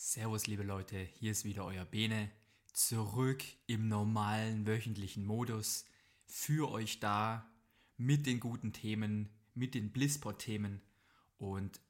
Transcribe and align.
Servus 0.00 0.46
liebe 0.46 0.62
Leute, 0.62 0.96
hier 0.96 1.32
ist 1.32 1.44
wieder 1.44 1.64
euer 1.64 1.84
Bene, 1.84 2.30
zurück 2.72 3.42
im 3.66 3.88
normalen 3.88 4.64
wöchentlichen 4.64 5.26
Modus, 5.26 5.86
für 6.24 6.70
euch 6.70 7.00
da 7.00 7.50
mit 7.96 8.24
den 8.24 8.38
guten 8.38 8.72
Themen, 8.72 9.28
mit 9.54 9.74
den 9.74 9.90
Blisspot-Themen 9.90 10.80
und 11.36 11.80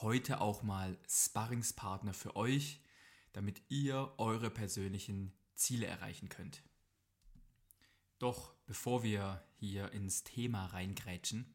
heute 0.00 0.40
auch 0.40 0.64
mal 0.64 0.98
Sparringspartner 1.08 2.12
für 2.14 2.34
euch, 2.34 2.80
damit 3.32 3.62
ihr 3.68 4.12
eure 4.18 4.50
persönlichen 4.50 5.32
Ziele 5.54 5.86
erreichen 5.86 6.28
könnt. 6.28 6.64
Doch 8.18 8.56
bevor 8.66 9.04
wir 9.04 9.40
hier 9.54 9.92
ins 9.92 10.24
Thema 10.24 10.66
reingrätschen, 10.66 11.46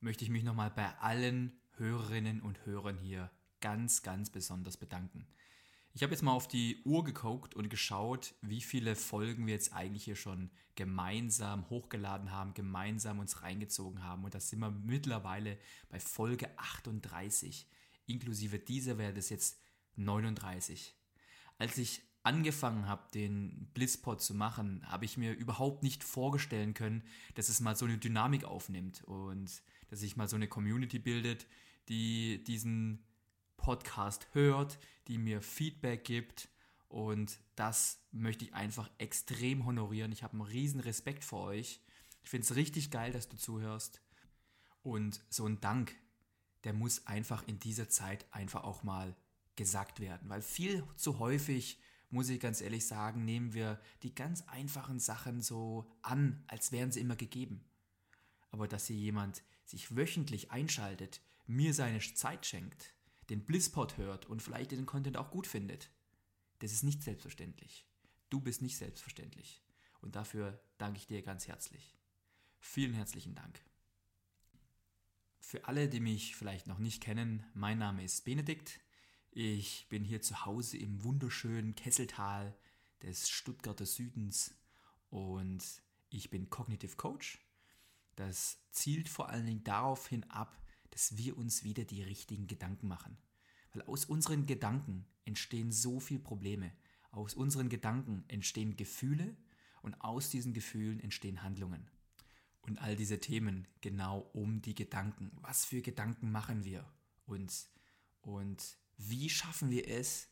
möchte 0.00 0.24
ich 0.24 0.30
mich 0.30 0.42
nochmal 0.42 0.70
bei 0.70 0.88
allen 1.00 1.60
Hörerinnen 1.76 2.40
und 2.40 2.64
Hörern 2.64 2.96
hier 2.96 3.30
ganz, 3.60 4.02
ganz 4.02 4.30
besonders 4.30 4.76
bedanken. 4.76 5.26
Ich 5.94 6.02
habe 6.02 6.12
jetzt 6.12 6.22
mal 6.22 6.32
auf 6.32 6.46
die 6.46 6.80
Uhr 6.84 7.02
geguckt 7.02 7.54
und 7.54 7.70
geschaut, 7.70 8.34
wie 8.40 8.60
viele 8.60 8.94
Folgen 8.94 9.46
wir 9.46 9.54
jetzt 9.54 9.72
eigentlich 9.72 10.04
hier 10.04 10.16
schon 10.16 10.50
gemeinsam 10.76 11.68
hochgeladen 11.70 12.30
haben, 12.30 12.54
gemeinsam 12.54 13.18
uns 13.18 13.42
reingezogen 13.42 14.04
haben. 14.04 14.24
Und 14.24 14.34
da 14.34 14.38
sind 14.38 14.60
wir 14.60 14.70
mittlerweile 14.70 15.58
bei 15.88 15.98
Folge 15.98 16.56
38. 16.56 17.66
Inklusive 18.06 18.60
dieser 18.60 18.96
wäre 18.96 19.12
das 19.12 19.28
jetzt 19.28 19.60
39. 19.96 20.94
Als 21.58 21.76
ich 21.78 22.02
angefangen 22.22 22.86
habe, 22.86 23.10
den 23.12 23.70
Blitzpod 23.74 24.20
zu 24.20 24.34
machen, 24.34 24.88
habe 24.88 25.04
ich 25.04 25.16
mir 25.16 25.32
überhaupt 25.32 25.82
nicht 25.82 26.04
vorstellen 26.04 26.74
können, 26.74 27.02
dass 27.34 27.48
es 27.48 27.60
mal 27.60 27.74
so 27.74 27.86
eine 27.86 27.98
Dynamik 27.98 28.44
aufnimmt 28.44 29.02
und 29.04 29.62
dass 29.88 30.00
sich 30.00 30.16
mal 30.16 30.28
so 30.28 30.36
eine 30.36 30.46
Community 30.46 30.98
bildet, 30.98 31.46
die 31.88 32.44
diesen 32.44 33.04
Podcast 33.58 34.26
hört, 34.32 34.78
die 35.08 35.18
mir 35.18 35.42
Feedback 35.42 36.04
gibt. 36.04 36.48
Und 36.88 37.38
das 37.54 38.00
möchte 38.12 38.46
ich 38.46 38.54
einfach 38.54 38.90
extrem 38.96 39.66
honorieren. 39.66 40.12
Ich 40.12 40.22
habe 40.22 40.32
einen 40.32 40.42
riesen 40.42 40.80
Respekt 40.80 41.22
vor 41.22 41.42
euch. 41.42 41.82
Ich 42.22 42.30
finde 42.30 42.44
es 42.44 42.56
richtig 42.56 42.90
geil, 42.90 43.12
dass 43.12 43.28
du 43.28 43.36
zuhörst. 43.36 44.00
Und 44.82 45.20
so 45.28 45.44
ein 45.44 45.60
Dank, 45.60 45.94
der 46.64 46.72
muss 46.72 47.06
einfach 47.06 47.46
in 47.46 47.58
dieser 47.58 47.90
Zeit 47.90 48.26
einfach 48.30 48.64
auch 48.64 48.82
mal 48.82 49.14
gesagt 49.56 50.00
werden. 50.00 50.30
Weil 50.30 50.40
viel 50.40 50.82
zu 50.96 51.18
häufig, 51.18 51.78
muss 52.10 52.30
ich 52.30 52.40
ganz 52.40 52.62
ehrlich 52.62 52.86
sagen, 52.86 53.24
nehmen 53.26 53.52
wir 53.52 53.80
die 54.02 54.14
ganz 54.14 54.42
einfachen 54.46 54.98
Sachen 54.98 55.42
so 55.42 55.90
an, 56.00 56.42
als 56.46 56.72
wären 56.72 56.90
sie 56.90 57.00
immer 57.00 57.16
gegeben. 57.16 57.64
Aber 58.50 58.66
dass 58.66 58.86
hier 58.86 58.96
jemand 58.96 59.42
sich 59.66 59.94
wöchentlich 59.94 60.50
einschaltet, 60.50 61.20
mir 61.46 61.74
seine 61.74 62.00
Zeit 62.00 62.46
schenkt, 62.46 62.94
den 63.30 63.44
Blisspot 63.44 63.96
hört 63.96 64.26
und 64.26 64.42
vielleicht 64.42 64.70
den 64.70 64.86
Content 64.86 65.16
auch 65.16 65.30
gut 65.30 65.46
findet. 65.46 65.90
Das 66.60 66.72
ist 66.72 66.82
nicht 66.82 67.02
selbstverständlich. 67.02 67.86
Du 68.30 68.40
bist 68.40 68.62
nicht 68.62 68.76
selbstverständlich. 68.76 69.62
Und 70.00 70.16
dafür 70.16 70.60
danke 70.78 70.98
ich 70.98 71.06
dir 71.06 71.22
ganz 71.22 71.48
herzlich. 71.48 71.96
Vielen 72.60 72.94
herzlichen 72.94 73.34
Dank. 73.34 73.60
Für 75.40 75.64
alle, 75.66 75.88
die 75.88 76.00
mich 76.00 76.36
vielleicht 76.36 76.66
noch 76.66 76.78
nicht 76.78 77.02
kennen, 77.02 77.44
mein 77.54 77.78
Name 77.78 78.04
ist 78.04 78.24
Benedikt. 78.24 78.80
Ich 79.30 79.86
bin 79.88 80.04
hier 80.04 80.20
zu 80.20 80.44
Hause 80.44 80.76
im 80.76 81.02
wunderschönen 81.04 81.74
Kesseltal 81.74 82.56
des 83.02 83.28
Stuttgarter 83.28 83.86
Südens 83.86 84.54
und 85.10 85.64
ich 86.10 86.30
bin 86.30 86.50
Cognitive 86.50 86.96
Coach. 86.96 87.38
Das 88.16 88.58
zielt 88.72 89.08
vor 89.08 89.28
allen 89.28 89.46
Dingen 89.46 89.64
darauf 89.64 90.08
hin 90.08 90.24
ab, 90.24 90.60
dass 90.98 91.16
wir 91.16 91.38
uns 91.38 91.62
wieder 91.62 91.84
die 91.84 92.02
richtigen 92.02 92.48
Gedanken 92.48 92.88
machen. 92.88 93.16
Weil 93.72 93.82
aus 93.82 94.04
unseren 94.04 94.46
Gedanken 94.46 95.06
entstehen 95.24 95.70
so 95.70 96.00
viele 96.00 96.18
Probleme. 96.18 96.72
Aus 97.12 97.34
unseren 97.34 97.68
Gedanken 97.68 98.24
entstehen 98.26 98.76
Gefühle 98.76 99.36
und 99.82 99.94
aus 100.00 100.28
diesen 100.28 100.54
Gefühlen 100.54 100.98
entstehen 100.98 101.44
Handlungen. 101.44 101.88
Und 102.62 102.78
all 102.78 102.96
diese 102.96 103.20
Themen 103.20 103.68
genau 103.80 104.28
um 104.32 104.60
die 104.60 104.74
Gedanken. 104.74 105.30
Was 105.40 105.64
für 105.64 105.82
Gedanken 105.82 106.32
machen 106.32 106.64
wir 106.64 106.84
uns? 107.26 107.70
Und 108.20 108.76
wie 108.96 109.30
schaffen 109.30 109.70
wir 109.70 109.86
es, 109.86 110.26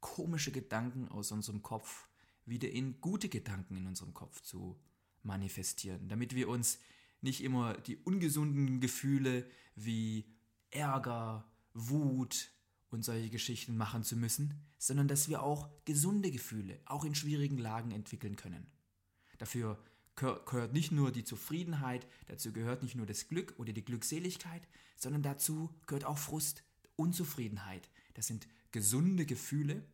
komische 0.00 0.50
Gedanken 0.50 1.06
aus 1.06 1.30
unserem 1.30 1.62
Kopf 1.62 2.08
wieder 2.44 2.68
in 2.68 3.00
gute 3.00 3.28
Gedanken 3.28 3.76
in 3.76 3.86
unserem 3.86 4.14
Kopf 4.14 4.42
zu 4.42 4.80
manifestieren, 5.22 6.08
damit 6.08 6.34
wir 6.34 6.48
uns 6.48 6.80
nicht 7.20 7.42
immer 7.42 7.74
die 7.74 7.96
ungesunden 7.96 8.80
Gefühle 8.80 9.48
wie 9.74 10.24
Ärger, 10.70 11.50
Wut 11.74 12.50
und 12.90 13.04
solche 13.04 13.30
Geschichten 13.30 13.76
machen 13.76 14.02
zu 14.02 14.16
müssen, 14.16 14.54
sondern 14.78 15.08
dass 15.08 15.28
wir 15.28 15.42
auch 15.42 15.68
gesunde 15.84 16.30
Gefühle, 16.30 16.80
auch 16.86 17.04
in 17.04 17.14
schwierigen 17.14 17.58
Lagen 17.58 17.90
entwickeln 17.90 18.36
können. 18.36 18.66
Dafür 19.38 19.78
gehört 20.14 20.72
nicht 20.72 20.90
nur 20.90 21.12
die 21.12 21.24
Zufriedenheit, 21.24 22.06
dazu 22.26 22.52
gehört 22.52 22.82
nicht 22.82 22.96
nur 22.96 23.06
das 23.06 23.28
Glück 23.28 23.54
oder 23.58 23.72
die 23.72 23.84
Glückseligkeit, 23.84 24.66
sondern 24.96 25.22
dazu 25.22 25.70
gehört 25.86 26.04
auch 26.04 26.18
Frust, 26.18 26.64
Unzufriedenheit. 26.96 27.88
Das 28.14 28.26
sind 28.26 28.48
gesunde 28.72 29.26
Gefühle 29.26 29.84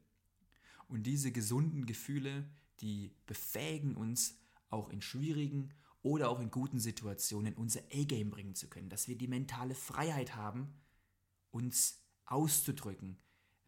und 0.88 1.04
diese 1.04 1.30
gesunden 1.30 1.84
Gefühle, 1.84 2.48
die 2.80 3.12
befähigen 3.26 3.96
uns 3.96 4.38
auch 4.70 4.88
in 4.88 5.02
schwierigen 5.02 5.72
oder 6.04 6.28
auch 6.28 6.38
in 6.38 6.50
guten 6.50 6.78
Situationen 6.78 7.54
unser 7.54 7.80
A-Game 7.90 8.30
bringen 8.30 8.54
zu 8.54 8.68
können, 8.68 8.90
dass 8.90 9.08
wir 9.08 9.16
die 9.16 9.26
mentale 9.26 9.74
Freiheit 9.74 10.36
haben, 10.36 10.74
uns 11.50 12.04
auszudrücken, 12.26 13.18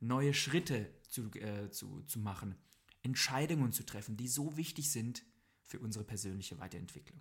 neue 0.00 0.34
Schritte 0.34 0.92
zu, 1.08 1.30
äh, 1.32 1.70
zu, 1.70 2.02
zu 2.02 2.18
machen, 2.18 2.54
Entscheidungen 3.02 3.72
zu 3.72 3.86
treffen, 3.86 4.18
die 4.18 4.28
so 4.28 4.58
wichtig 4.58 4.92
sind 4.92 5.24
für 5.62 5.80
unsere 5.80 6.04
persönliche 6.04 6.58
Weiterentwicklung. 6.58 7.20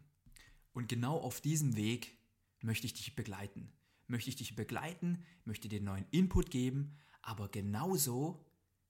Und 0.74 0.90
genau 0.90 1.18
auf 1.18 1.40
diesem 1.40 1.78
Weg 1.78 2.18
möchte 2.62 2.86
ich 2.86 2.94
dich 2.94 3.16
begleiten. 3.16 3.72
Möchte 4.08 4.30
ich 4.30 4.36
dich 4.36 4.58
begleiten, 4.58 5.24
möchte 5.46 5.70
dir 5.70 5.82
neuen 5.82 6.06
Input 6.12 6.52
geben, 6.52 6.98
aber 7.22 7.48
genauso 7.48 8.46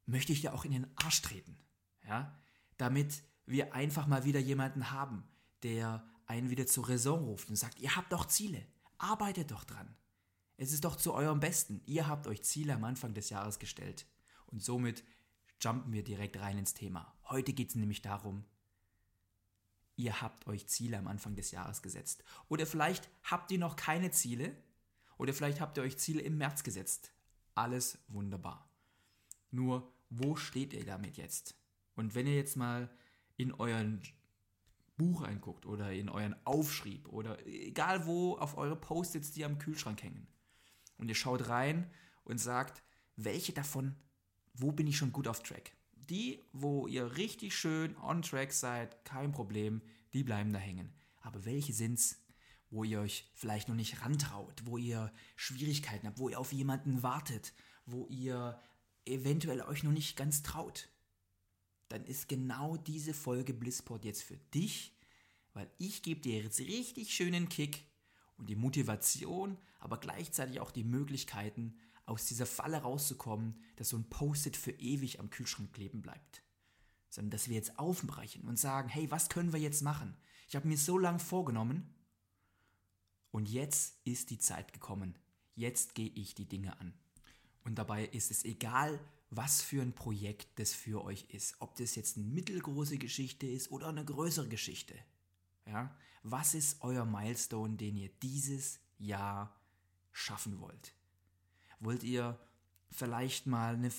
möchte 0.08 0.34
ich 0.34 0.42
dir 0.42 0.56
auch 0.56 0.66
in 0.66 0.72
den 0.72 0.88
Arsch 0.98 1.22
treten. 1.22 1.56
Ja? 2.04 2.36
Damit 2.78 3.22
wir 3.46 3.76
einfach 3.76 4.08
mal 4.08 4.26
wieder 4.26 4.40
jemanden 4.40 4.90
haben, 4.90 5.24
der 5.62 6.08
einen 6.28 6.50
wieder 6.50 6.68
zur 6.68 6.90
Raison 6.90 7.24
ruft 7.24 7.50
und 7.50 7.56
sagt, 7.56 7.80
ihr 7.80 7.96
habt 7.96 8.12
doch 8.14 8.26
Ziele, 8.26 8.66
arbeitet 8.98 9.52
doch 9.52 9.64
dran. 9.64 9.96
Es 10.58 10.72
ist 10.72 10.86
doch 10.86 10.96
zu 10.96 11.14
eurem 11.14 11.40
Besten. 11.40 11.82
Ihr 11.86 12.08
habt 12.08 12.28
euch 12.28 12.44
Ziele 12.44 12.74
am 12.74 12.84
Anfang 12.84 13.14
des 13.14 13.30
Jahres 13.30 13.60
gestellt. 13.60 14.06
Und 14.48 14.64
somit 14.64 15.04
jumpen 15.60 15.92
wir 15.92 16.04
direkt 16.04 16.40
rein 16.40 16.58
ins 16.58 16.74
Thema. 16.74 17.14
Heute 17.30 17.54
geht 17.54 17.70
es 17.70 17.76
nämlich 17.76 18.02
darum, 18.02 18.46
ihr 19.98 20.22
habt 20.22 20.48
euch 20.48 20.68
Ziele 20.68 20.98
am 20.98 21.08
Anfang 21.08 21.36
des 21.36 21.52
Jahres 21.52 21.82
gesetzt. 21.82 22.24
Oder 22.48 22.66
vielleicht 22.66 23.10
habt 23.24 23.52
ihr 23.52 23.60
noch 23.60 23.76
keine 23.76 24.12
Ziele. 24.12 24.56
Oder 25.18 25.34
vielleicht 25.34 25.60
habt 25.62 25.78
ihr 25.78 25.84
euch 25.84 25.98
Ziele 25.98 26.22
im 26.22 26.38
März 26.38 26.64
gesetzt. 26.64 27.12
Alles 27.54 27.98
wunderbar. 28.08 28.70
Nur, 29.52 29.92
wo 30.10 30.36
steht 30.36 30.74
ihr 30.74 30.86
damit 30.86 31.18
jetzt? 31.18 31.56
Und 31.96 32.16
wenn 32.16 32.28
ihr 32.28 32.36
jetzt 32.36 32.58
mal 32.58 32.90
in 33.38 33.54
euren 33.54 34.02
Buch 34.98 35.24
reinguckt 35.24 35.66
oder 35.66 35.92
in 35.92 36.10
euren 36.10 36.36
Aufschrieb 36.46 37.08
oder 37.10 37.46
egal 37.46 38.06
wo 38.06 38.38
auf 38.38 38.58
eure 38.58 38.76
Post-its, 38.76 39.32
die 39.32 39.46
am 39.46 39.58
Kühlschrank 39.58 40.02
hängen. 40.04 40.28
Und 40.98 41.10
ihr 41.10 41.16
schaut 41.16 41.50
rein 41.50 41.90
und 42.24 42.40
sagt, 42.40 42.84
welche 43.16 43.54
davon, 43.54 43.96
wo 44.54 44.72
bin 44.72 44.88
ich 44.88 44.98
schon 44.98 45.12
gut 45.12 45.28
auf 45.28 45.44
Track? 45.44 45.76
Die, 46.10 46.42
wo 46.54 46.88
ihr 46.88 47.18
richtig 47.18 47.56
schön 47.56 47.98
on 47.98 48.22
track 48.22 48.54
seid, 48.54 49.04
kein 49.06 49.32
Problem, 49.32 49.82
die 50.14 50.24
bleiben 50.24 50.54
da 50.54 50.60
hängen. 50.60 50.94
Aber 51.22 51.46
welche 51.46 51.74
sind's, 51.74 52.24
wo 52.70 52.84
ihr 52.84 53.00
euch 53.00 53.32
vielleicht 53.34 53.68
noch 53.68 53.76
nicht 53.76 54.02
rantraut, 54.02 54.62
wo 54.66 54.78
ihr 54.78 55.12
Schwierigkeiten 55.36 56.08
habt, 56.08 56.20
wo 56.20 56.30
ihr 56.30 56.40
auf 56.40 56.54
jemanden 56.54 57.04
wartet, 57.04 57.54
wo 57.86 58.06
ihr 58.08 58.62
eventuell 59.06 59.62
euch 59.62 59.84
noch 59.84 59.92
nicht 59.92 60.16
ganz 60.16 60.44
traut? 60.44 60.90
Dann 61.90 62.04
ist 62.06 62.28
genau 62.28 62.78
diese 62.78 63.14
Folge 63.14 63.54
Blissport 63.54 64.06
jetzt 64.06 64.24
für 64.24 64.38
dich, 64.54 64.96
weil 65.54 65.70
ich 65.78 66.02
gebe 66.02 66.22
dir 66.22 66.42
jetzt 66.42 66.60
richtig 66.60 67.14
schönen 67.14 67.50
Kick 67.50 67.86
und 68.38 68.50
die 68.50 68.56
Motivation, 68.56 69.58
aber 69.80 70.00
gleichzeitig 70.00 70.60
auch 70.60 70.72
die 70.72 70.84
Möglichkeiten, 70.84 71.78
aus 72.06 72.26
dieser 72.26 72.46
Falle 72.46 72.78
rauszukommen, 72.78 73.60
dass 73.78 73.90
so 73.90 73.98
ein 73.98 74.10
Post-it 74.10 74.58
für 74.58 74.72
ewig 74.72 75.20
am 75.20 75.30
Kühlschrank 75.30 75.74
kleben 75.74 76.02
bleibt. 76.02 76.44
Sondern 77.10 77.32
dass 77.32 77.48
wir 77.48 77.56
jetzt 77.56 77.80
aufbrechen 77.80 78.44
und 78.48 78.60
sagen, 78.60 78.90
hey, 78.90 79.10
was 79.10 79.30
können 79.30 79.54
wir 79.54 79.60
jetzt 79.60 79.82
machen? 79.82 80.16
Ich 80.48 80.56
habe 80.56 80.68
mir 80.68 80.78
so 80.78 80.98
lange 80.98 81.20
vorgenommen 81.20 81.96
und 83.32 83.50
jetzt 83.50 84.00
ist 84.04 84.30
die 84.30 84.38
Zeit 84.38 84.74
gekommen. 84.74 85.18
Jetzt 85.56 85.96
gehe 85.96 86.10
ich 86.10 86.36
die 86.36 86.48
Dinge 86.48 86.80
an. 86.80 86.94
Und 87.64 87.76
dabei 87.76 88.06
ist 88.06 88.30
es 88.30 88.46
egal, 88.46 89.00
was 89.36 89.62
für 89.62 89.82
ein 89.82 89.94
Projekt 89.94 90.60
das 90.60 90.74
für 90.74 91.04
euch 91.04 91.26
ist. 91.30 91.56
Ob 91.60 91.76
das 91.76 91.96
jetzt 91.96 92.18
eine 92.18 92.26
mittelgroße 92.26 92.98
Geschichte 92.98 93.46
ist 93.48 93.72
oder 93.72 93.88
eine 93.88 94.06
größere 94.06 94.48
Geschichte. 94.48 94.96
Ja? 95.66 95.96
Was 96.24 96.54
ist 96.54 96.82
euer 96.82 97.06
Milestone, 97.06 97.76
den 97.76 97.98
ihr 97.98 98.10
dieses 98.22 98.80
Jahr 98.98 99.60
schaffen 100.12 100.60
wollt? 100.60 100.94
Wollt 101.80 102.04
ihr 102.04 102.40
vielleicht 102.90 103.46
mal 103.48 103.76
eine 103.76 103.92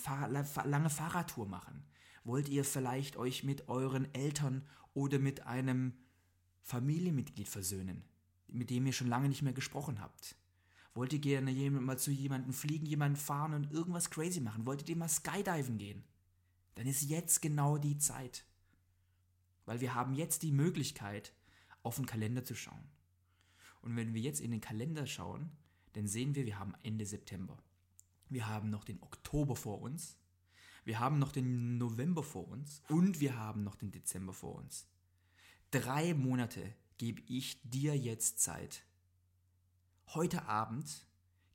lange 0.64 0.90
Fahrradtour 0.90 1.46
machen? 1.46 1.84
Wollt 2.24 2.48
ihr 2.48 2.64
vielleicht 2.64 3.16
euch 3.16 3.44
mit 3.44 3.68
euren 3.68 4.12
Eltern 4.14 4.66
oder 4.94 5.18
mit 5.18 5.46
einem 5.46 5.92
Familienmitglied 6.62 7.48
versöhnen, 7.48 8.02
mit 8.48 8.70
dem 8.70 8.86
ihr 8.86 8.92
schon 8.92 9.06
lange 9.06 9.28
nicht 9.28 9.42
mehr 9.42 9.52
gesprochen 9.52 10.00
habt? 10.00 10.36
Wollt 10.96 11.12
ihr 11.12 11.18
gerne 11.18 11.52
mal 11.70 11.98
zu 11.98 12.10
jemandem 12.10 12.54
fliegen, 12.54 12.86
jemanden 12.86 13.18
fahren 13.18 13.52
und 13.52 13.70
irgendwas 13.70 14.08
crazy 14.08 14.40
machen? 14.40 14.64
Wolltet 14.64 14.88
ihr 14.88 14.96
mal 14.96 15.10
skydiven 15.10 15.76
gehen? 15.76 16.02
Dann 16.74 16.86
ist 16.86 17.02
jetzt 17.02 17.42
genau 17.42 17.76
die 17.76 17.98
Zeit. 17.98 18.46
Weil 19.66 19.82
wir 19.82 19.94
haben 19.94 20.14
jetzt 20.14 20.42
die 20.42 20.52
Möglichkeit, 20.52 21.34
auf 21.82 21.96
den 21.96 22.06
Kalender 22.06 22.44
zu 22.44 22.54
schauen. 22.54 22.88
Und 23.82 23.94
wenn 23.94 24.14
wir 24.14 24.22
jetzt 24.22 24.40
in 24.40 24.50
den 24.50 24.62
Kalender 24.62 25.06
schauen, 25.06 25.50
dann 25.92 26.06
sehen 26.08 26.34
wir, 26.34 26.46
wir 26.46 26.58
haben 26.58 26.72
Ende 26.82 27.04
September. 27.04 27.58
Wir 28.30 28.48
haben 28.48 28.70
noch 28.70 28.84
den 28.84 29.02
Oktober 29.02 29.54
vor 29.54 29.82
uns. 29.82 30.16
Wir 30.86 30.98
haben 30.98 31.18
noch 31.18 31.30
den 31.30 31.76
November 31.76 32.22
vor 32.22 32.48
uns. 32.48 32.82
Und 32.88 33.20
wir 33.20 33.36
haben 33.36 33.64
noch 33.64 33.74
den 33.74 33.92
Dezember 33.92 34.32
vor 34.32 34.54
uns. 34.54 34.86
Drei 35.70 36.14
Monate 36.14 36.72
gebe 36.96 37.20
ich 37.26 37.60
dir 37.64 37.94
jetzt 37.98 38.40
Zeit. 38.40 38.86
Heute 40.08 40.46
Abend 40.46 41.06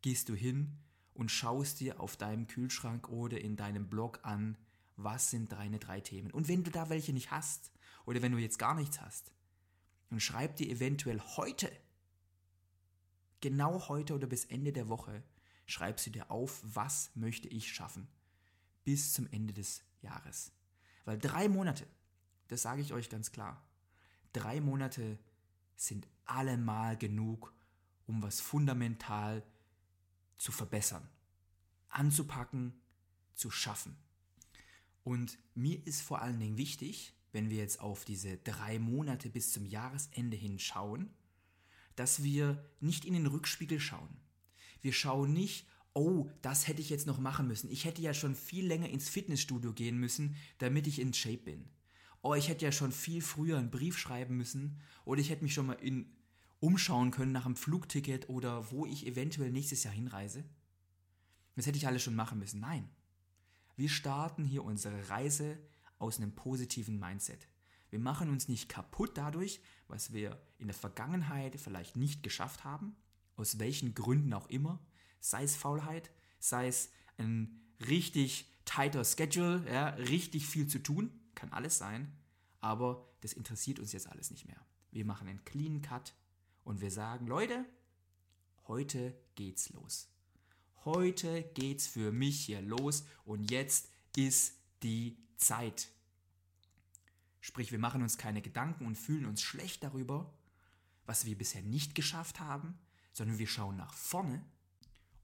gehst 0.02 0.30
du 0.30 0.36
hin 0.36 0.78
und 1.14 1.32
schaust 1.32 1.80
dir 1.80 2.00
auf 2.00 2.18
deinem 2.18 2.48
Kühlschrank 2.48 3.10
oder 3.10 3.40
in 3.40 3.56
deinem 3.56 3.90
Blog 3.90 4.20
an, 4.24 4.58
was 4.96 5.32
sind 5.32 5.52
deine 5.52 5.80
drei 5.80 6.02
Themen. 6.02 6.32
Und 6.32 6.48
wenn 6.48 6.64
du 6.64 6.72
da 6.72 6.90
welche 6.90 7.14
nicht 7.14 7.32
hast 7.32 7.72
oder 8.06 8.22
wenn 8.22 8.32
du 8.32 8.38
jetzt 8.38 8.60
gar 8.60 8.76
nichts 8.76 9.02
hast, 9.02 9.32
dann 10.10 10.20
schreib 10.20 10.56
dir 10.58 10.70
eventuell 10.70 11.20
heute 11.20 11.72
Genau 13.42 13.88
heute 13.90 14.14
oder 14.14 14.28
bis 14.28 14.46
Ende 14.46 14.72
der 14.72 14.88
Woche 14.88 15.24
schreibst 15.66 16.06
du 16.06 16.12
dir 16.12 16.30
auf, 16.30 16.62
was 16.64 17.10
möchte 17.16 17.48
ich 17.48 17.74
schaffen 17.74 18.08
bis 18.84 19.14
zum 19.14 19.28
Ende 19.32 19.52
des 19.52 19.84
Jahres. 20.02 20.52
Weil 21.06 21.18
drei 21.18 21.50
Monate, 21.50 21.88
das 22.50 22.62
sage 22.62 22.82
ich 22.82 22.94
euch 22.94 23.10
ganz 23.10 23.32
klar, 23.32 23.64
drei 24.32 24.62
Monate 24.62 25.18
sind 25.76 26.08
allemal 26.26 26.98
genug, 26.98 27.54
um 28.08 28.22
was 28.22 28.42
fundamental 28.42 29.44
zu 30.38 30.52
verbessern, 30.52 31.08
anzupacken, 31.90 32.74
zu 33.34 33.52
schaffen. 33.52 33.96
Und 35.04 35.38
mir 35.56 35.86
ist 35.86 36.02
vor 36.02 36.22
allen 36.22 36.40
Dingen 36.40 36.58
wichtig, 36.58 37.14
wenn 37.32 37.50
wir 37.50 37.58
jetzt 37.58 37.80
auf 37.80 38.06
diese 38.06 38.38
drei 38.38 38.80
Monate 38.80 39.30
bis 39.30 39.52
zum 39.52 39.66
Jahresende 39.66 40.38
hinschauen, 40.38 41.10
dass 41.96 42.24
wir 42.24 42.64
nicht 42.80 43.06
in 43.06 43.14
den 43.14 43.28
Rückspiegel 43.28 43.80
schauen. 43.80 44.18
Wir 44.82 44.94
schauen 44.94 45.34
nicht, 45.34 45.68
oh, 45.94 46.30
das 46.42 46.68
hätte 46.68 46.82
ich 46.82 46.90
jetzt 46.90 47.08
noch 47.08 47.20
machen 47.20 47.48
müssen. 47.48 47.70
Ich 47.70 47.86
hätte 47.86 48.02
ja 48.02 48.14
schon 48.14 48.36
viel 48.36 48.66
länger 48.66 48.90
ins 48.90 49.10
Fitnessstudio 49.10 49.74
gehen 49.74 49.98
müssen, 49.98 50.36
damit 50.58 50.88
ich 50.88 51.00
in 51.00 51.14
Shape 51.14 51.38
bin. 51.38 51.70
Oh, 52.22 52.36
ich 52.36 52.50
hätte 52.50 52.66
ja 52.66 52.72
schon 52.72 52.92
viel 52.92 53.22
früher 53.22 53.58
einen 53.58 53.72
Brief 53.72 53.98
schreiben 53.98 54.38
müssen 54.38 54.80
oder 55.06 55.22
ich 55.22 55.30
hätte 55.30 55.44
mich 55.44 55.54
schon 55.54 55.66
mal 55.66 55.74
in, 55.74 56.12
umschauen 56.62 57.12
können 57.12 57.34
nach 57.34 57.46
einem 57.46 57.58
Flugticket 57.58 58.30
oder 58.30 58.72
wo 58.72 58.86
ich 58.86 59.06
eventuell 59.06 59.52
nächstes 59.52 59.84
Jahr 59.84 59.94
hinreise. 59.94 60.46
Das 61.56 61.66
hätte 61.66 61.78
ich 61.78 61.88
alles 61.88 62.04
schon 62.04 62.16
machen 62.16 62.40
müssen. 62.40 62.62
Nein. 62.62 62.90
Wir 63.76 63.90
starten 63.90 64.46
hier 64.46 64.64
unsere 64.64 65.10
Reise 65.10 65.58
aus 65.98 66.18
einem 66.18 66.34
positiven 66.34 67.00
Mindset. 67.00 67.48
Wir 67.90 68.00
machen 68.00 68.30
uns 68.30 68.48
nicht 68.48 68.70
kaputt 68.70 69.18
dadurch, 69.18 69.60
was 69.88 70.14
wir 70.14 70.42
in 70.60 70.68
der 70.68 70.76
Vergangenheit 70.76 71.60
vielleicht 71.60 71.98
nicht 71.98 72.24
geschafft 72.24 72.64
haben, 72.64 72.96
aus 73.36 73.60
welchen 73.60 73.94
Gründen 73.96 74.34
auch 74.34 74.48
immer, 74.48 74.80
sei 75.20 75.44
es 75.44 75.56
Faulheit, 75.56 76.12
sei 76.40 76.68
es 76.68 76.92
ein 77.18 77.60
richtig 77.88 78.48
tighter 78.66 79.04
Schedule, 79.04 79.66
ja, 79.70 79.90
richtig 79.90 80.48
viel 80.48 80.68
zu 80.68 80.80
tun, 80.80 81.12
kann 81.36 81.52
alles 81.52 81.78
sein, 81.78 82.16
aber 82.60 83.10
das 83.22 83.34
interessiert 83.34 83.80
uns 83.80 83.92
jetzt 83.92 84.08
alles 84.08 84.32
nicht 84.32 84.48
mehr. 84.48 84.64
Wir 84.92 85.06
machen 85.06 85.28
einen 85.28 85.44
clean 85.44 85.82
Cut 85.82 86.14
und 86.64 86.82
wir 86.82 86.92
sagen, 86.92 87.28
Leute, 87.28 87.66
heute 88.68 89.16
geht's 89.36 89.70
los. 89.70 90.08
Heute 90.86 91.44
geht's 91.54 91.88
für 91.88 92.12
mich 92.12 92.46
hier 92.46 92.62
los 92.62 93.06
und 93.26 93.52
jetzt 93.52 93.90
ist 94.16 94.54
die 94.84 95.18
Zeit. 95.38 95.90
Sprich, 97.40 97.72
wir 97.72 97.80
machen 97.80 98.02
uns 98.02 98.18
keine 98.18 98.42
Gedanken 98.42 98.86
und 98.86 98.96
fühlen 98.96 99.26
uns 99.26 99.42
schlecht 99.42 99.84
darüber, 99.84 100.34
was 101.06 101.26
wir 101.26 101.38
bisher 101.38 101.62
nicht 101.64 101.96
geschafft 101.96 102.40
haben, 102.40 102.78
sondern 103.14 103.40
wir 103.40 103.48
schauen 103.48 103.78
nach 103.78 103.94
vorne 103.94 104.44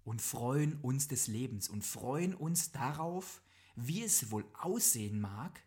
und 0.04 0.22
freuen 0.22 0.80
uns 0.82 1.08
des 1.08 1.28
Lebens 1.28 1.70
und 1.70 1.84
freuen 1.84 2.34
uns 2.34 2.72
darauf, 2.72 3.42
wie 3.76 4.04
es 4.04 4.32
wohl 4.32 4.46
aussehen 4.54 5.20
mag, 5.20 5.62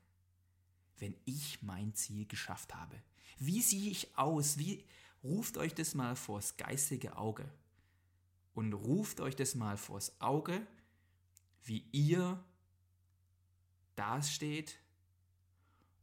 wenn 0.99 1.17
ich 1.25 1.63
mein 1.63 1.95
Ziel 1.95 2.27
geschafft 2.27 2.75
habe. 2.75 3.01
Wie 3.39 3.63
sehe 3.63 3.91
ich 3.91 4.17
aus? 4.19 4.59
Wie 4.59 4.85
ruft 5.23 5.57
euch 5.59 5.75
das 5.75 5.95
mal 5.95 6.17
vors 6.17 6.57
geistige 6.57 7.17
Auge 7.17 7.49
und 8.55 8.73
ruft 8.73 9.21
euch 9.21 9.37
das 9.37 9.55
mal 9.55 9.77
vors 9.77 10.21
Auge, 10.21 10.67
wie 11.65 11.85
ihr 11.93 12.43
dasteht 13.97 14.79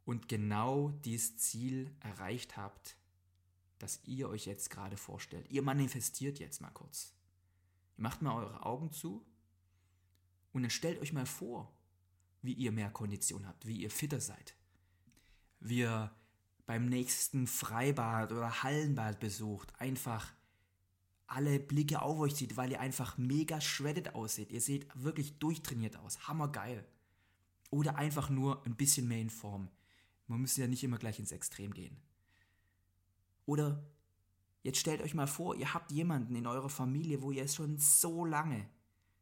und 0.04 0.28
genau 0.28 0.90
dieses 1.04 1.36
Ziel 1.36 1.94
erreicht 2.00 2.56
habt, 2.56 2.96
das 3.78 4.00
ihr 4.04 4.28
euch 4.28 4.46
jetzt 4.46 4.70
gerade 4.70 4.96
vorstellt. 4.96 5.50
Ihr 5.50 5.62
manifestiert 5.62 6.38
jetzt 6.38 6.60
mal 6.60 6.70
kurz. 6.70 7.12
Ihr 7.96 8.02
macht 8.02 8.22
mal 8.22 8.34
eure 8.34 8.64
Augen 8.64 8.92
zu 8.92 9.24
und 10.52 10.62
dann 10.62 10.70
stellt 10.70 11.00
euch 11.00 11.12
mal 11.12 11.26
vor, 11.26 11.72
wie 12.42 12.52
ihr 12.52 12.72
mehr 12.72 12.90
Kondition 12.90 13.46
habt, 13.46 13.66
wie 13.66 13.82
ihr 13.82 13.90
fitter 13.90 14.20
seid. 14.20 14.54
Wie 15.60 15.80
ihr 15.80 16.10
beim 16.68 16.84
nächsten 16.84 17.46
Freibad 17.46 18.30
oder 18.30 18.62
Hallenbad 18.62 19.20
besucht, 19.20 19.72
einfach 19.80 20.34
alle 21.26 21.58
Blicke 21.58 22.02
auf 22.02 22.18
euch 22.18 22.34
zieht, 22.34 22.58
weil 22.58 22.70
ihr 22.70 22.78
einfach 22.78 23.16
mega 23.16 23.58
shredded 23.58 24.14
aussieht. 24.14 24.52
Ihr 24.52 24.60
seht 24.60 24.86
wirklich 24.94 25.38
durchtrainiert 25.38 25.96
aus. 25.96 26.28
Hammergeil. 26.28 26.84
Oder 27.70 27.96
einfach 27.96 28.28
nur 28.28 28.66
ein 28.66 28.76
bisschen 28.76 29.08
mehr 29.08 29.22
in 29.22 29.30
Form. 29.30 29.70
Man 30.26 30.42
muss 30.42 30.58
ja 30.58 30.66
nicht 30.66 30.84
immer 30.84 30.98
gleich 30.98 31.18
ins 31.18 31.32
Extrem 31.32 31.72
gehen. 31.72 31.96
Oder 33.46 33.82
jetzt 34.62 34.78
stellt 34.78 35.00
euch 35.00 35.14
mal 35.14 35.26
vor, 35.26 35.56
ihr 35.56 35.72
habt 35.72 35.90
jemanden 35.90 36.36
in 36.36 36.46
eurer 36.46 36.68
Familie, 36.68 37.22
wo 37.22 37.30
ihr 37.30 37.48
schon 37.48 37.78
so 37.78 38.26
lange, 38.26 38.68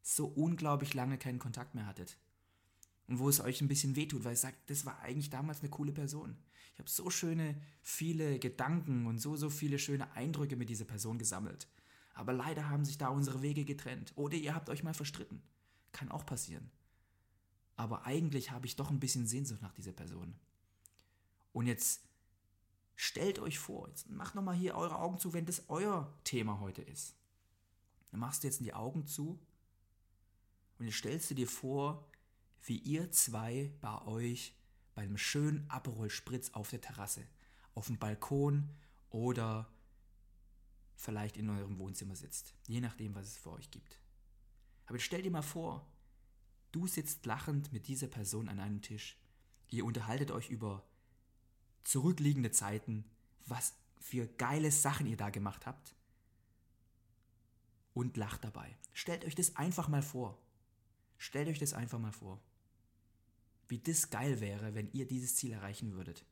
so 0.03 0.27
unglaublich 0.27 0.95
lange 0.95 1.17
keinen 1.17 1.39
Kontakt 1.39 1.77
mehr 1.77 1.87
hattet. 1.87 2.19
Und 3.09 3.19
wo 3.19 3.29
es 3.29 3.41
euch 3.41 3.61
ein 3.61 3.69
bisschen 3.69 3.95
wehtut, 3.97 4.25
weil 4.25 4.33
ihr 4.33 4.39
sagt, 4.39 4.69
das 4.69 4.85
war 4.85 5.01
eigentlich 5.01 5.31
damals 5.31 5.61
eine 5.61 5.71
coole 5.71 5.93
Person. 5.93 6.37
Ich 6.73 6.79
habe 6.79 6.91
so 6.91 7.09
schöne, 7.09 7.61
viele 7.83 8.39
Gedanken 8.39 9.07
und 9.07 9.19
so, 9.19 9.37
so 9.37 9.49
viele 9.49 9.79
schöne 9.79 10.13
Eindrücke 10.13 10.57
mit 10.57 10.69
dieser 10.69 10.85
Person 10.85 11.19
gesammelt. 11.19 11.69
Aber 12.15 12.33
leider 12.33 12.69
haben 12.69 12.85
sich 12.85 12.99
da 12.99 13.09
unsere 13.09 13.43
Wege 13.43 13.65
getrennt. 13.65 14.13
Oder 14.17 14.37
ihr 14.37 14.55
habt 14.55 14.69
euch 14.69 14.83
mal 14.83 14.95
verstritten. 14.95 15.43
Kann 15.93 16.11
auch 16.11 16.27
passieren. 16.27 16.71
Aber 17.77 18.07
eigentlich 18.07 18.51
habe 18.51 18.67
ich 18.67 18.77
doch 18.77 18.91
ein 18.91 19.01
bisschen 19.01 19.27
Sehnsucht 19.27 19.63
nach 19.63 19.73
dieser 19.73 19.93
Person. 19.93 20.35
Und 21.53 21.67
jetzt 21.67 22.03
stellt 22.97 23.39
euch 23.39 23.59
vor, 23.59 23.89
jetzt 23.89 24.11
macht 24.11 24.35
nochmal 24.35 24.57
hier 24.57 24.75
eure 24.75 24.99
Augen 24.99 25.19
zu, 25.19 25.33
wenn 25.33 25.47
das 25.47 25.65
euer 25.69 26.13
Thema 26.25 26.61
heute 26.61 26.83
ist. 26.83 27.15
Dann 28.11 28.21
machst 28.21 28.43
du 28.43 28.49
jetzt 28.49 28.61
die 28.61 28.75
Augen 28.75 29.07
zu 29.07 29.39
und 30.79 30.87
jetzt 30.87 30.97
stellst 30.97 31.31
du 31.31 31.35
dir 31.35 31.49
vor, 31.49 32.07
wie 32.67 32.79
ihr 32.79 33.11
zwei 33.13 33.73
bei 33.81 34.03
euch 34.03 34.55
bei 34.95 35.03
einem 35.03 35.19
schönen 35.19 35.69
Aperol 35.71 36.11
Spritz 36.11 36.51
auf 36.51 36.71
der 36.71 36.81
Terrasse, 36.81 37.27
auf 37.75 37.87
dem 37.87 37.99
Balkon 37.99 38.71
oder 39.11 39.71
vielleicht 40.97 41.37
in 41.37 41.51
eurem 41.51 41.79
Wohnzimmer 41.79 42.17
sitzt, 42.17 42.55
je 42.67 42.81
nachdem, 42.81 43.15
was 43.15 43.27
es 43.27 43.39
für 43.39 43.53
euch 43.53 43.71
gibt. 43.71 44.01
Aber 44.87 44.99
stell 44.99 45.23
dir 45.23 45.31
mal 45.31 45.43
vor, 45.43 45.87
du 46.73 46.87
sitzt 46.87 47.27
lachend 47.27 47.73
mit 47.73 47.89
dieser 47.89 48.09
Person 48.09 48.49
an 48.49 48.59
einem 48.59 48.83
Tisch. 48.83 49.19
Ihr 49.69 49.85
unterhaltet 49.85 50.31
euch 50.31 50.49
über 50.49 50.87
zurückliegende 51.85 52.51
Zeiten, 52.51 53.05
was 53.47 53.75
für 54.01 54.27
geile 54.27 54.73
Sachen 54.73 55.07
ihr 55.07 55.17
da 55.17 55.31
gemacht 55.31 55.67
habt 55.67 55.95
und 57.95 58.17
lacht 58.17 58.45
dabei. 58.45 58.77
Stellt 58.93 59.25
euch 59.25 59.35
das 59.35 59.57
einfach 59.57 59.89
mal 59.89 60.03
vor. 60.03 60.39
Stellt 61.19 61.49
euch 61.49 61.59
das 61.59 61.73
einfach 61.73 61.99
mal 61.99 62.13
vor. 62.13 62.41
Wie 63.69 63.79
das 63.79 64.11
geil 64.11 64.41
wäre, 64.41 64.75
wenn 64.75 64.91
ihr 64.93 65.07
dieses 65.07 65.35
Ziel 65.37 65.53
erreichen 65.53 65.95
würdet. 65.95 66.25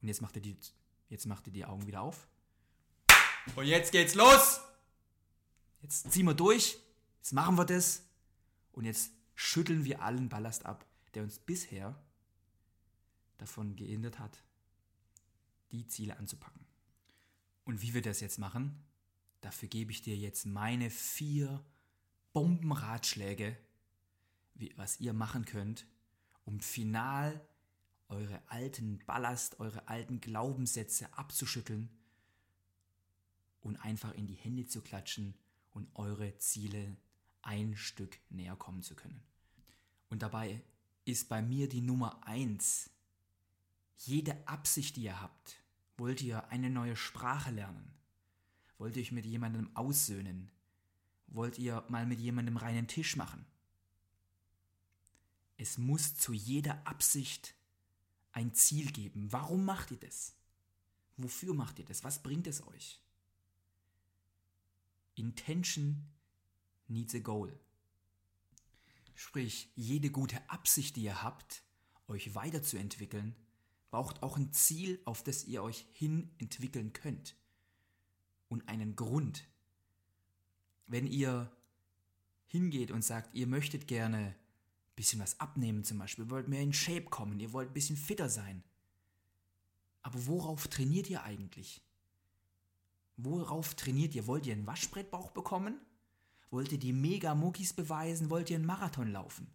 Und 0.00 0.08
jetzt 0.08 0.20
macht 0.20 0.36
ihr 0.36 0.42
die, 0.42 0.56
jetzt 1.08 1.26
macht 1.26 1.46
ihr 1.46 1.52
die 1.52 1.64
Augen 1.64 1.86
wieder 1.86 2.02
auf. 2.02 2.26
Und 3.56 3.66
jetzt 3.66 3.92
geht's 3.92 4.14
los! 4.14 4.60
Jetzt 5.80 6.12
ziehen 6.12 6.26
wir 6.26 6.34
durch. 6.34 6.78
Jetzt 7.18 7.32
machen 7.32 7.56
wir 7.56 7.64
das. 7.64 8.02
Und 8.72 8.84
jetzt 8.84 9.12
schütteln 9.34 9.84
wir 9.84 10.02
allen 10.02 10.28
Ballast 10.28 10.64
ab, 10.64 10.86
der 11.14 11.22
uns 11.22 11.38
bisher 11.38 12.00
davon 13.38 13.76
gehindert 13.76 14.18
hat, 14.18 14.42
die 15.72 15.86
Ziele 15.86 16.16
anzupacken. 16.16 16.64
Und 17.64 17.82
wie 17.82 17.94
wir 17.94 18.02
das 18.02 18.20
jetzt 18.20 18.38
machen, 18.38 18.84
dafür 19.40 19.68
gebe 19.68 19.90
ich 19.90 20.02
dir 20.02 20.16
jetzt 20.16 20.46
meine 20.46 20.90
vier 20.90 21.64
Bombenratschläge, 22.32 23.56
wie, 24.62 24.72
was 24.76 25.00
ihr 25.00 25.12
machen 25.12 25.44
könnt, 25.44 25.86
um 26.44 26.60
final 26.60 27.44
eure 28.08 28.40
alten 28.48 29.00
Ballast, 29.06 29.60
eure 29.60 29.88
alten 29.88 30.20
Glaubenssätze 30.20 31.12
abzuschütteln 31.16 31.90
und 33.60 33.76
einfach 33.76 34.14
in 34.14 34.26
die 34.26 34.34
Hände 34.34 34.66
zu 34.66 34.80
klatschen 34.80 35.34
und 35.70 35.88
eure 35.94 36.38
Ziele 36.38 36.96
ein 37.42 37.76
Stück 37.76 38.18
näher 38.30 38.56
kommen 38.56 38.82
zu 38.82 38.94
können. 38.94 39.22
Und 40.08 40.22
dabei 40.22 40.62
ist 41.04 41.28
bei 41.28 41.42
mir 41.42 41.68
die 41.68 41.80
Nummer 41.80 42.26
eins 42.26 42.90
jede 43.96 44.46
Absicht, 44.46 44.96
die 44.96 45.04
ihr 45.04 45.20
habt. 45.20 45.60
Wollt 45.96 46.22
ihr 46.22 46.48
eine 46.48 46.70
neue 46.70 46.96
Sprache 46.96 47.50
lernen? 47.50 47.94
Wollt 48.78 48.96
ihr 48.96 49.02
euch 49.02 49.12
mit 49.12 49.26
jemandem 49.26 49.74
aussöhnen? 49.74 50.50
Wollt 51.28 51.58
ihr 51.58 51.84
mal 51.88 52.06
mit 52.06 52.20
jemandem 52.20 52.56
reinen 52.56 52.88
Tisch 52.88 53.16
machen? 53.16 53.46
Es 55.62 55.78
muss 55.78 56.16
zu 56.16 56.32
jeder 56.32 56.84
Absicht 56.88 57.54
ein 58.32 58.52
Ziel 58.52 58.90
geben. 58.90 59.30
Warum 59.30 59.64
macht 59.64 59.92
ihr 59.92 59.96
das? 59.96 60.34
Wofür 61.16 61.54
macht 61.54 61.78
ihr 61.78 61.84
das? 61.84 62.02
Was 62.02 62.20
bringt 62.20 62.48
es 62.48 62.66
euch? 62.66 63.00
Intention 65.14 66.10
needs 66.88 67.14
a 67.14 67.20
goal. 67.20 67.56
Sprich, 69.14 69.70
jede 69.76 70.10
gute 70.10 70.50
Absicht, 70.50 70.96
die 70.96 71.04
ihr 71.04 71.22
habt, 71.22 71.62
euch 72.08 72.34
weiterzuentwickeln, 72.34 73.36
braucht 73.92 74.24
auch 74.24 74.36
ein 74.36 74.52
Ziel, 74.52 75.00
auf 75.04 75.22
das 75.22 75.44
ihr 75.44 75.62
euch 75.62 75.86
hin 75.92 76.34
entwickeln 76.38 76.92
könnt. 76.92 77.36
Und 78.48 78.68
einen 78.68 78.96
Grund. 78.96 79.46
Wenn 80.88 81.06
ihr 81.06 81.56
hingeht 82.48 82.90
und 82.90 83.02
sagt, 83.02 83.32
ihr 83.36 83.46
möchtet 83.46 83.86
gerne 83.86 84.34
bisschen 84.94 85.20
was 85.20 85.40
abnehmen 85.40 85.84
zum 85.84 85.98
Beispiel, 85.98 86.30
wollt 86.30 86.48
mehr 86.48 86.62
in 86.62 86.72
Shape 86.72 87.04
kommen, 87.04 87.40
ihr 87.40 87.52
wollt 87.52 87.70
ein 87.70 87.74
bisschen 87.74 87.96
fitter 87.96 88.28
sein. 88.28 88.62
Aber 90.02 90.26
worauf 90.26 90.68
trainiert 90.68 91.08
ihr 91.08 91.22
eigentlich? 91.22 91.80
Worauf 93.16 93.74
trainiert 93.74 94.14
ihr? 94.14 94.26
Wollt 94.26 94.46
ihr 94.46 94.54
einen 94.54 94.66
Waschbrettbauch 94.66 95.30
bekommen? 95.30 95.80
Wollt 96.50 96.72
ihr 96.72 96.78
die 96.78 96.92
Mega-Muckis 96.92 97.72
beweisen? 97.72 98.30
Wollt 98.30 98.50
ihr 98.50 98.56
einen 98.56 98.66
Marathon 98.66 99.10
laufen? 99.12 99.46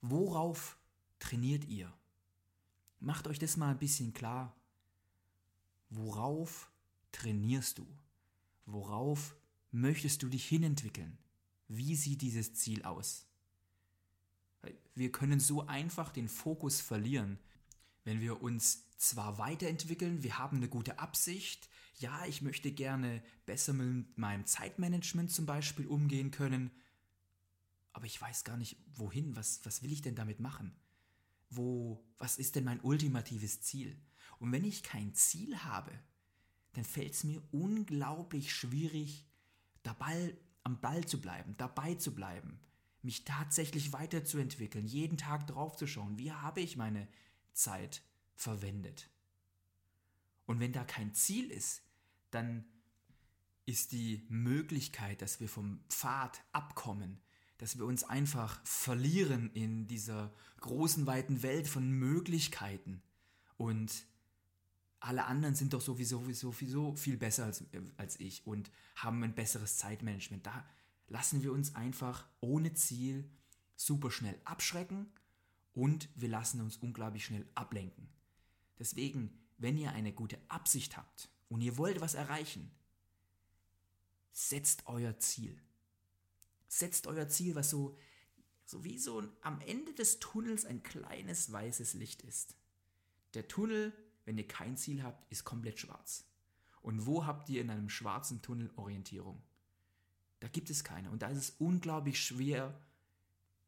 Worauf 0.00 0.78
trainiert 1.18 1.64
ihr? 1.66 1.92
Macht 3.00 3.26
euch 3.26 3.38
das 3.38 3.56
mal 3.56 3.70
ein 3.70 3.78
bisschen 3.78 4.12
klar. 4.12 4.54
Worauf 5.88 6.70
trainierst 7.12 7.78
du? 7.78 7.86
Worauf 8.66 9.34
möchtest 9.72 10.22
du 10.22 10.28
dich 10.28 10.46
hinentwickeln? 10.46 11.18
Wie 11.66 11.96
sieht 11.96 12.22
dieses 12.22 12.54
Ziel 12.54 12.84
aus? 12.84 13.26
Wir 14.94 15.12
können 15.12 15.40
so 15.40 15.66
einfach 15.66 16.10
den 16.10 16.28
Fokus 16.28 16.80
verlieren, 16.80 17.38
wenn 18.04 18.20
wir 18.20 18.42
uns 18.42 18.88
zwar 18.98 19.38
weiterentwickeln, 19.38 20.22
wir 20.22 20.38
haben 20.38 20.58
eine 20.58 20.68
gute 20.68 20.98
Absicht, 20.98 21.68
ja, 21.98 22.24
ich 22.26 22.42
möchte 22.42 22.72
gerne 22.72 23.22
besser 23.46 23.72
mit 23.72 24.16
meinem 24.16 24.46
Zeitmanagement 24.46 25.30
zum 25.30 25.46
Beispiel 25.46 25.86
umgehen 25.86 26.30
können, 26.30 26.70
aber 27.92 28.06
ich 28.06 28.20
weiß 28.20 28.44
gar 28.44 28.56
nicht, 28.56 28.76
wohin, 28.94 29.36
was, 29.36 29.60
was 29.64 29.82
will 29.82 29.92
ich 29.92 30.02
denn 30.02 30.14
damit 30.14 30.40
machen? 30.40 30.74
Wo, 31.50 32.04
was 32.18 32.38
ist 32.38 32.56
denn 32.56 32.64
mein 32.64 32.80
ultimatives 32.80 33.60
Ziel? 33.60 34.00
Und 34.38 34.52
wenn 34.52 34.64
ich 34.64 34.82
kein 34.82 35.14
Ziel 35.14 35.58
habe, 35.64 35.92
dann 36.72 36.84
fällt 36.84 37.14
es 37.14 37.24
mir 37.24 37.42
unglaublich 37.50 38.54
schwierig, 38.54 39.26
dabei 39.82 40.36
am 40.62 40.80
Ball 40.80 41.04
zu 41.04 41.20
bleiben, 41.20 41.54
dabei 41.56 41.94
zu 41.96 42.14
bleiben, 42.14 42.60
mich 43.02 43.24
tatsächlich 43.24 43.92
weiterzuentwickeln, 43.92 44.86
jeden 44.86 45.16
Tag 45.16 45.46
drauf 45.46 45.76
zu 45.76 45.86
schauen, 45.86 46.18
wie 46.18 46.32
habe 46.32 46.60
ich 46.60 46.76
meine 46.76 47.08
Zeit 47.52 48.02
verwendet. 48.34 49.08
Und 50.46 50.60
wenn 50.60 50.72
da 50.72 50.84
kein 50.84 51.14
Ziel 51.14 51.50
ist, 51.50 51.82
dann 52.30 52.64
ist 53.66 53.92
die 53.92 54.26
Möglichkeit, 54.28 55.22
dass 55.22 55.40
wir 55.40 55.48
vom 55.48 55.80
Pfad 55.88 56.42
abkommen, 56.52 57.20
dass 57.58 57.78
wir 57.78 57.84
uns 57.84 58.04
einfach 58.04 58.60
verlieren 58.66 59.50
in 59.52 59.86
dieser 59.86 60.32
großen, 60.60 61.06
weiten 61.06 61.42
Welt 61.42 61.68
von 61.68 61.90
Möglichkeiten. 61.90 63.02
Und 63.56 64.06
alle 64.98 65.24
anderen 65.24 65.54
sind 65.54 65.72
doch 65.72 65.80
sowieso, 65.80 66.30
sowieso 66.32 66.94
viel 66.94 67.16
besser 67.16 67.44
als, 67.44 67.64
als 67.96 68.18
ich 68.18 68.46
und 68.46 68.70
haben 68.96 69.22
ein 69.22 69.34
besseres 69.34 69.76
Zeitmanagement. 69.76 70.46
Da 70.46 70.66
lassen 71.10 71.42
wir 71.42 71.52
uns 71.52 71.74
einfach 71.74 72.26
ohne 72.40 72.72
Ziel 72.72 73.28
super 73.76 74.10
schnell 74.10 74.40
abschrecken 74.44 75.12
und 75.74 76.08
wir 76.14 76.28
lassen 76.28 76.60
uns 76.60 76.76
unglaublich 76.76 77.24
schnell 77.24 77.46
ablenken. 77.54 78.08
Deswegen, 78.78 79.38
wenn 79.58 79.76
ihr 79.76 79.92
eine 79.92 80.12
gute 80.12 80.38
Absicht 80.48 80.96
habt 80.96 81.28
und 81.48 81.60
ihr 81.60 81.76
wollt 81.76 82.00
was 82.00 82.14
erreichen, 82.14 82.70
setzt 84.32 84.86
euer 84.86 85.18
Ziel. 85.18 85.60
Setzt 86.68 87.08
euer 87.08 87.28
Ziel, 87.28 87.56
was 87.56 87.70
so, 87.70 87.98
so 88.64 88.84
wie 88.84 88.98
so 88.98 89.22
am 89.42 89.60
Ende 89.62 89.92
des 89.92 90.20
Tunnels 90.20 90.64
ein 90.64 90.82
kleines 90.84 91.50
weißes 91.50 91.94
Licht 91.94 92.22
ist. 92.22 92.56
Der 93.34 93.48
Tunnel, 93.48 93.92
wenn 94.24 94.38
ihr 94.38 94.46
kein 94.46 94.76
Ziel 94.76 95.02
habt, 95.02 95.30
ist 95.32 95.44
komplett 95.44 95.80
schwarz. 95.80 96.24
Und 96.82 97.04
wo 97.04 97.26
habt 97.26 97.48
ihr 97.48 97.60
in 97.60 97.70
einem 97.70 97.90
schwarzen 97.90 98.42
Tunnel 98.42 98.70
Orientierung? 98.76 99.42
Da 100.40 100.48
gibt 100.48 100.70
es 100.70 100.84
keine. 100.84 101.10
Und 101.10 101.22
da 101.22 101.28
ist 101.28 101.38
es 101.38 101.50
unglaublich 101.58 102.20
schwer, 102.20 102.78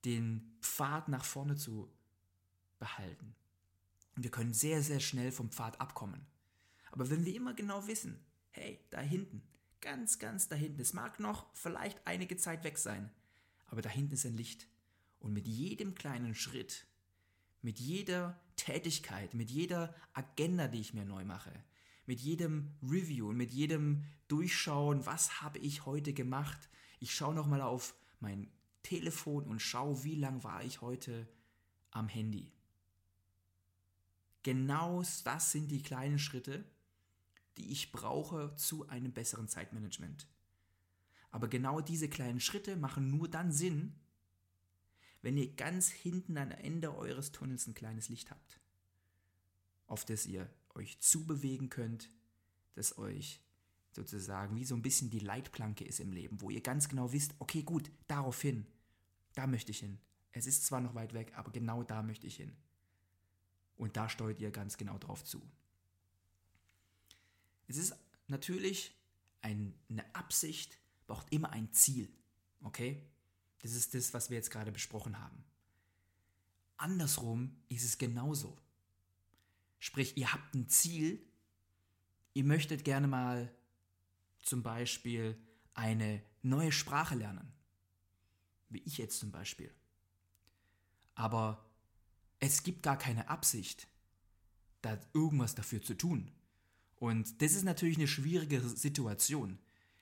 den 0.04 0.56
Pfad 0.60 1.08
nach 1.08 1.24
vorne 1.24 1.56
zu 1.56 1.90
behalten. 2.78 3.34
Und 4.16 4.24
wir 4.24 4.30
können 4.30 4.52
sehr, 4.52 4.82
sehr 4.82 5.00
schnell 5.00 5.32
vom 5.32 5.50
Pfad 5.50 5.80
abkommen. 5.80 6.26
Aber 6.90 7.08
wenn 7.08 7.24
wir 7.24 7.34
immer 7.34 7.54
genau 7.54 7.86
wissen, 7.86 8.18
hey, 8.50 8.80
da 8.90 9.00
hinten, 9.00 9.42
Ganz, 9.82 10.20
ganz 10.20 10.48
da 10.48 10.54
hinten. 10.54 10.80
Es 10.80 10.92
mag 10.92 11.18
noch 11.18 11.52
vielleicht 11.54 12.06
einige 12.06 12.36
Zeit 12.36 12.62
weg 12.62 12.78
sein, 12.78 13.10
aber 13.66 13.82
da 13.82 13.90
hinten 13.90 14.14
ist 14.14 14.24
ein 14.24 14.36
Licht. 14.36 14.68
Und 15.18 15.32
mit 15.32 15.46
jedem 15.46 15.96
kleinen 15.96 16.36
Schritt, 16.36 16.86
mit 17.62 17.80
jeder 17.80 18.40
Tätigkeit, 18.56 19.34
mit 19.34 19.50
jeder 19.50 19.94
Agenda, 20.14 20.68
die 20.68 20.80
ich 20.80 20.94
mir 20.94 21.04
neu 21.04 21.24
mache, 21.24 21.52
mit 22.06 22.21
jedem 22.21 22.75
Review 22.82 23.28
und 23.28 23.37
mit 23.37 23.52
jedem 23.52 24.04
Durchschauen, 24.28 25.06
was 25.06 25.42
habe 25.42 25.59
ich 25.59 25.87
heute 25.87 26.12
gemacht, 26.12 26.68
ich 26.99 27.14
schaue 27.14 27.35
nochmal 27.35 27.61
auf 27.61 27.94
mein 28.21 28.50
Telefon 28.82 29.44
und 29.44 29.61
schau, 29.61 30.02
wie 30.04 30.16
lang 30.16 30.42
war 30.42 30.64
ich 30.64 30.80
heute 30.80 31.28
am 31.90 32.09
Handy. 32.09 32.52
Genau 34.42 35.02
das 35.25 35.52
sind 35.52 35.71
die 35.71 35.82
kleinen 35.82 36.18
Schritte, 36.18 36.64
die 37.56 37.71
ich 37.71 37.92
brauche 37.92 38.54
zu 38.56 38.88
einem 38.88 39.12
besseren 39.12 39.49
Zeitmanagement. 39.49 40.26
Aber 41.30 41.49
genau 41.49 41.80
diese 41.80 42.09
kleinen 42.09 42.40
Schritte 42.40 42.76
machen 42.76 43.11
nur 43.11 43.28
dann 43.28 43.52
Sinn, 43.52 43.94
wenn 45.23 45.37
ihr 45.37 45.54
ganz 45.54 45.88
hinten 45.88 46.37
am 46.37 46.50
Ende 46.50 46.94
eures 46.97 47.30
Tunnels 47.30 47.66
ein 47.66 47.75
kleines 47.75 48.09
Licht 48.09 48.30
habt, 48.30 48.61
auf 49.87 50.04
das 50.04 50.26
ihr 50.26 50.50
euch 50.74 51.00
zubewegen 51.00 51.68
könnt, 51.68 52.10
das 52.74 52.98
euch 52.98 53.40
sozusagen 53.92 54.56
wie 54.56 54.64
so 54.64 54.74
ein 54.74 54.82
bisschen 54.82 55.10
die 55.10 55.18
Leitplanke 55.18 55.84
ist 55.84 56.00
im 56.00 56.12
Leben, 56.12 56.40
wo 56.40 56.50
ihr 56.50 56.62
ganz 56.62 56.88
genau 56.88 57.12
wisst, 57.12 57.34
okay, 57.38 57.62
gut, 57.62 57.90
darauf 58.08 58.40
hin, 58.40 58.66
da 59.34 59.46
möchte 59.46 59.70
ich 59.70 59.80
hin. 59.80 59.98
Es 60.32 60.46
ist 60.46 60.64
zwar 60.64 60.80
noch 60.80 60.94
weit 60.94 61.12
weg, 61.12 61.32
aber 61.36 61.50
genau 61.50 61.82
da 61.82 62.02
möchte 62.02 62.26
ich 62.26 62.36
hin. 62.36 62.56
Und 63.76 63.96
da 63.96 64.08
steuert 64.08 64.40
ihr 64.40 64.50
ganz 64.50 64.76
genau 64.76 64.98
drauf 64.98 65.24
zu. 65.24 65.42
Es 67.68 67.76
ist 67.76 67.94
natürlich 68.28 68.94
ein, 69.42 69.74
eine 69.88 70.14
Absicht, 70.14 70.78
braucht 71.06 71.30
immer 71.32 71.50
ein 71.50 71.72
Ziel. 71.72 72.08
Okay? 72.62 73.02
Das 73.60 73.72
ist 73.72 73.94
das, 73.94 74.14
was 74.14 74.30
wir 74.30 74.36
jetzt 74.36 74.50
gerade 74.50 74.72
besprochen 74.72 75.18
haben. 75.18 75.44
Andersrum 76.76 77.56
ist 77.68 77.84
es 77.84 77.98
genauso. 77.98 78.58
Sprich, 79.82 80.16
ihr 80.16 80.32
habt 80.32 80.54
ein 80.54 80.68
Ziel, 80.68 81.26
ihr 82.34 82.44
möchtet 82.44 82.84
gerne 82.84 83.08
mal 83.08 83.52
zum 84.40 84.62
Beispiel 84.62 85.36
eine 85.74 86.22
neue 86.40 86.70
Sprache 86.70 87.16
lernen. 87.16 87.52
Wie 88.68 88.78
ich 88.84 88.96
jetzt 88.98 89.18
zum 89.18 89.32
Beispiel. 89.32 89.74
Aber 91.16 91.68
es 92.38 92.62
gibt 92.62 92.84
gar 92.84 92.96
keine 92.96 93.28
Absicht, 93.28 93.88
da 94.82 95.00
irgendwas 95.14 95.56
dafür 95.56 95.82
zu 95.82 95.94
tun. 95.94 96.30
Und 96.94 97.42
das 97.42 97.54
ist 97.54 97.64
natürlich 97.64 97.96
eine 97.96 98.06
schwierige 98.06 98.60
Situation, 98.60 99.58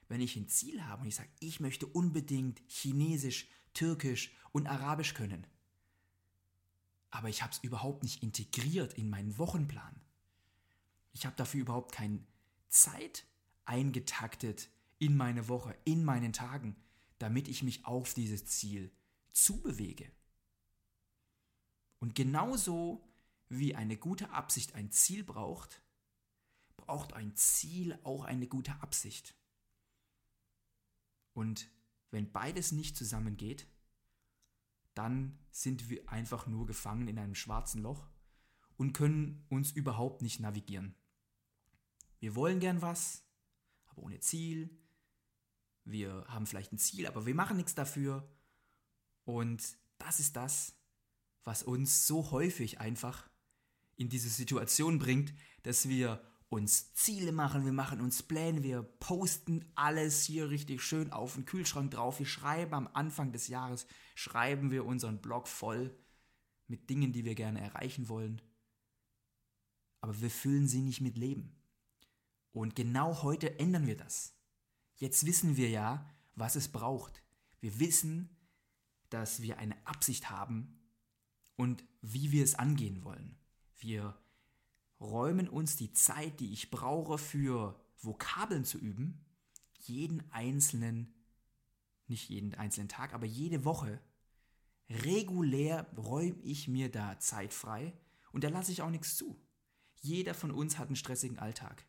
wenn 0.08 0.20
ich 0.20 0.36
ein 0.36 0.48
Ziel 0.48 0.84
habe 0.84 1.00
und 1.00 1.08
ich 1.08 1.16
sage, 1.16 1.30
ich 1.38 1.58
möchte 1.58 1.86
unbedingt 1.86 2.60
Chinesisch, 2.68 3.48
Türkisch 3.72 4.30
und 4.52 4.66
Arabisch 4.66 5.14
können. 5.14 5.46
Aber 7.10 7.28
ich 7.28 7.42
habe 7.42 7.52
es 7.52 7.58
überhaupt 7.58 8.02
nicht 8.02 8.22
integriert 8.22 8.94
in 8.94 9.10
meinen 9.10 9.36
Wochenplan. 9.38 10.00
Ich 11.12 11.26
habe 11.26 11.36
dafür 11.36 11.62
überhaupt 11.62 11.92
keine 11.92 12.24
Zeit 12.68 13.26
eingetaktet 13.64 14.70
in 14.98 15.16
meine 15.16 15.48
Woche, 15.48 15.76
in 15.84 16.04
meinen 16.04 16.32
Tagen, 16.32 16.76
damit 17.18 17.48
ich 17.48 17.62
mich 17.62 17.84
auf 17.84 18.14
dieses 18.14 18.46
Ziel 18.46 18.92
zubewege. 19.32 20.10
Und 21.98 22.14
genauso 22.14 23.06
wie 23.48 23.74
eine 23.74 23.96
gute 23.96 24.30
Absicht 24.30 24.74
ein 24.74 24.90
Ziel 24.90 25.24
braucht, 25.24 25.82
braucht 26.76 27.12
ein 27.12 27.34
Ziel 27.36 27.98
auch 28.04 28.24
eine 28.24 28.46
gute 28.46 28.80
Absicht. 28.82 29.34
Und 31.34 31.70
wenn 32.10 32.32
beides 32.32 32.72
nicht 32.72 32.96
zusammengeht, 32.96 33.66
dann 34.94 35.38
sind 35.50 35.88
wir 35.88 36.08
einfach 36.08 36.46
nur 36.46 36.66
gefangen 36.66 37.08
in 37.08 37.18
einem 37.18 37.34
schwarzen 37.34 37.82
Loch 37.82 38.08
und 38.76 38.92
können 38.92 39.44
uns 39.48 39.72
überhaupt 39.72 40.22
nicht 40.22 40.40
navigieren. 40.40 40.94
Wir 42.18 42.34
wollen 42.34 42.60
gern 42.60 42.82
was, 42.82 43.24
aber 43.86 44.02
ohne 44.02 44.20
Ziel. 44.20 44.78
Wir 45.84 46.24
haben 46.28 46.46
vielleicht 46.46 46.72
ein 46.72 46.78
Ziel, 46.78 47.06
aber 47.06 47.26
wir 47.26 47.34
machen 47.34 47.56
nichts 47.56 47.74
dafür. 47.74 48.30
Und 49.24 49.78
das 49.98 50.20
ist 50.20 50.36
das, 50.36 50.76
was 51.44 51.62
uns 51.62 52.06
so 52.06 52.30
häufig 52.30 52.80
einfach 52.80 53.28
in 53.96 54.08
diese 54.08 54.28
Situation 54.28 54.98
bringt, 54.98 55.34
dass 55.62 55.88
wir 55.88 56.22
uns 56.50 56.92
Ziele 56.94 57.30
machen, 57.30 57.64
wir 57.64 57.72
machen 57.72 58.00
uns 58.00 58.24
Pläne, 58.24 58.64
wir 58.64 58.82
posten 58.82 59.64
alles 59.76 60.24
hier 60.24 60.50
richtig 60.50 60.82
schön 60.82 61.12
auf 61.12 61.34
den 61.34 61.44
Kühlschrank 61.44 61.92
drauf. 61.92 62.18
Wir 62.18 62.26
schreiben 62.26 62.74
am 62.74 62.88
Anfang 62.92 63.32
des 63.32 63.46
Jahres, 63.46 63.86
schreiben 64.16 64.72
wir 64.72 64.84
unseren 64.84 65.22
Blog 65.22 65.46
voll 65.46 65.96
mit 66.66 66.90
Dingen, 66.90 67.12
die 67.12 67.24
wir 67.24 67.36
gerne 67.36 67.60
erreichen 67.60 68.08
wollen. 68.08 68.42
Aber 70.00 70.20
wir 70.20 70.30
füllen 70.30 70.66
sie 70.66 70.82
nicht 70.82 71.00
mit 71.00 71.16
Leben. 71.16 71.56
Und 72.52 72.74
genau 72.74 73.22
heute 73.22 73.60
ändern 73.60 73.86
wir 73.86 73.96
das. 73.96 74.36
Jetzt 74.96 75.24
wissen 75.26 75.56
wir 75.56 75.70
ja, 75.70 76.10
was 76.34 76.56
es 76.56 76.68
braucht. 76.68 77.22
Wir 77.60 77.78
wissen, 77.78 78.36
dass 79.08 79.40
wir 79.40 79.58
eine 79.58 79.76
Absicht 79.86 80.30
haben 80.30 80.80
und 81.54 81.84
wie 82.00 82.32
wir 82.32 82.42
es 82.42 82.56
angehen 82.56 83.04
wollen. 83.04 83.38
Wir 83.76 84.19
räumen 85.00 85.48
uns 85.48 85.76
die 85.76 85.92
Zeit, 85.92 86.40
die 86.40 86.52
ich 86.52 86.70
brauche 86.70 87.18
für 87.18 87.80
Vokabeln 87.98 88.64
zu 88.64 88.78
üben, 88.78 89.24
jeden 89.78 90.30
einzelnen, 90.30 91.14
nicht 92.06 92.28
jeden 92.28 92.54
einzelnen 92.54 92.88
Tag, 92.88 93.14
aber 93.14 93.26
jede 93.26 93.64
Woche, 93.64 94.00
regulär 94.88 95.86
räume 95.96 96.38
ich 96.42 96.68
mir 96.68 96.90
da 96.90 97.18
Zeit 97.18 97.54
frei 97.54 97.92
und 98.32 98.44
da 98.44 98.48
lasse 98.48 98.72
ich 98.72 98.82
auch 98.82 98.90
nichts 98.90 99.16
zu. 99.16 99.40
Jeder 100.00 100.34
von 100.34 100.50
uns 100.50 100.78
hat 100.78 100.88
einen 100.88 100.96
stressigen 100.96 101.38
Alltag. 101.38 101.84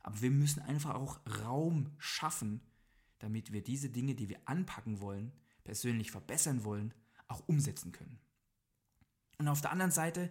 Aber 0.00 0.20
wir 0.20 0.30
müssen 0.30 0.60
einfach 0.62 0.94
auch 0.94 1.20
Raum 1.44 1.92
schaffen, 1.98 2.60
damit 3.18 3.52
wir 3.52 3.62
diese 3.62 3.88
Dinge, 3.88 4.14
die 4.14 4.28
wir 4.28 4.40
anpacken 4.46 5.00
wollen, 5.00 5.32
persönlich 5.64 6.10
verbessern 6.10 6.64
wollen, 6.64 6.92
auch 7.28 7.46
umsetzen 7.46 7.92
können. 7.92 8.18
Und 9.38 9.48
auf 9.48 9.60
der 9.60 9.70
anderen 9.70 9.92
Seite 9.92 10.30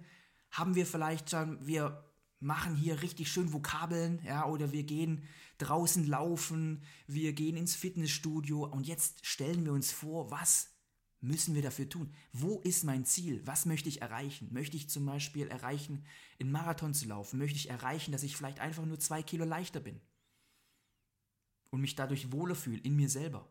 haben 0.49 0.75
wir 0.75 0.85
vielleicht 0.85 1.29
schon, 1.29 1.65
wir 1.65 2.10
machen 2.41 2.75
hier 2.75 3.01
richtig 3.01 3.31
schön 3.31 3.53
Vokabeln, 3.53 4.19
ja, 4.25 4.45
oder 4.45 4.71
wir 4.71 4.83
gehen 4.83 5.23
draußen 5.59 6.05
laufen, 6.05 6.83
wir 7.07 7.33
gehen 7.33 7.55
ins 7.55 7.75
Fitnessstudio 7.75 8.65
und 8.65 8.87
jetzt 8.87 9.25
stellen 9.25 9.63
wir 9.63 9.73
uns 9.73 9.91
vor, 9.91 10.31
was 10.31 10.71
müssen 11.21 11.53
wir 11.53 11.61
dafür 11.61 11.87
tun? 11.87 12.13
Wo 12.33 12.59
ist 12.61 12.83
mein 12.83 13.05
Ziel? 13.05 13.45
Was 13.45 13.67
möchte 13.67 13.89
ich 13.89 14.01
erreichen? 14.01 14.51
Möchte 14.51 14.75
ich 14.75 14.89
zum 14.89 15.05
Beispiel 15.05 15.47
erreichen, 15.47 16.03
in 16.39 16.51
Marathon 16.51 16.95
zu 16.95 17.07
laufen? 17.07 17.37
Möchte 17.37 17.57
ich 17.57 17.69
erreichen, 17.69 18.11
dass 18.11 18.23
ich 18.23 18.35
vielleicht 18.35 18.59
einfach 18.59 18.85
nur 18.85 18.99
zwei 18.99 19.21
Kilo 19.21 19.45
leichter 19.45 19.79
bin? 19.79 20.01
Und 21.69 21.81
mich 21.81 21.95
dadurch 21.95 22.31
wohler 22.31 22.55
fühle 22.55 22.81
in 22.81 22.95
mir 22.95 23.07
selber. 23.07 23.47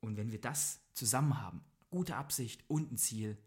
Und 0.00 0.18
wenn 0.18 0.30
wir 0.30 0.40
das 0.40 0.82
zusammen 0.92 1.40
haben, 1.40 1.64
gute 1.88 2.16
Absicht 2.16 2.62
und 2.68 2.92
ein 2.92 2.98
Ziel, 2.98 3.38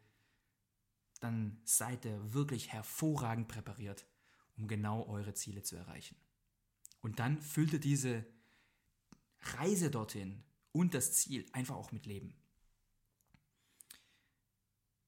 dann 1.19 1.59
seid 1.63 2.05
ihr 2.05 2.33
wirklich 2.33 2.71
hervorragend 2.71 3.47
präpariert, 3.47 4.05
um 4.57 4.67
genau 4.67 5.05
eure 5.07 5.33
Ziele 5.33 5.63
zu 5.63 5.75
erreichen. 5.75 6.15
Und 7.01 7.19
dann 7.19 7.41
füllt 7.41 7.73
ihr 7.73 7.79
diese 7.79 8.25
Reise 9.41 9.89
dorthin 9.89 10.43
und 10.71 10.93
das 10.93 11.13
Ziel 11.13 11.45
einfach 11.53 11.75
auch 11.75 11.91
mit 11.91 12.05
Leben. 12.05 12.33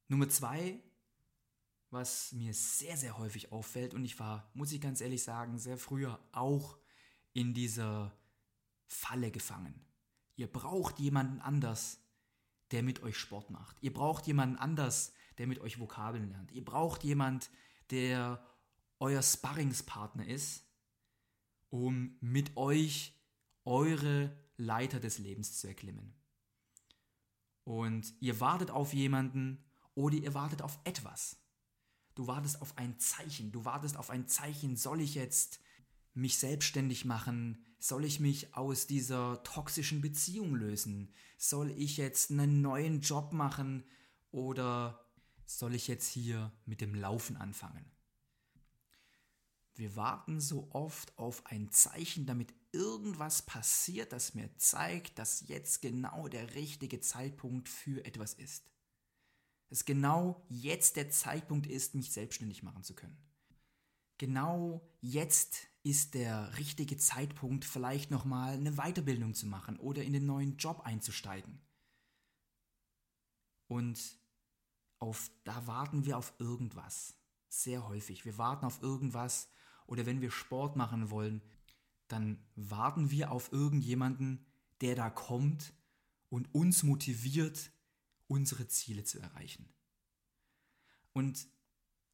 Nummer 0.08 0.28
zwei, 0.30 0.82
was 1.90 2.32
mir 2.34 2.54
sehr, 2.54 2.98
sehr 2.98 3.18
häufig 3.18 3.52
auffällt, 3.52 3.94
und 3.94 4.04
ich 4.04 4.20
war, 4.20 4.50
muss 4.54 4.72
ich 4.72 4.82
ganz 4.82 5.02
ehrlich 5.02 5.24
sagen, 5.24 5.58
sehr 5.58 5.78
früher 5.78 6.20
auch 6.32 6.78
in 7.34 7.54
dieser 7.54 8.18
Falle 8.88 9.32
gefangen. 9.32 9.86
Ihr 10.36 10.52
braucht 10.52 11.00
jemanden 11.00 11.40
anders, 11.40 12.00
der 12.72 12.84
mit 12.84 13.04
euch 13.04 13.18
Sport 13.18 13.52
macht. 13.52 13.78
Ihr 13.82 13.94
braucht 13.94 14.28
jemanden 14.28 14.58
anders, 14.58 15.14
der 15.42 15.48
mit 15.48 15.60
euch 15.60 15.80
Vokabeln 15.80 16.30
lernt. 16.30 16.52
Ihr 16.52 16.64
braucht 16.64 17.04
jemanden, 17.04 17.48
der 17.90 18.46
euer 19.00 19.24
Sparringspartner 19.24 20.28
ist, 20.28 20.64
um 21.72 22.16
mit 22.22 22.56
euch 22.58 23.20
eure 23.66 24.38
Leiter 24.58 25.00
des 25.00 25.18
Lebens 25.18 25.58
zu 25.58 25.68
erklimmen. 25.68 26.14
Und 27.64 28.14
ihr 28.20 28.40
wartet 28.40 28.70
auf 28.70 28.94
jemanden 28.94 29.66
oder 29.96 30.16
ihr 30.16 30.36
wartet 30.36 30.62
auf 30.62 30.78
etwas. 30.84 31.38
Du 32.14 32.28
wartest 32.28 32.62
auf 32.62 32.78
ein 32.78 33.00
Zeichen. 33.00 33.52
Du 33.52 33.66
wartest 33.66 33.98
auf 33.98 34.12
ein 34.12 34.28
Zeichen. 34.28 34.76
Soll 34.76 35.02
ich 35.02 35.16
jetzt 35.16 35.60
mich 36.14 36.38
selbstständig 36.38 37.04
machen? 37.04 37.66
Soll 37.80 38.06
ich 38.06 38.20
mich 38.20 38.56
aus 38.56 38.86
dieser 38.86 39.42
toxischen 39.42 40.02
Beziehung 40.02 40.54
lösen? 40.54 41.12
Soll 41.40 41.72
ich 41.72 41.98
jetzt 41.98 42.30
einen 42.30 42.62
neuen 42.62 43.02
Job 43.02 43.34
machen? 43.34 43.84
Oder 44.30 45.04
soll 45.60 45.76
ich 45.76 45.88
jetzt 45.88 46.08
hier 46.08 46.52
mit 46.66 46.82
dem 46.82 46.96
Laufen 46.96 47.38
anfangen? 47.38 47.86
Wir 49.76 49.96
warten 49.96 50.40
so 50.40 50.70
oft 50.72 51.18
auf 51.18 51.46
ein 51.46 51.72
Zeichen, 51.72 52.26
damit 52.26 52.54
irgendwas 52.72 53.42
passiert, 53.42 54.14
das 54.14 54.34
mir 54.34 54.56
zeigt, 54.58 55.18
dass 55.18 55.48
jetzt 55.48 55.82
genau 55.82 56.28
der 56.28 56.56
richtige 56.56 57.00
Zeitpunkt 57.00 57.70
für 57.70 58.06
etwas 58.06 58.34
ist. 58.34 58.70
Dass 59.70 59.86
genau 59.86 60.46
jetzt 60.50 60.98
der 60.98 61.10
Zeitpunkt 61.10 61.68
ist, 61.68 61.96
mich 61.96 62.12
selbstständig 62.12 62.64
machen 62.64 62.84
zu 62.84 62.94
können. 62.94 63.18
Genau 64.18 64.88
jetzt 65.00 65.68
ist 65.84 66.14
der 66.14 66.58
richtige 66.58 66.98
Zeitpunkt, 66.98 67.66
vielleicht 67.66 68.12
nochmal 68.12 68.54
eine 68.54 68.74
Weiterbildung 68.74 69.34
zu 69.34 69.48
machen 69.48 69.80
oder 69.80 70.04
in 70.04 70.14
den 70.14 70.26
neuen 70.26 70.58
Job 70.58 70.82
einzusteigen. 70.82 71.60
Und 73.68 74.21
auf, 75.02 75.32
da 75.44 75.68
warten 75.68 76.06
wir 76.06 76.18
auf 76.18 76.34
irgendwas. 76.38 77.16
Sehr 77.50 77.88
häufig. 77.88 78.24
Wir 78.24 78.38
warten 78.38 78.66
auf 78.66 78.82
irgendwas. 78.82 79.50
Oder 79.88 80.06
wenn 80.06 80.22
wir 80.22 80.32
Sport 80.32 80.76
machen 80.76 81.10
wollen, 81.10 81.42
dann 82.08 82.38
warten 82.56 83.12
wir 83.12 83.32
auf 83.32 83.52
irgendjemanden, 83.52 84.46
der 84.82 84.96
da 84.96 85.10
kommt 85.10 85.74
und 86.30 86.54
uns 86.54 86.84
motiviert, 86.84 87.72
unsere 88.28 88.68
Ziele 88.68 89.04
zu 89.04 89.20
erreichen. 89.20 89.68
Und 91.14 91.48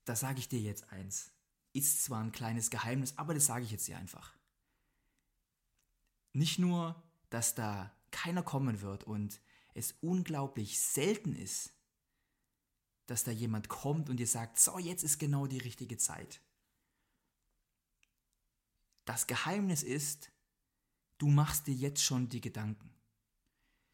da 0.06 0.16
sage 0.16 0.40
ich 0.40 0.50
dir 0.50 0.60
jetzt 0.60 0.92
eins. 0.92 1.32
Ist 1.74 2.04
zwar 2.04 2.24
ein 2.24 2.32
kleines 2.32 2.70
Geheimnis, 2.70 3.18
aber 3.18 3.34
das 3.34 3.46
sage 3.46 3.66
ich 3.66 3.72
jetzt 3.72 3.88
dir 3.88 3.98
einfach. 3.98 4.36
Nicht 6.34 6.58
nur, 6.58 7.04
dass 7.30 7.54
da 7.54 7.92
keiner 8.12 8.42
kommen 8.42 8.82
wird 8.82 9.04
und 9.04 9.42
es 9.74 9.94
unglaublich 10.02 10.80
selten 10.80 11.36
ist, 11.36 11.77
dass 13.08 13.24
da 13.24 13.32
jemand 13.32 13.70
kommt 13.70 14.10
und 14.10 14.18
dir 14.18 14.28
sagt, 14.28 14.60
so, 14.60 14.78
jetzt 14.78 15.04
ist 15.04 15.18
genau 15.18 15.48
die 15.48 15.58
richtige 15.58 15.98
Zeit. 15.98 16.42
Das 19.06 19.26
Geheimnis 19.26 19.82
ist, 19.84 20.32
du 21.18 21.28
machst 21.28 21.68
dir 21.68 21.74
jetzt 21.74 22.04
schon 22.04 22.30
die 22.30 22.42
Gedanken. 22.42 22.94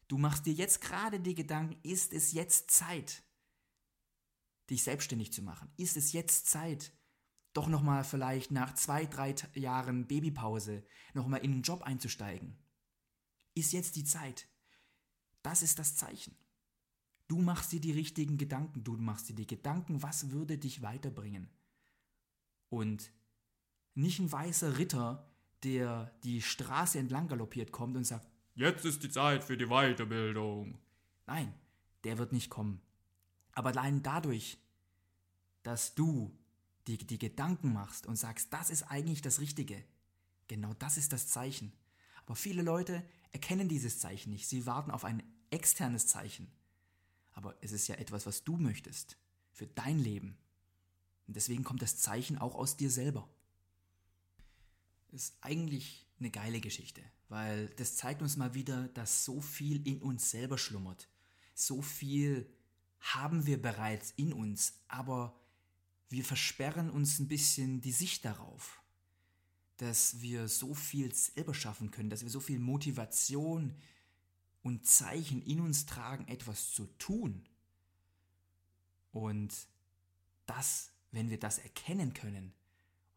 Du 0.08 0.18
machst 0.18 0.44
dir 0.44 0.52
jetzt 0.52 0.80
gerade 0.80 1.20
die 1.20 1.34
Gedanken, 1.34 1.78
ist 1.82 2.12
es 2.12 2.32
jetzt 2.32 2.70
Zeit, 2.70 3.22
dich 4.68 4.82
selbstständig 4.82 5.32
zu 5.32 5.42
machen? 5.42 5.72
Ist 5.76 5.96
es 5.96 6.12
jetzt 6.12 6.48
Zeit, 6.48 6.92
doch 7.52 7.68
nochmal 7.68 8.02
vielleicht 8.02 8.50
nach 8.50 8.74
zwei, 8.74 9.06
drei 9.06 9.34
Jahren 9.54 10.06
Babypause 10.08 10.84
nochmal 11.14 11.44
in 11.44 11.52
einen 11.52 11.62
Job 11.62 11.82
einzusteigen? 11.82 12.58
Ist 13.54 13.72
jetzt 13.72 13.94
die 13.94 14.04
Zeit? 14.04 14.48
Das 15.42 15.62
ist 15.62 15.78
das 15.78 15.94
Zeichen. 15.94 16.36
Du 17.26 17.40
machst 17.40 17.72
dir 17.72 17.80
die 17.80 17.92
richtigen 17.92 18.36
Gedanken, 18.36 18.84
du 18.84 18.96
machst 18.96 19.28
dir 19.28 19.34
die 19.34 19.46
Gedanken, 19.46 20.02
was 20.02 20.30
würde 20.30 20.58
dich 20.58 20.82
weiterbringen. 20.82 21.48
Und 22.68 23.10
nicht 23.94 24.18
ein 24.18 24.30
weißer 24.30 24.78
Ritter, 24.78 25.30
der 25.62 26.12
die 26.24 26.42
Straße 26.42 26.98
entlang 26.98 27.28
galoppiert 27.28 27.72
kommt 27.72 27.96
und 27.96 28.04
sagt, 28.04 28.28
jetzt 28.54 28.84
ist 28.84 29.02
die 29.02 29.10
Zeit 29.10 29.44
für 29.44 29.56
die 29.56 29.66
Weiterbildung. 29.66 30.78
Nein, 31.26 31.54
der 32.04 32.18
wird 32.18 32.32
nicht 32.32 32.50
kommen. 32.50 32.80
Aber 33.52 33.70
allein 33.70 34.02
dadurch, 34.02 34.58
dass 35.62 35.94
du 35.94 36.36
die, 36.86 36.98
die 36.98 37.18
Gedanken 37.18 37.72
machst 37.72 38.06
und 38.06 38.16
sagst, 38.16 38.52
das 38.52 38.68
ist 38.68 38.82
eigentlich 38.82 39.22
das 39.22 39.40
Richtige, 39.40 39.82
genau 40.48 40.74
das 40.74 40.98
ist 40.98 41.12
das 41.12 41.28
Zeichen. 41.28 41.72
Aber 42.26 42.36
viele 42.36 42.62
Leute 42.62 43.02
erkennen 43.32 43.68
dieses 43.68 43.98
Zeichen 43.98 44.30
nicht. 44.30 44.48
Sie 44.48 44.66
warten 44.66 44.90
auf 44.90 45.04
ein 45.04 45.22
externes 45.50 46.06
Zeichen. 46.06 46.50
Aber 47.34 47.56
es 47.60 47.72
ist 47.72 47.88
ja 47.88 47.96
etwas, 47.96 48.26
was 48.26 48.44
du 48.44 48.56
möchtest. 48.56 49.16
Für 49.52 49.66
dein 49.66 49.98
Leben. 49.98 50.36
Und 51.26 51.36
deswegen 51.36 51.64
kommt 51.64 51.82
das 51.82 51.98
Zeichen 51.98 52.38
auch 52.38 52.54
aus 52.54 52.76
dir 52.76 52.90
selber. 52.90 53.28
Ist 55.12 55.36
eigentlich 55.42 56.06
eine 56.18 56.30
geile 56.30 56.60
Geschichte, 56.60 57.02
weil 57.28 57.68
das 57.76 57.96
zeigt 57.96 58.22
uns 58.22 58.36
mal 58.36 58.54
wieder, 58.54 58.88
dass 58.88 59.24
so 59.24 59.40
viel 59.40 59.86
in 59.86 60.02
uns 60.02 60.30
selber 60.30 60.58
schlummert. 60.58 61.08
So 61.54 61.82
viel 61.82 62.50
haben 63.00 63.46
wir 63.46 63.60
bereits 63.60 64.12
in 64.16 64.32
uns, 64.32 64.74
aber 64.88 65.38
wir 66.08 66.24
versperren 66.24 66.90
uns 66.90 67.18
ein 67.18 67.28
bisschen 67.28 67.80
die 67.80 67.92
Sicht 67.92 68.24
darauf, 68.24 68.82
dass 69.76 70.20
wir 70.20 70.48
so 70.48 70.74
viel 70.74 71.14
selber 71.14 71.54
schaffen 71.54 71.90
können, 71.90 72.10
dass 72.10 72.22
wir 72.22 72.30
so 72.30 72.40
viel 72.40 72.58
Motivation, 72.58 73.76
und 74.64 74.86
Zeichen 74.86 75.42
in 75.42 75.60
uns 75.60 75.84
tragen, 75.84 76.26
etwas 76.26 76.72
zu 76.72 76.86
tun. 76.98 77.46
Und 79.12 79.54
das, 80.46 80.90
wenn 81.12 81.30
wir 81.30 81.38
das 81.38 81.58
erkennen 81.58 82.14
können, 82.14 82.52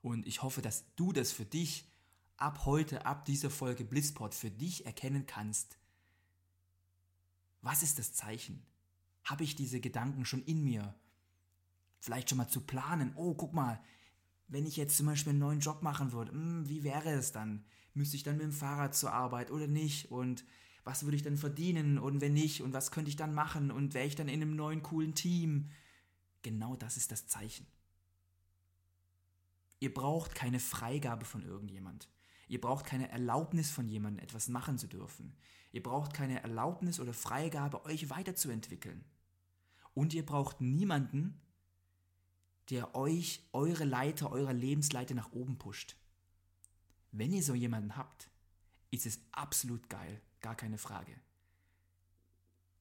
und 0.02 0.28
ich 0.28 0.44
hoffe, 0.44 0.62
dass 0.62 0.94
du 0.96 1.14
das 1.14 1.32
für 1.32 1.46
dich 1.46 1.90
ab 2.36 2.66
heute, 2.66 3.06
ab 3.06 3.26
dieser 3.26 3.50
Folge 3.50 3.86
Blissport 3.86 4.36
für 4.36 4.52
dich 4.52 4.86
erkennen 4.86 5.26
kannst, 5.26 5.80
was 7.62 7.82
ist 7.82 7.98
das 7.98 8.14
Zeichen? 8.14 8.66
Habe 9.24 9.46
ich 9.46 9.56
diese 9.56 9.80
Gedanken 9.80 10.26
schon 10.26 10.44
in 10.44 10.64
mir? 10.64 10.94
Vielleicht 12.00 12.30
schon 12.30 12.38
mal 12.38 12.50
zu 12.50 12.62
planen, 12.62 13.14
oh, 13.16 13.34
guck 13.34 13.54
mal, 13.54 13.82
wenn 14.50 14.66
ich 14.66 14.76
jetzt 14.76 14.98
zum 14.98 15.06
Beispiel 15.06 15.32
einen 15.32 15.40
neuen 15.40 15.62
Job 15.62 15.82
machen 15.82 16.12
würde, 16.12 16.34
hm, 16.34 16.68
wie 16.68 16.84
wäre 16.84 17.12
es 17.12 17.32
dann? 17.32 17.66
Müsste 17.94 18.18
ich 18.18 18.24
dann 18.24 18.36
mit 18.36 18.46
dem 18.46 18.52
Fahrrad 18.52 18.96
zur 18.96 19.14
Arbeit 19.14 19.50
oder 19.50 19.68
nicht? 19.68 20.12
Und 20.12 20.44
was 20.88 21.04
würde 21.04 21.18
ich 21.18 21.22
dann 21.22 21.36
verdienen 21.36 22.00
und 22.00 22.22
wenn 22.22 22.34
nicht 22.34 22.62
und 22.62 22.72
was 22.72 22.92
könnte 22.92 23.10
ich 23.10 23.18
dann 23.18 23.34
machen 23.34 23.72
und 23.72 23.94
wäre 23.94 24.08
ich 24.08 24.16
dann 24.16 24.30
in 24.30 24.42
einem 24.42 24.56
neuen 24.56 24.82
coolen 24.84 25.16
Team. 25.16 25.70
Genau 26.44 26.78
das 26.78 26.96
ist 26.96 27.12
das 27.12 27.28
Zeichen. 27.28 27.68
Ihr 29.82 29.94
braucht 29.94 30.34
keine 30.34 30.62
Freigabe 30.62 31.26
von 31.26 31.44
irgendjemand. 31.44 32.10
Ihr 32.48 32.62
braucht 32.62 32.86
keine 32.86 33.10
Erlaubnis 33.12 33.70
von 33.70 33.90
jemandem, 33.90 34.24
etwas 34.24 34.48
machen 34.48 34.78
zu 34.78 34.88
dürfen. 34.88 35.36
Ihr 35.74 35.84
braucht 35.84 36.14
keine 36.14 36.42
Erlaubnis 36.42 37.02
oder 37.02 37.14
Freigabe, 37.14 37.84
euch 37.84 38.10
weiterzuentwickeln. 38.10 39.04
Und 39.94 40.14
ihr 40.14 40.26
braucht 40.26 40.62
niemanden, 40.62 41.42
der 42.70 42.96
euch 42.96 43.46
eure 43.52 43.84
Leiter, 43.84 44.32
eure 44.32 44.54
Lebensleiter 44.54 45.16
nach 45.16 45.34
oben 45.34 45.58
pusht. 45.58 45.98
Wenn 47.12 47.34
ihr 47.34 47.44
so 47.44 47.56
jemanden 47.56 47.98
habt, 47.98 48.30
ist 48.92 49.06
es 49.06 49.20
absolut 49.32 49.90
geil. 49.90 50.22
Gar 50.42 50.56
keine 50.56 50.78
Frage. 50.78 51.14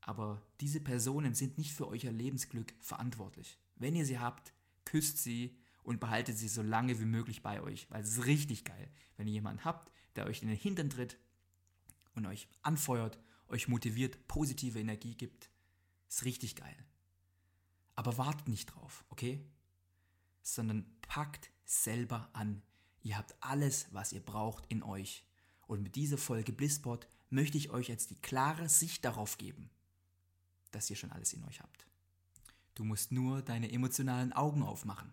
Aber 0.01 0.41
diese 0.61 0.81
Personen 0.81 1.35
sind 1.35 1.59
nicht 1.59 1.73
für 1.73 1.89
euer 1.89 2.13
Lebensglück 2.13 2.73
verantwortlich. 2.81 3.59
Wenn 3.75 3.97
ihr 3.97 4.07
sie 4.07 4.19
habt, 4.19 4.53
küsst 4.85 5.19
sie 5.19 5.59
und 5.83 6.01
behaltet 6.01 6.39
sie 6.39 6.49
so 6.49 6.63
lange 6.63 6.99
wie 7.01 7.07
möglich 7.07 7.43
bei 7.43 7.61
euch, 7.61 7.91
weil 7.91 8.03
es 8.03 8.11
ist 8.11 8.27
richtig 8.27 8.65
geil, 8.65 8.89
wenn 9.17 9.27
ihr 9.27 9.35
jemanden 9.35 9.65
habt, 9.65 9.91
der 10.15 10.27
euch 10.27 10.43
in 10.43 10.49
den 10.49 10.57
Hintern 10.57 10.91
tritt 10.91 11.19
und 12.15 12.27
euch 12.27 12.49
anfeuert, 12.63 13.19
euch 13.49 13.69
motiviert, 13.69 14.27
positive 14.29 14.79
Energie 14.79 15.15
gibt. 15.15 15.51
Ist 16.09 16.25
richtig 16.25 16.57
geil. 16.57 16.77
Aber 17.95 18.17
wartet 18.19 18.49
nicht 18.49 18.67
drauf, 18.67 19.05
okay? 19.09 19.45
Sondern 20.43 20.87
packt 21.03 21.51
selber 21.65 22.31
an. 22.33 22.63
Ihr 23.03 23.17
habt 23.17 23.35
alles, 23.41 23.89
was 23.93 24.13
ihr 24.13 24.25
braucht 24.25 24.67
in 24.67 24.83
euch. 24.83 25.25
Und 25.67 25.83
mit 25.83 25.97
dieser 25.97 26.19
Folge 26.19 26.53
Blisspot 26.53 27.09
möchte 27.31 27.59
ich 27.59 27.71
euch 27.71 27.89
jetzt 27.89 28.11
die 28.11 28.21
klare 28.21 28.69
Sicht 28.69 29.05
darauf 29.05 29.37
geben, 29.39 29.71
dass 30.71 30.89
ihr 30.91 30.97
schon 30.97 31.13
alles 31.13 31.33
in 31.33 31.45
euch 31.45 31.61
habt. 31.61 31.87
Du 32.75 32.85
musst 32.85 33.11
nur 33.11 33.43
deine 33.43 33.73
emotionalen 33.73 34.33
Augen 34.33 34.63
aufmachen. 34.63 35.13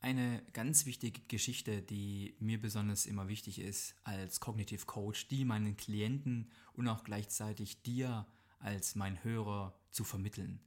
Eine 0.00 0.42
ganz 0.52 0.86
wichtige 0.86 1.20
Geschichte, 1.28 1.82
die 1.82 2.36
mir 2.38 2.60
besonders 2.60 3.06
immer 3.06 3.28
wichtig 3.28 3.58
ist 3.58 3.94
als 4.04 4.38
Cognitive 4.38 4.84
Coach, 4.84 5.28
die 5.28 5.44
meinen 5.44 5.76
Klienten 5.76 6.50
und 6.74 6.88
auch 6.88 7.04
gleichzeitig 7.04 7.82
dir 7.82 8.26
als 8.58 8.94
mein 8.94 9.22
Hörer 9.24 9.74
zu 9.90 10.04
vermitteln. 10.04 10.60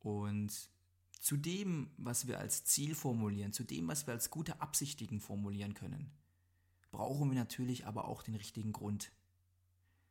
Und 0.00 0.70
zu 1.20 1.36
dem, 1.36 1.90
was 1.98 2.26
wir 2.26 2.38
als 2.38 2.64
Ziel 2.64 2.94
formulieren, 2.94 3.52
zu 3.52 3.62
dem, 3.62 3.88
was 3.88 4.06
wir 4.06 4.14
als 4.14 4.30
gute 4.30 4.60
Absichtigen 4.60 5.20
formulieren 5.20 5.74
können 5.74 6.10
brauchen 6.92 7.30
wir 7.30 7.38
natürlich 7.38 7.86
aber 7.86 8.06
auch 8.06 8.22
den 8.22 8.36
richtigen 8.36 8.72
Grund. 8.72 9.10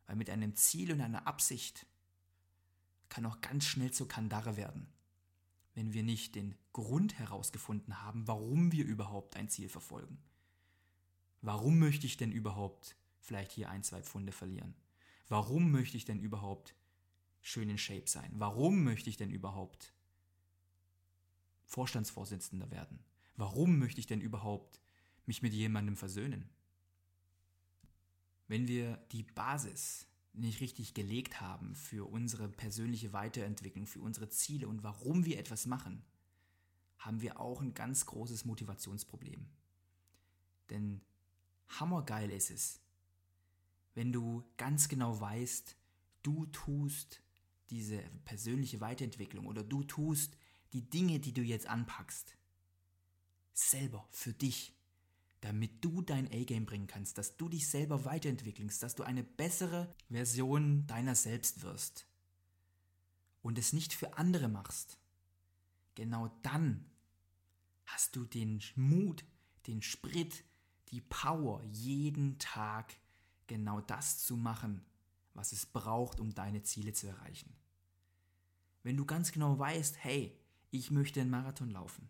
Weil 0.08 0.18
mit 0.18 0.30
einem 0.30 0.56
Ziel 0.56 0.92
und 0.92 1.00
einer 1.00 1.26
Absicht 1.28 1.86
kann 3.08 3.26
auch 3.26 3.40
ganz 3.40 3.66
schnell 3.66 3.92
zur 3.92 4.08
Kandare 4.08 4.58
werden, 4.58 4.88
wenn 5.74 5.94
wir 5.94 6.04
nicht 6.04 6.36
den 6.36 6.56
Grund 6.74 7.18
herausgefunden 7.18 8.02
haben, 8.02 8.28
warum 8.28 8.72
wir 8.72 8.86
überhaupt 8.86 9.38
ein 9.38 9.48
Ziel 9.48 9.70
verfolgen. 9.70 10.22
Warum 11.42 11.80
möchte 11.80 12.06
ich 12.06 12.18
denn 12.18 12.32
überhaupt 12.32 12.98
vielleicht 13.20 13.52
hier 13.52 13.70
ein, 13.70 13.84
zwei 13.84 14.02
Pfunde 14.02 14.32
verlieren? 14.32 14.76
Warum 15.28 15.72
möchte 15.72 15.98
ich 15.98 16.06
denn 16.06 16.20
überhaupt 16.20 16.76
schön 17.42 17.70
in 17.70 17.78
Shape 17.78 18.08
sein? 18.08 18.32
Warum 18.36 18.84
möchte 18.84 19.10
ich 19.10 19.18
denn 19.18 19.32
überhaupt 19.32 19.94
Vorstandsvorsitzender 21.66 22.70
werden? 22.70 23.00
Warum 23.38 23.80
möchte 23.80 24.00
ich 24.00 24.08
denn 24.08 24.22
überhaupt 24.22 24.82
mich 25.26 25.42
mit 25.42 25.54
jemandem 25.54 25.96
versöhnen? 25.96 26.50
Wenn 28.52 28.68
wir 28.68 28.98
die 29.14 29.24
Basis 29.24 30.08
nicht 30.34 30.60
richtig 30.60 30.94
gelegt 30.94 31.40
haben 31.40 31.74
für 31.74 32.12
unsere 32.12 32.50
persönliche 32.50 33.14
Weiterentwicklung, 33.14 33.88
für 33.88 34.02
unsere 34.02 34.28
Ziele 34.28 34.68
und 34.68 34.84
warum 34.84 35.24
wir 35.24 35.40
etwas 35.40 35.68
machen, 35.68 36.04
haben 36.98 37.22
wir 37.22 37.40
auch 37.40 37.62
ein 37.62 37.74
ganz 37.74 38.06
großes 38.08 38.44
Motivationsproblem. 38.44 39.48
Denn 40.70 41.00
hammergeil 41.80 42.30
ist 42.30 42.52
es, 42.52 42.82
wenn 43.94 44.12
du 44.12 44.44
ganz 44.58 44.90
genau 44.90 45.22
weißt, 45.22 45.78
du 46.22 46.46
tust 46.48 47.22
diese 47.70 48.00
persönliche 48.26 48.82
Weiterentwicklung 48.82 49.46
oder 49.46 49.64
du 49.64 49.82
tust 49.86 50.36
die 50.74 50.90
Dinge, 50.90 51.22
die 51.22 51.34
du 51.34 51.42
jetzt 51.42 51.68
anpackst, 51.68 52.36
selber 53.54 54.06
für 54.12 54.34
dich, 54.34 54.74
damit 55.42 55.84
du 55.84 56.02
dein 56.02 56.28
A-Game 56.28 56.66
bringen 56.66 56.88
kannst, 56.88 57.18
dass 57.18 57.36
du 57.36 57.50
dich 57.50 57.68
selber 57.68 58.06
weiterentwickelst, 58.06 58.82
dass 58.82 58.96
du 58.96 59.04
eine 59.04 59.24
bessere 59.24 59.94
Version 60.10 60.86
deiner 60.88 61.16
selbst 61.16 61.64
wirst. 61.64 62.08
und 63.42 63.58
es 63.58 63.74
nicht 63.74 63.94
für 63.94 64.20
andere 64.20 64.48
machst, 64.48 65.00
genau 65.96 66.30
dann 66.44 66.86
hast 67.86 68.16
du 68.16 68.24
den 68.24 68.62
Mut, 68.76 69.26
den 69.66 69.82
Sprit, 69.82 70.44
die 70.90 71.02
Power, 71.02 71.64
jeden 71.64 72.38
Tag 72.38 72.96
genau 73.48 73.82
das 73.82 74.20
zu 74.20 74.38
machen, 74.38 74.86
was 75.34 75.54
es 75.54 75.66
braucht, 75.66 76.20
um 76.20 76.36
deine 76.36 76.62
Ziele 76.62 76.94
zu 76.94 77.08
erreichen. 77.08 77.52
Wenn 78.84 78.96
du 78.96 79.06
ganz 79.06 79.32
genau 79.32 79.58
weißt, 79.58 79.98
hey, 80.04 80.38
ich 80.70 80.92
möchte 80.92 81.20
einen 81.20 81.32
Marathon 81.32 81.72
laufen 81.72 82.08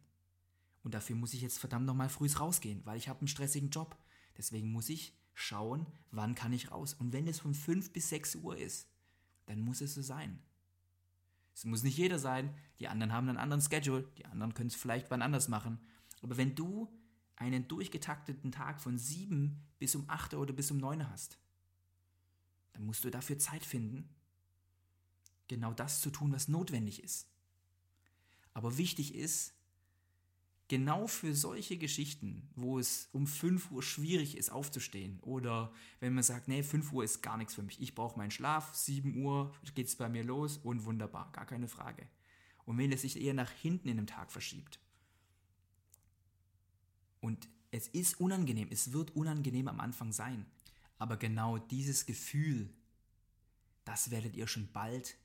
und 0.83 0.93
dafür 0.93 1.15
muss 1.15 1.33
ich 1.33 1.41
jetzt 1.41 1.59
verdammt 1.59 1.85
nochmal 1.85 2.09
früh 2.09 2.27
rausgehen, 2.27 2.81
weil 2.85 2.97
ich 2.97 3.07
habe 3.07 3.19
einen 3.19 3.27
stressigen 3.27 3.69
Job. 3.69 3.97
Deswegen 4.37 4.71
muss 4.71 4.89
ich 4.89 5.13
schauen, 5.33 5.85
wann 6.11 6.35
kann 6.35 6.53
ich 6.53 6.71
raus. 6.71 6.93
Und 6.93 7.13
wenn 7.13 7.27
es 7.27 7.39
von 7.39 7.53
5 7.53 7.93
bis 7.93 8.09
6 8.09 8.35
Uhr 8.35 8.57
ist, 8.57 8.87
dann 9.45 9.59
muss 9.59 9.81
es 9.81 9.93
so 9.93 10.01
sein. 10.01 10.41
Es 11.53 11.65
muss 11.65 11.83
nicht 11.83 11.97
jeder 11.97 12.17
sein, 12.17 12.55
die 12.79 12.87
anderen 12.87 13.13
haben 13.13 13.29
einen 13.29 13.37
anderen 13.37 13.61
Schedule, 13.61 14.09
die 14.17 14.25
anderen 14.25 14.53
können 14.53 14.69
es 14.69 14.75
vielleicht 14.75 15.11
wann 15.11 15.21
anders 15.21 15.47
machen. 15.47 15.79
Aber 16.21 16.37
wenn 16.37 16.55
du 16.55 16.89
einen 17.35 17.67
durchgetakteten 17.67 18.51
Tag 18.51 18.79
von 18.79 18.97
7 18.97 19.59
bis 19.79 19.95
um 19.95 20.09
8 20.09 20.35
oder 20.35 20.53
bis 20.53 20.71
um 20.71 20.77
9 20.77 21.09
hast, 21.09 21.37
dann 22.73 22.85
musst 22.85 23.03
du 23.03 23.09
dafür 23.09 23.37
Zeit 23.37 23.65
finden, 23.65 24.09
genau 25.47 25.73
das 25.73 26.01
zu 26.01 26.09
tun, 26.09 26.31
was 26.31 26.47
notwendig 26.47 27.03
ist. 27.03 27.27
Aber 28.53 28.77
wichtig 28.77 29.15
ist, 29.15 29.53
genau 30.71 31.05
für 31.05 31.35
solche 31.35 31.77
Geschichten, 31.77 32.47
wo 32.55 32.79
es 32.79 33.09
um 33.11 33.27
5 33.27 33.71
Uhr 33.71 33.83
schwierig 33.83 34.37
ist 34.37 34.53
aufzustehen 34.53 35.19
oder 35.19 35.73
wenn 35.99 36.13
man 36.13 36.23
sagt, 36.23 36.47
nee, 36.47 36.63
5 36.63 36.93
Uhr 36.93 37.03
ist 37.03 37.21
gar 37.21 37.35
nichts 37.35 37.55
für 37.55 37.61
mich, 37.61 37.81
ich 37.81 37.93
brauche 37.93 38.17
meinen 38.17 38.31
Schlaf, 38.31 38.73
7 38.73 39.21
Uhr 39.21 39.53
geht 39.75 39.87
es 39.87 39.97
bei 39.97 40.07
mir 40.07 40.23
los 40.23 40.59
und 40.59 40.85
wunderbar, 40.85 41.29
gar 41.33 41.45
keine 41.45 41.67
Frage. 41.67 42.07
Und 42.63 42.77
wenn 42.77 42.93
es 42.93 43.01
sich 43.01 43.21
eher 43.21 43.33
nach 43.33 43.51
hinten 43.51 43.89
in 43.89 43.97
dem 43.97 44.07
Tag 44.07 44.31
verschiebt, 44.31 44.79
und 47.19 47.49
es 47.71 47.89
ist 47.89 48.21
unangenehm, 48.21 48.69
es 48.71 48.93
wird 48.93 49.13
unangenehm 49.13 49.67
am 49.67 49.81
Anfang 49.81 50.13
sein. 50.13 50.45
Aber 50.97 51.17
genau 51.17 51.57
dieses 51.57 52.05
Gefühl, 52.05 52.73
das 53.83 54.09
werdet 54.09 54.37
ihr 54.37 54.47
schon 54.47 54.71
bald 54.71 55.17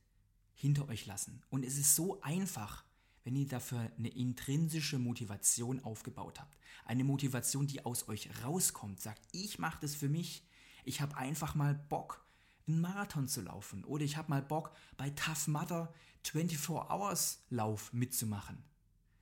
hinter 0.55 0.89
euch 0.89 1.07
lassen. 1.07 1.41
Und 1.51 1.65
es 1.65 1.79
ist 1.79 1.95
so 1.95 2.21
einfach, 2.21 2.85
wenn 3.27 3.35
ihr 3.35 3.49
dafür 3.49 3.91
eine 3.99 4.09
intrinsische 4.09 5.01
Motivation 5.01 5.83
aufgebaut 5.83 6.39
habt. 6.39 6.57
Eine 6.85 7.03
Motivation, 7.03 7.67
die 7.67 7.85
aus 7.85 8.09
euch 8.09 8.31
rauskommt, 8.45 9.01
sagt, 9.01 9.21
ich 9.33 9.59
mache 9.59 9.81
das 9.81 9.97
für 9.97 10.09
mich. 10.09 10.47
Ich 10.85 11.01
habe 11.01 11.17
einfach 11.17 11.57
mal 11.57 11.75
Bock, 11.75 12.25
einen 12.69 12.81
Marathon 12.81 13.27
zu 13.27 13.41
laufen. 13.41 13.83
Oder 13.85 14.05
ich 14.05 14.17
habe 14.17 14.31
mal 14.31 14.43
Bock, 14.43 14.71
bei 14.97 15.11
Tough 15.11 15.49
Mudder 15.49 15.93
24 16.23 16.69
Hours 16.89 17.43
Lauf 17.51 17.93
mitzumachen. 17.93 18.63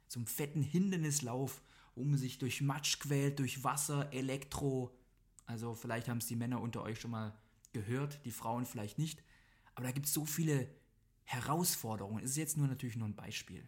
So 0.07 0.19
einen 0.19 0.27
fetten 0.27 0.62
Hindernislauf 0.62 1.62
um 1.95 2.19
sich 2.19 2.37
durch 2.37 2.61
Matsch 2.61 2.99
quält, 2.99 3.38
durch 3.38 3.64
Wasser, 3.64 4.12
Elektro. 4.12 4.95
Also 5.47 5.75
vielleicht 5.75 6.09
haben 6.11 6.19
es 6.19 6.27
die 6.27 6.37
Männer 6.37 6.61
unter 6.61 6.83
euch 6.83 7.01
schon 7.01 7.12
mal 7.12 7.35
gehört, 7.73 8.23
die 8.27 8.33
Frauen 8.33 8.67
vielleicht 8.67 8.99
nicht. 8.99 9.23
Aber 9.75 9.87
da 9.87 9.93
gibt 9.93 10.05
es 10.05 10.12
so 10.12 10.27
viele 10.27 10.69
Herausforderungen. 11.23 12.23
Es 12.23 12.33
ist 12.33 12.37
jetzt 12.37 12.59
nur 12.59 12.69
natürlich 12.69 12.97
nur 12.97 13.09
ein 13.09 13.17
Beispiel. 13.17 13.67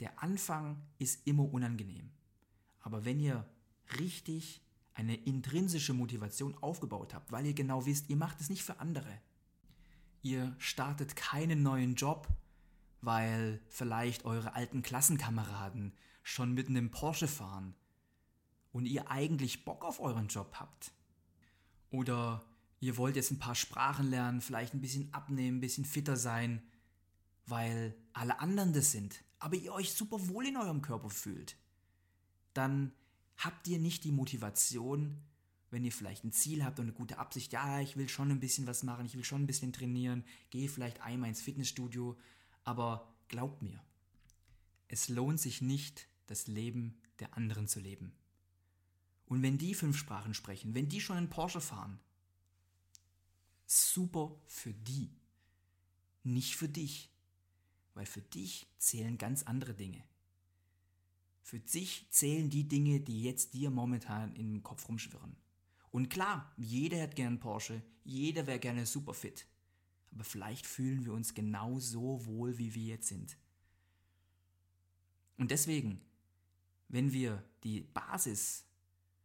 Der 0.00 0.22
Anfang 0.22 0.82
ist 0.98 1.26
immer 1.26 1.52
unangenehm. 1.52 2.10
Aber 2.80 3.04
wenn 3.04 3.20
ihr 3.20 3.46
richtig 3.98 4.62
eine 4.94 5.14
intrinsische 5.14 5.92
Motivation 5.92 6.56
aufgebaut 6.62 7.14
habt, 7.14 7.30
weil 7.32 7.46
ihr 7.46 7.54
genau 7.54 7.84
wisst, 7.84 8.08
ihr 8.08 8.16
macht 8.16 8.40
es 8.40 8.48
nicht 8.48 8.62
für 8.62 8.80
andere. 8.80 9.20
Ihr 10.22 10.54
startet 10.58 11.16
keinen 11.16 11.62
neuen 11.62 11.94
Job, 11.94 12.28
weil 13.02 13.60
vielleicht 13.68 14.24
eure 14.24 14.54
alten 14.54 14.82
Klassenkameraden 14.82 15.92
schon 16.22 16.54
mit 16.54 16.68
einem 16.68 16.90
Porsche 16.90 17.28
fahren 17.28 17.74
und 18.72 18.86
ihr 18.86 19.10
eigentlich 19.10 19.64
Bock 19.64 19.84
auf 19.84 20.00
euren 20.00 20.28
Job 20.28 20.56
habt. 20.58 20.92
Oder 21.90 22.44
ihr 22.80 22.96
wollt 22.96 23.16
jetzt 23.16 23.30
ein 23.30 23.38
paar 23.38 23.54
Sprachen 23.54 24.10
lernen, 24.10 24.40
vielleicht 24.40 24.74
ein 24.74 24.80
bisschen 24.80 25.12
abnehmen, 25.12 25.58
ein 25.58 25.60
bisschen 25.60 25.84
fitter 25.84 26.16
sein, 26.16 26.62
weil 27.46 27.94
alle 28.12 28.40
anderen 28.40 28.72
das 28.72 28.92
sind, 28.92 29.22
aber 29.38 29.56
ihr 29.56 29.72
euch 29.72 29.92
super 29.92 30.28
wohl 30.28 30.46
in 30.46 30.56
eurem 30.56 30.82
Körper 30.82 31.10
fühlt. 31.10 31.56
Dann 32.54 32.92
habt 33.36 33.68
ihr 33.68 33.78
nicht 33.78 34.04
die 34.04 34.12
Motivation, 34.12 35.22
wenn 35.70 35.84
ihr 35.84 35.92
vielleicht 35.92 36.24
ein 36.24 36.32
Ziel 36.32 36.64
habt 36.64 36.78
und 36.78 36.86
eine 36.86 36.94
gute 36.94 37.18
Absicht, 37.18 37.52
ja, 37.52 37.80
ich 37.80 37.96
will 37.96 38.08
schon 38.08 38.30
ein 38.30 38.40
bisschen 38.40 38.66
was 38.66 38.82
machen, 38.82 39.06
ich 39.06 39.14
will 39.14 39.24
schon 39.24 39.42
ein 39.42 39.46
bisschen 39.46 39.72
trainieren, 39.72 40.24
gehe 40.50 40.68
vielleicht 40.68 41.00
einmal 41.00 41.28
ins 41.28 41.42
Fitnessstudio, 41.42 42.16
aber 42.64 43.12
glaubt 43.28 43.62
mir, 43.62 43.82
es 44.88 45.08
lohnt 45.08 45.40
sich 45.40 45.60
nicht, 45.60 46.08
das 46.26 46.46
Leben 46.46 46.98
der 47.18 47.36
anderen 47.36 47.68
zu 47.68 47.80
leben. 47.80 48.12
Und 49.26 49.42
wenn 49.42 49.58
die 49.58 49.74
fünf 49.74 49.96
Sprachen 49.96 50.34
sprechen, 50.34 50.74
wenn 50.74 50.88
die 50.88 51.00
schon 51.00 51.16
einen 51.16 51.30
Porsche 51.30 51.60
fahren, 51.60 51.98
super 53.66 54.40
für 54.46 54.72
die, 54.72 55.10
nicht 56.22 56.56
für 56.56 56.68
dich, 56.68 57.10
weil 57.96 58.06
für 58.06 58.22
dich 58.22 58.68
zählen 58.78 59.18
ganz 59.18 59.42
andere 59.42 59.74
Dinge. 59.74 60.04
Für 61.42 61.58
dich 61.58 62.06
zählen 62.10 62.48
die 62.48 62.68
Dinge, 62.68 63.00
die 63.00 63.22
jetzt 63.22 63.54
dir 63.54 63.70
momentan 63.70 64.36
im 64.36 64.62
Kopf 64.62 64.88
rumschwirren. 64.88 65.36
Und 65.90 66.08
klar, 66.08 66.52
jeder 66.56 67.02
hat 67.02 67.16
gern 67.16 67.40
Porsche, 67.40 67.82
jeder 68.04 68.46
wäre 68.46 68.60
gerne 68.60 68.86
super 68.86 69.14
fit. 69.14 69.46
Aber 70.12 70.22
vielleicht 70.22 70.66
fühlen 70.66 71.04
wir 71.04 71.12
uns 71.12 71.34
genau 71.34 71.80
so 71.80 72.24
wohl, 72.26 72.58
wie 72.58 72.74
wir 72.74 72.84
jetzt 72.84 73.08
sind. 73.08 73.36
Und 75.36 75.50
deswegen 75.50 76.00
wenn 76.88 77.12
wir 77.12 77.42
die 77.64 77.80
Basis 77.80 78.64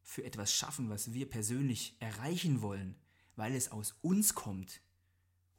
für 0.02 0.24
etwas 0.24 0.54
schaffen, 0.54 0.90
was 0.90 1.14
wir 1.14 1.30
persönlich 1.30 1.96
erreichen 2.00 2.62
wollen, 2.62 2.96
weil 3.36 3.54
es 3.54 3.72
aus 3.72 3.96
uns 4.02 4.34
kommt 4.34 4.82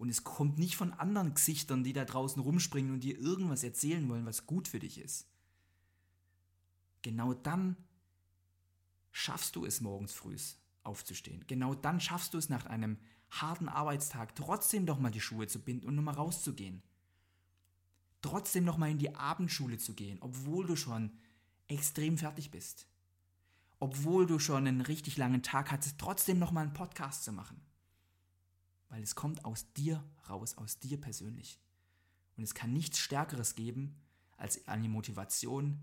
und 0.02 0.08
es 0.08 0.24
kommt 0.24 0.58
nicht 0.58 0.74
von 0.74 0.92
anderen 0.94 1.32
Gesichtern, 1.32 1.84
die 1.84 1.92
da 1.92 2.04
draußen 2.04 2.42
rumspringen 2.42 2.92
und 2.92 3.04
dir 3.04 3.16
irgendwas 3.16 3.62
erzählen 3.62 4.08
wollen, 4.08 4.26
was 4.26 4.46
gut 4.46 4.66
für 4.66 4.80
dich 4.80 4.98
ist. 4.98 5.28
Genau 7.02 7.34
dann 7.34 7.76
schaffst 9.12 9.54
du 9.54 9.64
es 9.64 9.80
morgens 9.80 10.12
früh 10.12 10.36
aufzustehen. 10.82 11.44
Genau 11.46 11.76
dann 11.76 12.00
schaffst 12.00 12.34
du 12.34 12.38
es 12.38 12.48
nach 12.48 12.66
einem 12.66 12.98
harten 13.30 13.68
Arbeitstag 13.68 14.34
trotzdem 14.34 14.86
doch 14.86 14.98
mal 14.98 15.12
die 15.12 15.20
Schuhe 15.20 15.46
zu 15.46 15.60
binden 15.60 15.86
und 15.86 15.94
nochmal 15.94 16.16
rauszugehen. 16.16 16.82
Trotzdem 18.22 18.64
nochmal 18.64 18.90
in 18.90 18.98
die 18.98 19.14
Abendschule 19.14 19.78
zu 19.78 19.94
gehen, 19.94 20.18
obwohl 20.20 20.66
du 20.66 20.74
schon 20.74 21.12
extrem 21.68 22.18
fertig 22.18 22.50
bist. 22.50 22.88
Obwohl 23.78 24.26
du 24.26 24.40
schon 24.40 24.66
einen 24.66 24.80
richtig 24.80 25.16
langen 25.16 25.44
Tag 25.44 25.70
hattest, 25.70 26.00
trotzdem 26.00 26.40
nochmal 26.40 26.64
einen 26.64 26.74
Podcast 26.74 27.22
zu 27.22 27.32
machen. 27.32 27.60
Weil 28.92 29.02
es 29.02 29.14
kommt 29.14 29.46
aus 29.46 29.72
dir 29.72 30.04
raus, 30.28 30.58
aus 30.58 30.78
dir 30.78 31.00
persönlich. 31.00 31.58
Und 32.36 32.44
es 32.44 32.52
kann 32.52 32.74
nichts 32.74 32.98
Stärkeres 32.98 33.54
geben 33.54 33.98
als 34.36 34.68
eine 34.68 34.90
Motivation 34.90 35.80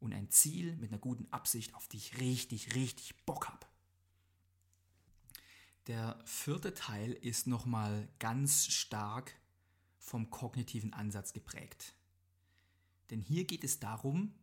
und 0.00 0.12
ein 0.12 0.28
Ziel 0.28 0.74
mit 0.78 0.90
einer 0.90 0.98
guten 0.98 1.32
Absicht, 1.32 1.76
auf 1.76 1.86
die 1.86 1.98
ich 1.98 2.18
richtig, 2.18 2.74
richtig 2.74 3.24
Bock 3.24 3.46
habe. 3.46 3.64
Der 5.86 6.18
vierte 6.24 6.74
Teil 6.74 7.12
ist 7.12 7.46
nochmal 7.46 8.08
ganz 8.18 8.66
stark 8.66 9.36
vom 10.00 10.28
kognitiven 10.28 10.92
Ansatz 10.92 11.32
geprägt. 11.32 11.94
Denn 13.10 13.20
hier 13.20 13.44
geht 13.44 13.62
es 13.62 13.78
darum, 13.78 14.34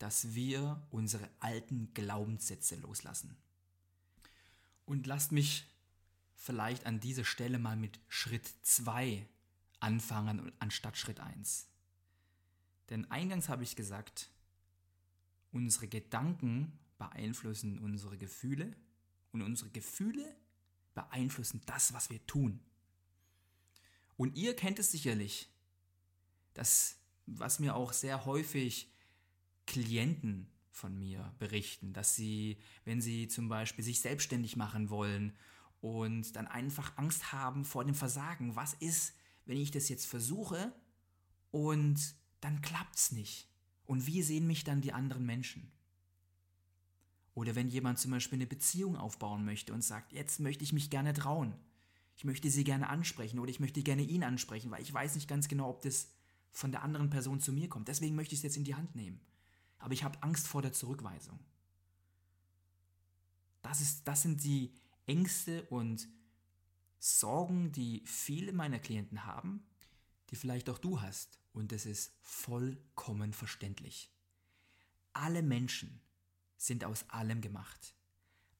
dass 0.00 0.34
wir 0.34 0.84
unsere 0.90 1.30
alten 1.38 1.94
Glaubenssätze 1.94 2.74
loslassen. 2.74 3.36
Und 4.86 5.06
lasst 5.06 5.30
mich 5.30 5.70
vielleicht 6.40 6.86
an 6.86 7.00
dieser 7.00 7.24
Stelle 7.24 7.58
mal 7.58 7.76
mit 7.76 8.00
Schritt 8.08 8.50
2 8.62 9.28
anfangen 9.78 10.50
anstatt 10.58 10.96
Schritt 10.96 11.20
1. 11.20 11.68
Denn 12.88 13.10
eingangs 13.10 13.50
habe 13.50 13.62
ich 13.62 13.76
gesagt, 13.76 14.30
unsere 15.52 15.86
Gedanken 15.86 16.78
beeinflussen 16.96 17.78
unsere 17.78 18.16
Gefühle 18.16 18.74
und 19.32 19.42
unsere 19.42 19.70
Gefühle 19.70 20.24
beeinflussen 20.94 21.60
das, 21.66 21.92
was 21.92 22.08
wir 22.08 22.26
tun. 22.26 22.60
Und 24.16 24.36
ihr 24.36 24.56
kennt 24.56 24.78
es 24.78 24.90
sicherlich, 24.90 25.48
das, 26.54 26.96
was 27.26 27.58
mir 27.58 27.76
auch 27.76 27.92
sehr 27.92 28.24
häufig 28.24 28.90
Klienten 29.66 30.50
von 30.72 30.98
mir 30.98 31.34
berichten, 31.38 31.92
dass 31.92 32.16
sie, 32.16 32.58
wenn 32.84 33.02
sie 33.02 33.28
zum 33.28 33.48
Beispiel 33.48 33.84
sich 33.84 34.00
selbstständig 34.00 34.56
machen 34.56 34.88
wollen 34.88 35.36
und 35.80 36.36
dann 36.36 36.46
einfach 36.46 36.96
Angst 36.96 37.32
haben 37.32 37.64
vor 37.64 37.84
dem 37.84 37.94
Versagen. 37.94 38.56
Was 38.56 38.74
ist, 38.74 39.14
wenn 39.46 39.58
ich 39.58 39.70
das 39.70 39.88
jetzt 39.88 40.06
versuche 40.06 40.72
und 41.50 42.14
dann 42.40 42.60
klappt 42.60 42.96
es 42.96 43.12
nicht? 43.12 43.48
Und 43.86 44.06
wie 44.06 44.22
sehen 44.22 44.46
mich 44.46 44.64
dann 44.64 44.82
die 44.82 44.92
anderen 44.92 45.26
Menschen? 45.26 45.70
Oder 47.34 47.54
wenn 47.54 47.68
jemand 47.68 47.98
zum 47.98 48.10
Beispiel 48.10 48.36
eine 48.36 48.46
Beziehung 48.46 48.96
aufbauen 48.96 49.44
möchte 49.44 49.72
und 49.72 49.82
sagt, 49.82 50.12
jetzt 50.12 50.40
möchte 50.40 50.64
ich 50.64 50.72
mich 50.72 50.90
gerne 50.90 51.14
trauen. 51.14 51.54
Ich 52.16 52.24
möchte 52.24 52.50
sie 52.50 52.64
gerne 52.64 52.90
ansprechen 52.90 53.38
oder 53.38 53.50
ich 53.50 53.60
möchte 53.60 53.82
gerne 53.82 54.02
ihn 54.02 54.22
ansprechen, 54.22 54.70
weil 54.70 54.82
ich 54.82 54.92
weiß 54.92 55.14
nicht 55.14 55.28
ganz 55.28 55.48
genau, 55.48 55.70
ob 55.70 55.80
das 55.80 56.08
von 56.52 56.70
der 56.70 56.82
anderen 56.82 57.08
Person 57.08 57.40
zu 57.40 57.52
mir 57.52 57.68
kommt. 57.68 57.88
Deswegen 57.88 58.14
möchte 58.14 58.34
ich 58.34 58.40
es 58.40 58.42
jetzt 58.42 58.56
in 58.56 58.64
die 58.64 58.74
Hand 58.74 58.94
nehmen. 58.94 59.20
Aber 59.78 59.94
ich 59.94 60.04
habe 60.04 60.22
Angst 60.22 60.46
vor 60.46 60.60
der 60.60 60.72
Zurückweisung. 60.72 61.38
Das, 63.62 63.80
ist, 63.80 64.06
das 64.06 64.22
sind 64.22 64.44
die 64.44 64.74
Ängste 65.10 65.64
und 65.64 66.08
Sorgen, 67.00 67.72
die 67.72 68.04
viele 68.06 68.52
meiner 68.52 68.78
Klienten 68.78 69.24
haben, 69.24 69.66
die 70.30 70.36
vielleicht 70.36 70.70
auch 70.70 70.78
du 70.78 71.00
hast. 71.00 71.40
Und 71.52 71.72
es 71.72 71.84
ist 71.84 72.16
vollkommen 72.22 73.32
verständlich. 73.32 74.14
Alle 75.12 75.42
Menschen 75.42 76.00
sind 76.56 76.84
aus 76.84 77.04
allem 77.10 77.40
gemacht. 77.40 77.96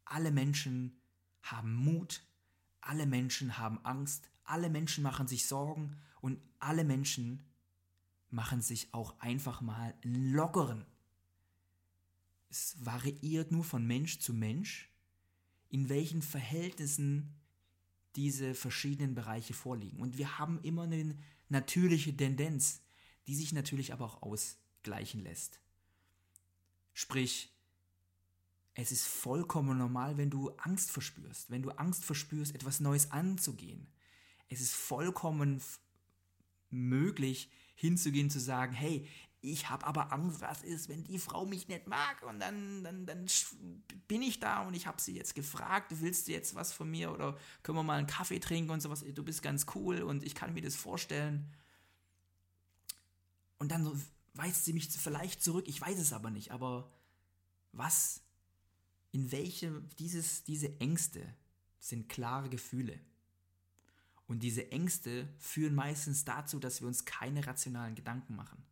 Alle 0.04 0.32
Menschen 0.32 1.00
haben 1.42 1.72
Mut, 1.72 2.20
alle 2.80 3.06
Menschen 3.06 3.56
haben 3.56 3.78
Angst, 3.84 4.28
alle 4.42 4.70
Menschen 4.70 5.04
machen 5.04 5.28
sich 5.28 5.46
Sorgen 5.46 5.96
und 6.20 6.40
alle 6.58 6.82
Menschen 6.82 7.44
machen 8.30 8.60
sich 8.60 8.92
auch 8.92 9.20
einfach 9.20 9.60
mal 9.60 9.94
lockeren. 10.02 10.84
Es 12.48 12.74
variiert 12.84 13.52
nur 13.52 13.62
von 13.62 13.86
Mensch 13.86 14.18
zu 14.18 14.34
Mensch, 14.34 14.89
in 15.70 15.88
welchen 15.88 16.20
Verhältnissen 16.20 17.35
diese 18.16 18.54
verschiedenen 18.54 19.14
Bereiche 19.14 19.54
vorliegen. 19.54 20.00
Und 20.00 20.18
wir 20.18 20.38
haben 20.38 20.61
immer 20.62 20.83
eine 20.83 21.16
natürliche 21.48 22.16
Tendenz, 22.16 22.83
die 23.26 23.35
sich 23.35 23.52
natürlich 23.52 23.92
aber 23.92 24.04
auch 24.04 24.22
ausgleichen 24.22 25.22
lässt. 25.22 25.61
Sprich, 26.92 27.54
es 28.74 28.92
ist 28.92 29.06
vollkommen 29.06 29.78
normal, 29.78 30.16
wenn 30.16 30.30
du 30.30 30.50
Angst 30.56 30.90
verspürst, 30.90 31.50
wenn 31.50 31.62
du 31.62 31.70
Angst 31.70 32.04
verspürst, 32.04 32.54
etwas 32.54 32.80
Neues 32.80 33.11
anzugehen. 33.11 33.87
Es 34.48 34.61
ist 34.61 34.74
vollkommen 34.74 35.62
möglich, 36.70 37.50
hinzugehen, 37.74 38.30
zu 38.30 38.40
sagen, 38.40 38.72
hey, 38.72 39.06
ich 39.42 39.70
habe 39.70 39.87
aber 39.87 40.12
Angst, 40.12 40.42
was 40.42 40.62
ist, 40.62 40.88
wenn 40.88 41.05
die 41.05 41.18
Frau 41.18 41.46
mich 41.46 41.66
nicht 41.68 41.87
mag 41.87 42.22
und 42.22 42.40
dann, 42.40 42.85
dann, 42.85 43.07
dann 43.07 43.26
bin 44.07 44.20
ich 44.20 44.38
da 44.38 44.66
und 44.66 44.74
ich 44.74 44.87
habe 44.87 45.00
sie 45.00 45.16
jetzt 45.16 45.35
gefragt, 45.35 45.92
willst 46.00 46.29
du 46.29 46.33
jetzt 46.33 46.55
was 46.55 46.72
von 46.72 46.90
mir 46.90 47.11
oder 47.11 47.38
können 47.62 47.79
wir 47.79 47.83
mal 47.83 47.98
einen 47.98 48.07
Kaffee 48.07 48.38
trinken 48.38 48.70
und 48.70 48.81
sowas, 48.81 49.03
du 49.03 49.24
bist 49.24 49.42
ganz 49.42 49.64
cool 49.74 50.03
und 50.03 50.24
ich 50.24 50.35
kann 50.35 50.53
mir 50.53 50.61
das 50.61 50.76
vorstellen. 50.76 51.50
Und 53.59 53.72
dann 53.72 53.90
weist 54.35 54.66
sie 54.66 54.74
mich 54.74 54.88
vielleicht 54.90 55.42
zurück, 55.42 55.66
ich 55.68 55.81
weiß 55.81 55.98
es 55.98 56.12
aber 56.12 56.31
nicht, 56.31 56.50
aber 56.50 56.92
was, 57.72 58.22
in 59.12 59.33
welche, 59.33 59.83
dieses, 59.98 60.44
diese 60.44 60.79
Ängste 60.81 61.35
sind 61.79 62.11
klare 62.11 62.50
Gefühle. 62.50 63.00
Und 64.26 64.42
diese 64.42 64.70
Ängste 64.70 65.29
führen 65.38 65.74
meistens 65.74 66.24
dazu, 66.24 66.61
dass 66.61 66.81
wir 66.81 66.88
uns 66.88 67.05
keine 67.05 67.46
rationalen 67.46 67.94
Gedanken 67.94 68.37
machen. 68.37 68.62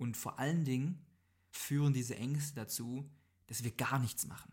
Und 0.00 0.16
vor 0.16 0.38
allen 0.38 0.64
Dingen 0.64 0.98
führen 1.50 1.92
diese 1.92 2.16
Ängste 2.16 2.54
dazu, 2.54 3.06
dass 3.48 3.64
wir 3.64 3.70
gar 3.70 3.98
nichts 3.98 4.26
machen. 4.26 4.50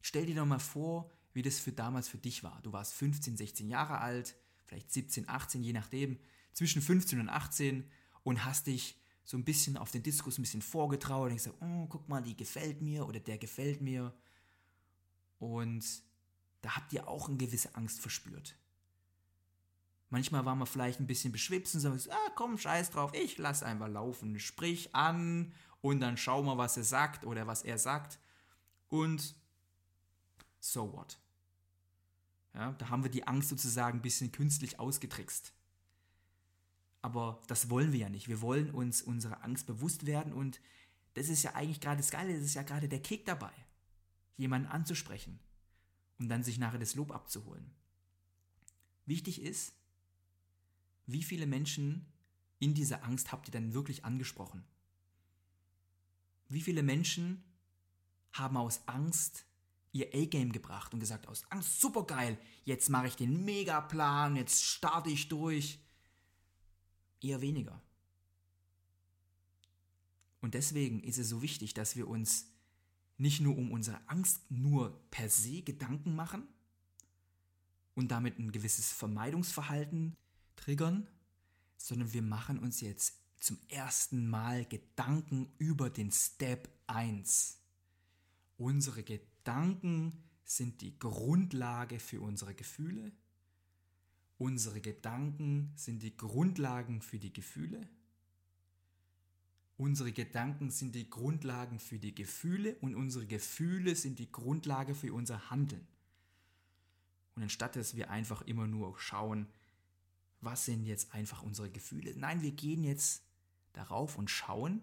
Stell 0.00 0.24
dir 0.24 0.34
doch 0.34 0.46
mal 0.46 0.58
vor, 0.58 1.10
wie 1.34 1.42
das 1.42 1.60
für 1.60 1.72
damals 1.72 2.08
für 2.08 2.16
dich 2.16 2.42
war. 2.42 2.58
Du 2.62 2.72
warst 2.72 2.94
15, 2.94 3.36
16 3.36 3.68
Jahre 3.68 3.98
alt, 3.98 4.34
vielleicht 4.64 4.90
17, 4.90 5.28
18, 5.28 5.62
je 5.62 5.74
nachdem, 5.74 6.18
zwischen 6.54 6.80
15 6.80 7.20
und 7.20 7.28
18 7.28 7.84
und 8.22 8.46
hast 8.46 8.66
dich 8.66 8.98
so 9.24 9.36
ein 9.36 9.44
bisschen 9.44 9.76
auf 9.76 9.90
den 9.90 10.02
Diskus 10.02 10.38
ein 10.38 10.42
bisschen 10.42 10.62
vorgetraut 10.62 11.32
und 11.32 11.36
gesagt, 11.36 11.58
oh, 11.60 11.86
guck 11.86 12.08
mal, 12.08 12.22
die 12.22 12.34
gefällt 12.34 12.80
mir 12.80 13.06
oder 13.06 13.20
der 13.20 13.36
gefällt 13.36 13.82
mir. 13.82 14.14
Und 15.38 15.84
da 16.62 16.76
habt 16.76 16.94
ihr 16.94 17.08
auch 17.08 17.28
eine 17.28 17.36
gewisse 17.36 17.74
Angst 17.74 18.00
verspürt. 18.00 18.56
Manchmal 20.14 20.44
war 20.44 20.54
man 20.54 20.68
vielleicht 20.68 21.00
ein 21.00 21.08
bisschen 21.08 21.32
beschwipst 21.32 21.74
und 21.74 21.80
sagt, 21.80 22.08
ah, 22.08 22.30
komm, 22.36 22.56
scheiß 22.56 22.92
drauf, 22.92 23.12
ich 23.14 23.36
lass 23.36 23.64
einfach 23.64 23.88
laufen. 23.88 24.38
Sprich 24.38 24.94
an 24.94 25.52
und 25.80 25.98
dann 25.98 26.16
schau 26.16 26.40
mal, 26.40 26.56
was 26.56 26.76
er 26.76 26.84
sagt 26.84 27.24
oder 27.24 27.48
was 27.48 27.62
er 27.62 27.78
sagt. 27.78 28.20
Und 28.88 29.34
so 30.60 30.92
what? 30.92 31.18
Ja, 32.54 32.70
da 32.78 32.90
haben 32.90 33.02
wir 33.02 33.10
die 33.10 33.26
Angst 33.26 33.48
sozusagen 33.48 33.98
ein 33.98 34.02
bisschen 34.02 34.30
künstlich 34.30 34.78
ausgetrickst. 34.78 35.52
Aber 37.02 37.42
das 37.48 37.68
wollen 37.68 37.90
wir 37.90 37.98
ja 37.98 38.08
nicht. 38.08 38.28
Wir 38.28 38.40
wollen 38.40 38.70
uns 38.70 39.02
unserer 39.02 39.42
Angst 39.42 39.66
bewusst 39.66 40.06
werden 40.06 40.32
und 40.32 40.60
das 41.14 41.28
ist 41.28 41.42
ja 41.42 41.54
eigentlich 41.54 41.80
gerade 41.80 41.96
das 41.96 42.12
Geile, 42.12 42.32
das 42.32 42.44
ist 42.44 42.54
ja 42.54 42.62
gerade 42.62 42.88
der 42.88 43.02
Kick 43.02 43.26
dabei, 43.26 43.52
jemanden 44.36 44.68
anzusprechen 44.68 45.40
um 46.20 46.28
dann 46.28 46.44
sich 46.44 46.58
nachher 46.58 46.78
das 46.78 46.94
Lob 46.94 47.10
abzuholen. 47.10 47.72
Wichtig 49.04 49.42
ist, 49.42 49.74
wie 51.06 51.22
viele 51.22 51.46
Menschen 51.46 52.06
in 52.58 52.74
dieser 52.74 53.04
Angst 53.04 53.32
habt 53.32 53.48
ihr 53.48 53.52
dann 53.52 53.74
wirklich 53.74 54.04
angesprochen? 54.04 54.64
Wie 56.48 56.60
viele 56.60 56.82
Menschen 56.82 57.42
haben 58.32 58.56
aus 58.56 58.86
Angst 58.86 59.44
ihr 59.92 60.08
A-Game 60.12 60.52
gebracht 60.52 60.92
und 60.92 61.00
gesagt, 61.00 61.28
aus 61.28 61.44
Angst, 61.50 61.80
super 61.80 62.04
geil, 62.04 62.36
jetzt 62.64 62.90
mache 62.90 63.06
ich 63.06 63.16
den 63.16 63.44
Megaplan, 63.44 64.36
jetzt 64.36 64.64
starte 64.64 65.08
ich 65.08 65.28
durch. 65.28 65.78
Eher 67.20 67.40
weniger. 67.40 67.80
Und 70.40 70.54
deswegen 70.54 71.02
ist 71.02 71.18
es 71.18 71.28
so 71.28 71.42
wichtig, 71.42 71.74
dass 71.74 71.96
wir 71.96 72.08
uns 72.08 72.50
nicht 73.16 73.40
nur 73.40 73.56
um 73.56 73.70
unsere 73.70 74.00
Angst 74.08 74.50
nur 74.50 75.00
per 75.10 75.30
se 75.30 75.62
Gedanken 75.62 76.16
machen 76.16 76.46
und 77.94 78.10
damit 78.10 78.38
ein 78.38 78.50
gewisses 78.50 78.92
Vermeidungsverhalten 78.92 80.16
triggern, 80.56 81.08
sondern 81.76 82.12
wir 82.12 82.22
machen 82.22 82.58
uns 82.58 82.80
jetzt 82.80 83.20
zum 83.38 83.58
ersten 83.68 84.28
Mal 84.28 84.64
Gedanken 84.64 85.52
über 85.58 85.90
den 85.90 86.10
Step 86.10 86.68
1. 86.86 87.58
Unsere 88.56 89.02
Gedanken 89.02 90.22
sind 90.44 90.80
die 90.80 90.98
Grundlage 90.98 91.98
für 91.98 92.20
unsere 92.20 92.54
Gefühle. 92.54 93.12
Unsere 94.38 94.80
Gedanken 94.80 95.72
sind 95.76 96.02
die 96.02 96.16
Grundlagen 96.16 97.00
für 97.02 97.18
die 97.18 97.32
Gefühle. 97.32 97.88
Unsere 99.76 100.12
Gedanken 100.12 100.70
sind 100.70 100.94
die 100.94 101.10
Grundlagen 101.10 101.78
für 101.78 101.98
die 101.98 102.14
Gefühle 102.14 102.76
und 102.76 102.94
unsere 102.94 103.26
Gefühle 103.26 103.96
sind 103.96 104.18
die 104.18 104.30
Grundlage 104.30 104.94
für 104.94 105.12
unser 105.12 105.50
Handeln. 105.50 105.86
Und 107.34 107.42
anstatt 107.42 107.74
dass 107.74 107.96
wir 107.96 108.10
einfach 108.10 108.42
immer 108.42 108.66
nur 108.66 108.98
schauen, 108.98 109.48
was 110.44 110.64
sind 110.64 110.84
jetzt 110.84 111.14
einfach 111.14 111.42
unsere 111.42 111.70
Gefühle, 111.70 112.14
nein, 112.16 112.42
wir 112.42 112.52
gehen 112.52 112.82
jetzt 112.84 113.24
darauf 113.72 114.18
und 114.18 114.30
schauen, 114.30 114.82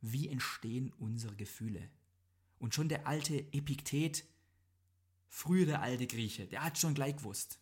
wie 0.00 0.28
entstehen 0.28 0.92
unsere 0.98 1.34
Gefühle. 1.34 1.88
Und 2.58 2.74
schon 2.74 2.88
der 2.88 3.06
alte 3.06 3.38
Epiktet, 3.52 4.24
früher 5.28 5.66
der 5.66 5.82
alte 5.82 6.06
Grieche, 6.06 6.46
der 6.46 6.62
hat 6.62 6.78
schon 6.78 6.94
gleich 6.94 7.16
gewusst. 7.16 7.58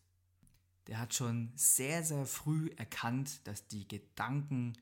Der 0.87 0.99
hat 0.99 1.15
schon 1.15 1.53
sehr, 1.55 2.05
sehr 2.05 2.27
früh 2.27 2.71
erkannt, 2.77 3.47
dass 3.47 3.69
die 3.69 3.87
Gedanken 3.87 4.73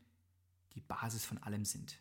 die 0.74 0.80
Basis 0.80 1.24
von 1.24 1.38
allem 1.38 1.64
sind. 1.64 2.00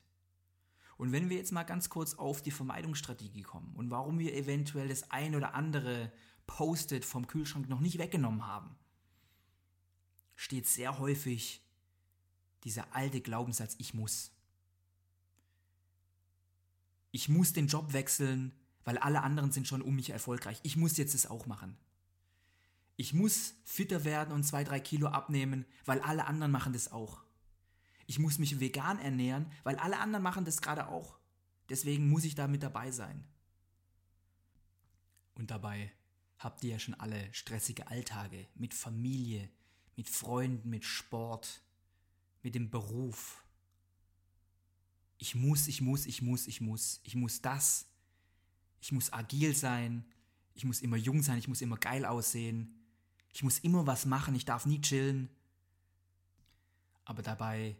Und 0.97 1.11
wenn 1.11 1.29
wir 1.29 1.37
jetzt 1.37 1.51
mal 1.51 1.63
ganz 1.63 1.89
kurz 1.89 2.15
auf 2.15 2.41
die 2.41 2.51
Vermeidungsstrategie 2.51 3.43
kommen 3.43 3.73
und 3.75 3.91
warum 3.91 4.17
wir 4.19 4.33
eventuell 4.33 4.87
das 4.87 5.11
ein 5.11 5.35
oder 5.35 5.53
andere 5.53 6.11
Post-it 6.47 7.05
vom 7.05 7.27
Kühlschrank 7.27 7.69
noch 7.69 7.81
nicht 7.81 7.99
weggenommen 7.99 8.45
haben, 8.45 8.75
steht 10.37 10.67
sehr 10.67 10.99
häufig 10.99 11.61
dieser 12.63 12.95
alte 12.95 13.19
Glaubenssatz, 13.19 13.75
ich 13.77 13.93
muss. 13.93 14.31
Ich 17.11 17.27
muss 17.27 17.51
den 17.51 17.67
Job 17.67 17.91
wechseln, 17.91 18.53
weil 18.85 18.97
alle 18.97 19.21
anderen 19.23 19.51
sind 19.51 19.67
schon 19.67 19.81
um 19.81 19.97
mich 19.97 20.11
erfolgreich. 20.11 20.61
Ich 20.63 20.77
muss 20.77 20.95
jetzt 20.95 21.13
es 21.13 21.25
auch 21.25 21.45
machen. 21.45 21.77
Ich 22.95 23.13
muss 23.13 23.55
fitter 23.65 24.05
werden 24.05 24.33
und 24.33 24.45
zwei, 24.45 24.63
drei 24.63 24.79
Kilo 24.79 25.07
abnehmen, 25.07 25.65
weil 25.83 25.99
alle 25.99 26.25
anderen 26.25 26.53
machen 26.53 26.71
das 26.71 26.93
auch 26.93 27.27
ich 28.07 28.19
muss 28.19 28.39
mich 28.39 28.59
vegan 28.59 28.97
ernähren, 28.99 29.51
weil 29.63 29.75
alle 29.75 29.99
anderen 29.99 30.23
machen 30.23 30.45
das 30.45 30.61
gerade 30.61 30.87
auch. 30.87 31.19
Deswegen 31.69 32.09
muss 32.09 32.23
ich 32.23 32.35
da 32.35 32.47
mit 32.47 32.63
dabei 32.63 32.89
sein. 32.91 33.23
Und 35.35 35.51
dabei 35.51 35.91
habt 36.39 36.63
ihr 36.63 36.71
ja 36.71 36.79
schon 36.79 36.95
alle 36.95 37.31
stressige 37.33 37.87
Alltage 37.87 38.47
mit 38.55 38.73
Familie, 38.73 39.49
mit 39.97 40.09
Freunden, 40.09 40.69
mit 40.69 40.85
Sport, 40.85 41.61
mit 42.43 42.55
dem 42.55 42.69
Beruf. 42.69 43.43
Ich 45.17 45.35
muss, 45.35 45.67
ich 45.67 45.81
muss, 45.81 46.05
ich 46.05 46.21
muss, 46.21 46.47
ich 46.47 46.61
muss, 46.61 47.01
ich 47.03 47.15
muss 47.15 47.41
das. 47.41 47.87
Ich 48.79 48.91
muss 48.91 49.11
agil 49.11 49.55
sein, 49.55 50.05
ich 50.53 50.63
muss 50.63 50.81
immer 50.81 50.97
jung 50.97 51.23
sein, 51.23 51.39
ich 51.39 51.47
muss 51.47 51.61
immer 51.61 51.77
geil 51.77 52.05
aussehen, 52.05 52.75
ich 53.33 53.43
muss 53.43 53.59
immer 53.59 53.87
was 53.87 54.05
machen, 54.05 54.35
ich 54.35 54.45
darf 54.45 54.67
nie 54.67 54.79
chillen. 54.79 55.29
Aber 57.03 57.23
dabei 57.23 57.75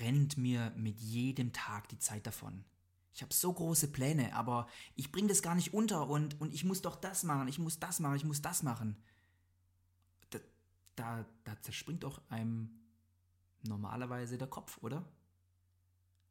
rennt 0.00 0.38
mir 0.38 0.72
mit 0.76 0.98
jedem 0.98 1.52
Tag 1.52 1.88
die 1.90 1.98
Zeit 1.98 2.26
davon. 2.26 2.64
Ich 3.12 3.22
habe 3.22 3.32
so 3.32 3.52
große 3.52 3.88
Pläne, 3.88 4.34
aber 4.34 4.66
ich 4.96 5.12
bringe 5.12 5.28
das 5.28 5.42
gar 5.42 5.54
nicht 5.54 5.72
unter 5.72 6.08
und, 6.08 6.40
und 6.40 6.52
ich 6.52 6.64
muss 6.64 6.82
doch 6.82 6.96
das 6.96 7.22
machen, 7.22 7.48
ich 7.48 7.58
muss 7.58 7.78
das 7.78 8.00
machen, 8.00 8.16
ich 8.16 8.24
muss 8.24 8.42
das 8.42 8.62
machen. 8.62 8.96
Da, 10.96 11.26
da, 11.44 11.60
zerspringt 11.60 12.04
doch 12.04 12.20
einem 12.30 12.70
normalerweise 13.62 14.38
der 14.38 14.46
Kopf, 14.46 14.78
oder? 14.82 15.04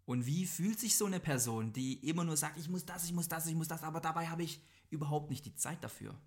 Und 0.06 0.26
wie 0.26 0.46
fühlt 0.46 0.80
sich 0.80 0.96
so 0.96 1.06
eine 1.06 1.20
Person, 1.20 1.74
die 1.74 2.08
immer 2.08 2.24
nur 2.24 2.38
sagt, 2.38 2.58
ich 2.58 2.70
muss 2.70 2.86
das, 2.86 3.06
ich 3.06 3.14
muss 3.14 3.28
das, 3.28 3.46
ich 3.46 3.56
muss 3.56 3.68
das, 3.68 3.84
aber 3.84 4.00
dabei 4.00 4.28
habe 4.28 4.44
ich 4.44 4.62
überhaupt 4.90 5.30
nicht 5.30 5.46
die 5.46 5.56
Zeit 5.56 5.84
dafür? 5.84 6.18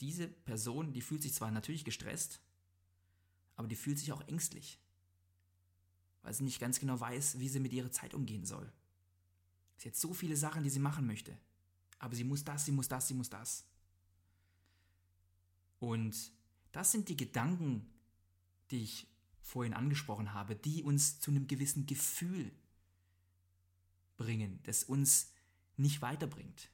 Diese 0.00 0.28
Person, 0.28 0.92
die 0.92 1.00
fühlt 1.00 1.22
sich 1.22 1.34
zwar 1.34 1.50
natürlich 1.50 1.84
gestresst, 1.84 2.40
aber 3.56 3.68
die 3.68 3.76
fühlt 3.76 3.98
sich 3.98 4.12
auch 4.12 4.26
ängstlich 4.28 4.78
weil 6.24 6.32
sie 6.32 6.42
nicht 6.42 6.58
ganz 6.58 6.80
genau 6.80 6.98
weiß, 6.98 7.38
wie 7.38 7.48
sie 7.48 7.60
mit 7.60 7.72
ihrer 7.72 7.92
Zeit 7.92 8.14
umgehen 8.14 8.46
soll. 8.46 8.72
Sie 9.76 9.88
hat 9.88 9.94
so 9.94 10.14
viele 10.14 10.36
Sachen, 10.36 10.62
die 10.62 10.70
sie 10.70 10.78
machen 10.80 11.06
möchte. 11.06 11.36
Aber 11.98 12.16
sie 12.16 12.24
muss 12.24 12.42
das, 12.42 12.64
sie 12.64 12.72
muss 12.72 12.88
das, 12.88 13.06
sie 13.06 13.14
muss 13.14 13.28
das. 13.28 13.66
Und 15.78 16.32
das 16.72 16.92
sind 16.92 17.08
die 17.08 17.16
Gedanken, 17.16 17.90
die 18.70 18.82
ich 18.82 19.06
vorhin 19.40 19.74
angesprochen 19.74 20.32
habe, 20.32 20.56
die 20.56 20.82
uns 20.82 21.20
zu 21.20 21.30
einem 21.30 21.46
gewissen 21.46 21.86
Gefühl 21.86 22.50
bringen, 24.16 24.60
das 24.64 24.84
uns 24.84 25.32
nicht 25.76 26.02
weiterbringt. 26.02 26.70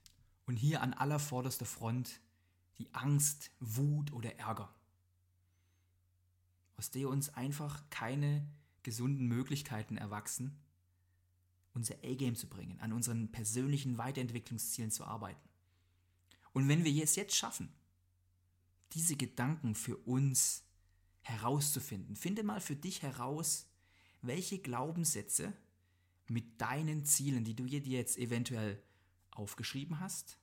Und 0.46 0.56
hier 0.56 0.82
an 0.82 0.94
aller 0.94 1.18
vorderster 1.18 1.66
Front 1.66 2.20
die 2.78 2.92
Angst, 2.94 3.50
Wut 3.60 4.12
oder 4.12 4.38
Ärger, 4.38 4.74
aus 6.76 6.90
der 6.90 7.08
uns 7.08 7.28
einfach 7.34 7.82
keine 7.90 8.46
gesunden 8.82 9.26
Möglichkeiten 9.26 9.98
erwachsen, 9.98 10.58
unser 11.74 11.96
A-Game 12.02 12.36
zu 12.36 12.48
bringen, 12.48 12.80
an 12.80 12.92
unseren 12.92 13.30
persönlichen 13.30 13.98
Weiterentwicklungszielen 13.98 14.90
zu 14.90 15.04
arbeiten. 15.04 15.48
Und 16.52 16.68
wenn 16.68 16.84
wir 16.84 17.04
es 17.04 17.16
jetzt 17.16 17.36
schaffen, 17.36 17.72
diese 18.92 19.16
Gedanken 19.16 19.74
für 19.74 19.96
uns 19.96 20.64
herauszufinden, 21.22 22.16
finde 22.16 22.42
mal 22.42 22.60
für 22.60 22.76
dich 22.76 23.02
heraus, 23.02 23.68
welche 24.22 24.58
Glaubenssätze 24.58 25.52
mit 26.28 26.60
deinen 26.60 27.04
Zielen, 27.04 27.44
die 27.44 27.54
du 27.54 27.66
dir 27.66 27.80
jetzt 27.80 28.18
eventuell 28.18 28.82
aufgeschrieben 29.30 30.00
hast, 30.00 30.38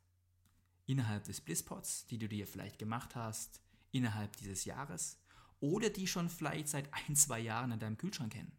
innerhalb 0.85 1.25
des 1.25 1.41
Blisspots, 1.41 2.07
die 2.07 2.17
du 2.17 2.27
dir 2.27 2.47
vielleicht 2.47 2.79
gemacht 2.79 3.15
hast, 3.15 3.61
innerhalb 3.91 4.35
dieses 4.37 4.65
Jahres, 4.65 5.19
oder 5.59 5.89
die 5.89 6.07
schon 6.07 6.29
vielleicht 6.29 6.69
seit 6.69 6.93
ein, 6.93 7.15
zwei 7.15 7.39
Jahren 7.39 7.71
in 7.71 7.79
deinem 7.79 7.97
Kühlschrank 7.97 8.33
kennen. 8.33 8.51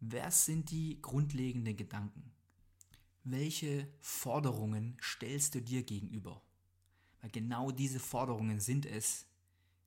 Was 0.00 0.44
sind 0.44 0.70
die 0.70 1.00
grundlegenden 1.02 1.76
Gedanken? 1.76 2.32
Welche 3.24 3.88
Forderungen 4.00 4.96
stellst 5.02 5.54
du 5.54 5.60
dir 5.60 5.82
gegenüber? 5.82 6.42
Weil 7.20 7.30
genau 7.30 7.70
diese 7.70 8.00
Forderungen 8.00 8.60
sind 8.60 8.86
es, 8.86 9.26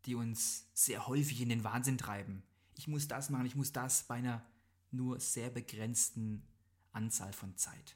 die 0.05 0.15
uns 0.15 0.67
sehr 0.73 1.07
häufig 1.07 1.41
in 1.41 1.49
den 1.49 1.63
Wahnsinn 1.63 1.97
treiben. 1.97 2.43
Ich 2.75 2.87
muss 2.87 3.07
das 3.07 3.29
machen, 3.29 3.45
ich 3.45 3.55
muss 3.55 3.71
das 3.71 4.03
bei 4.03 4.15
einer 4.15 4.43
nur 4.91 5.19
sehr 5.19 5.49
begrenzten 5.49 6.43
Anzahl 6.91 7.33
von 7.33 7.55
Zeit. 7.55 7.95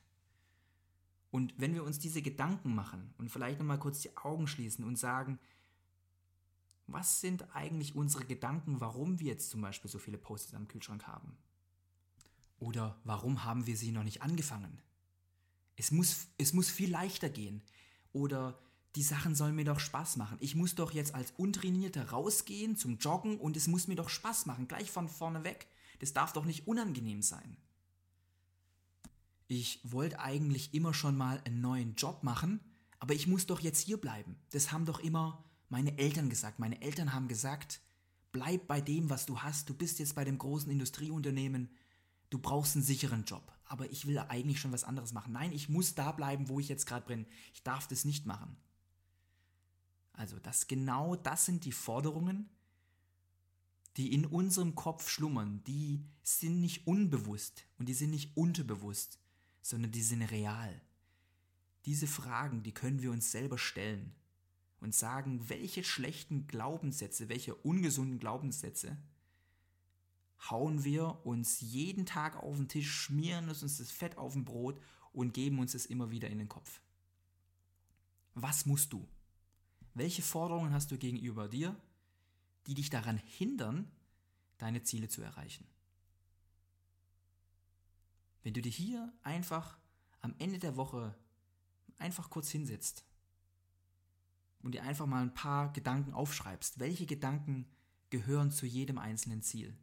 Und 1.32 1.54
wenn 1.58 1.74
wir 1.74 1.84
uns 1.84 2.00
diese 2.00 2.22
Gedanken 2.22 2.74
machen 2.74 3.14
und 3.18 3.30
vielleicht 3.30 3.60
nochmal 3.60 3.80
kurz 3.80 4.00
die 4.00 4.16
Augen 4.16 4.48
schließen 4.48 4.86
und 4.86 4.98
sagen, 4.98 5.40
was 6.88 7.20
sind 7.20 7.54
eigentlich 7.56 7.96
unsere 7.96 8.26
Gedanken, 8.26 8.80
warum 8.80 9.20
wir 9.20 9.28
jetzt 9.28 9.50
zum 9.50 9.62
Beispiel 9.62 9.90
so 9.90 10.00
viele 10.00 10.18
Posts 10.18 10.54
am 10.54 10.68
Kühlschrank 10.68 11.08
haben? 11.08 11.36
Oder 12.60 13.02
warum 13.04 13.44
haben 13.44 13.68
wir 13.68 13.76
sie 13.76 13.92
noch 13.92 14.04
nicht 14.04 14.22
angefangen? 14.22 14.82
Es 15.76 15.92
muss, 15.92 16.28
es 16.38 16.54
muss 16.54 16.70
viel 16.70 16.90
leichter 16.90 17.30
gehen. 17.30 17.62
Oder 18.14 18.58
die 18.96 19.04
Sachen 19.04 19.36
sollen 19.36 19.56
mir 19.56 19.66
doch 19.66 19.80
Spaß 19.80 20.16
machen. 20.16 20.38
Ich 20.40 20.56
muss 20.56 20.76
doch 20.76 20.92
jetzt 20.92 21.16
als 21.16 21.32
Untrainierter 21.38 22.10
rausgehen 22.10 22.78
zum 22.78 22.98
Joggen 22.98 23.38
und 23.38 23.58
es 23.58 23.68
muss 23.68 23.88
mir 23.88 23.96
doch 23.96 24.10
Spaß 24.10 24.46
machen, 24.46 24.68
gleich 24.68 24.90
von 24.90 25.10
vorne 25.10 25.44
weg. 25.44 25.68
Das 26.00 26.14
darf 26.14 26.34
doch 26.34 26.46
nicht 26.46 26.68
unangenehm 26.68 27.22
sein. 27.22 27.58
Ich 29.48 29.80
wollte 29.84 30.20
eigentlich 30.20 30.74
immer 30.74 30.94
schon 30.94 31.16
mal 31.16 31.42
einen 31.46 31.62
neuen 31.62 31.96
Job 31.96 32.24
machen, 32.24 32.60
aber 33.00 33.14
ich 33.14 33.28
muss 33.28 33.46
doch 33.46 33.60
jetzt 33.60 33.80
hier 33.80 33.98
bleiben. 33.98 34.36
Das 34.52 34.72
haben 34.72 34.86
doch 34.86 35.00
immer 35.00 35.44
meine 35.70 35.98
Eltern 35.98 36.30
gesagt. 36.30 36.60
Meine 36.60 36.82
Eltern 36.82 37.14
haben 37.14 37.28
gesagt, 37.28 37.82
bleib 38.32 38.68
bei 38.68 38.82
dem, 38.82 39.10
was 39.10 39.26
du 39.26 39.40
hast. 39.40 39.70
Du 39.70 39.74
bist 39.74 40.00
jetzt 40.00 40.16
bei 40.16 40.24
dem 40.24 40.38
großen 40.38 40.72
Industrieunternehmen. 40.72 41.70
Du 42.30 42.40
brauchst 42.40 42.76
einen 42.76 42.84
sicheren 42.84 43.26
Job. 43.26 43.52
Aber 43.66 43.90
ich 43.92 44.08
will 44.08 44.18
eigentlich 44.20 44.60
schon 44.60 44.72
was 44.72 44.84
anderes 44.84 45.14
machen. 45.14 45.34
Nein, 45.34 45.52
ich 45.52 45.70
muss 45.70 45.96
da 45.96 46.12
bleiben, 46.12 46.50
wo 46.50 46.60
ich 46.60 46.70
jetzt 46.70 46.86
gerade 46.86 47.06
bin. 47.06 47.26
Ich 47.54 47.64
darf 47.64 47.88
das 47.88 48.06
nicht 48.06 48.26
machen. 48.26 48.56
Also, 50.16 50.40
das 50.40 50.68
genau 50.68 51.16
das 51.16 51.46
sind 51.46 51.66
die 51.66 51.72
Forderungen, 51.72 52.50
die 53.98 54.14
in 54.14 54.26
unserem 54.26 54.76
Kopf 54.76 55.10
schlummern. 55.10 55.64
Die 55.66 56.04
sind 56.24 56.62
nicht 56.62 56.88
unbewusst 56.88 57.66
und 57.78 57.88
die 57.88 57.94
sind 57.94 58.12
nicht 58.12 58.36
unterbewusst, 58.36 59.20
sondern 59.62 59.92
die 59.92 60.02
sind 60.02 60.24
real. 60.24 60.82
Diese 61.86 62.08
Fragen, 62.08 62.64
die 62.64 62.74
können 62.74 63.02
wir 63.02 63.12
uns 63.12 63.32
selber 63.32 63.58
stellen 63.58 64.14
und 64.80 64.94
sagen, 64.94 65.50
welche 65.50 65.84
schlechten 65.84 66.48
Glaubenssätze, 66.48 67.30
welche 67.30 67.56
ungesunden 67.56 68.20
Glaubenssätze 68.20 68.98
hauen 70.50 70.84
wir 70.84 71.26
uns 71.26 71.62
jeden 71.62 72.06
Tag 72.06 72.36
auf 72.38 72.58
den 72.58 72.68
Tisch, 72.68 72.92
schmieren 72.92 73.50
uns 73.50 73.62
das 73.62 73.92
Fett 73.92 74.18
auf 74.18 74.34
dem 74.34 74.46
Brot 74.46 74.80
und 75.14 75.34
geben 75.34 75.60
uns 75.60 75.74
es 75.74 75.86
immer 75.86 76.12
wieder 76.12 76.30
in 76.30 76.38
den 76.38 76.50
Kopf. 76.50 76.82
Was 78.34 78.66
musst 78.66 78.92
du? 78.94 79.08
Welche 79.96 80.22
Forderungen 80.22 80.74
hast 80.74 80.92
du 80.92 80.98
gegenüber 80.98 81.48
dir, 81.48 81.76
die 82.68 82.76
dich 82.76 82.90
daran 82.90 83.18
hindern, 83.18 83.92
deine 84.58 84.84
Ziele 84.84 85.08
zu 85.08 85.22
erreichen? 85.22 85.66
Wenn 88.44 88.54
du 88.54 88.62
dich 88.62 88.76
hier 88.76 89.12
einfach 89.24 89.80
am 90.22 90.36
Ende 90.38 90.60
der 90.60 90.76
Woche 90.76 91.16
einfach 91.98 92.30
kurz 92.30 92.50
hinsetzt 92.50 93.06
und 94.62 94.74
dir 94.74 94.84
einfach 94.84 95.06
mal 95.06 95.22
ein 95.22 95.34
paar 95.34 95.72
Gedanken 95.72 96.14
aufschreibst. 96.14 96.80
Welche 96.80 97.06
Gedanken 97.06 97.68
gehören 98.10 98.52
zu 98.52 98.66
jedem 98.66 98.98
einzelnen 98.98 99.42
Ziel? 99.44 99.78